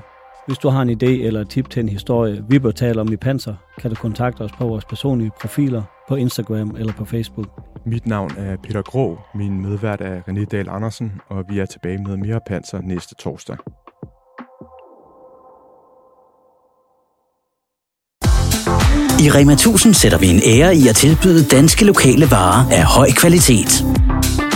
Hvis 0.52 0.58
du 0.58 0.70
har 0.70 0.82
en 0.82 0.90
idé 0.90 1.26
eller 1.26 1.42
et 1.42 1.50
tip 1.50 1.70
til 1.70 1.80
en 1.80 1.90
historie, 1.90 2.44
vi 2.50 2.60
bør 2.60 2.72
tale 2.72 3.02
om 3.02 3.14
i 3.14 3.16
Panser, 3.18 3.56
kan 3.82 3.90
du 3.90 3.96
kontakte 3.96 4.42
os 4.42 4.52
på 4.52 4.68
vores 4.68 4.86
personlige 4.86 5.32
profiler 5.42 5.84
på 6.10 6.16
Instagram 6.16 6.76
eller 6.80 6.94
på 6.94 7.06
Facebook. 7.06 7.48
Mit 7.86 8.08
navn 8.08 8.32
er 8.38 8.58
Peter 8.64 8.82
Grå, 8.82 9.20
min 9.36 9.62
medvært 9.62 10.02
er 10.02 10.22
René 10.22 10.46
Dahl 10.46 10.70
Andersen, 10.70 11.12
og 11.30 11.46
vi 11.50 11.60
er 11.60 11.66
tilbage 11.66 11.98
med 11.98 12.18
mere 12.18 12.40
Panser 12.48 12.82
næste 12.82 13.16
torsdag. 13.16 13.58
I 19.26 19.28
Rema 19.30 19.54
1000 19.54 19.94
sætter 19.94 20.18
vi 20.18 20.28
en 20.28 20.42
ære 20.46 20.76
i 20.76 20.88
at 20.90 20.96
tilbyde 20.96 21.48
danske 21.48 21.86
lokale 21.86 22.26
varer 22.32 22.72
af 22.72 22.84
høj 22.84 23.08
kvalitet. 23.18 23.86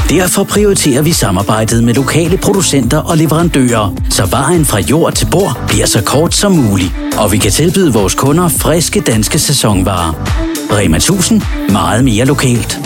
Derfor 0.09 0.43
prioriterer 0.43 1.01
vi 1.01 1.11
samarbejdet 1.11 1.83
med 1.83 1.93
lokale 1.93 2.37
producenter 2.37 2.97
og 2.97 3.17
leverandører, 3.17 3.95
så 4.09 4.25
vejen 4.25 4.65
fra 4.65 4.79
jord 4.79 5.13
til 5.13 5.27
bord 5.31 5.63
bliver 5.67 5.85
så 5.85 6.03
kort 6.03 6.33
som 6.33 6.51
muligt. 6.51 6.91
Og 7.17 7.31
vi 7.31 7.37
kan 7.37 7.51
tilbyde 7.51 7.93
vores 7.93 8.15
kunder 8.15 8.47
friske 8.47 8.99
danske 8.99 9.39
sæsonvarer. 9.39 10.13
Rema 10.71 10.97
1000. 10.97 11.41
Meget 11.71 12.03
mere 12.03 12.25
lokalt. 12.25 12.79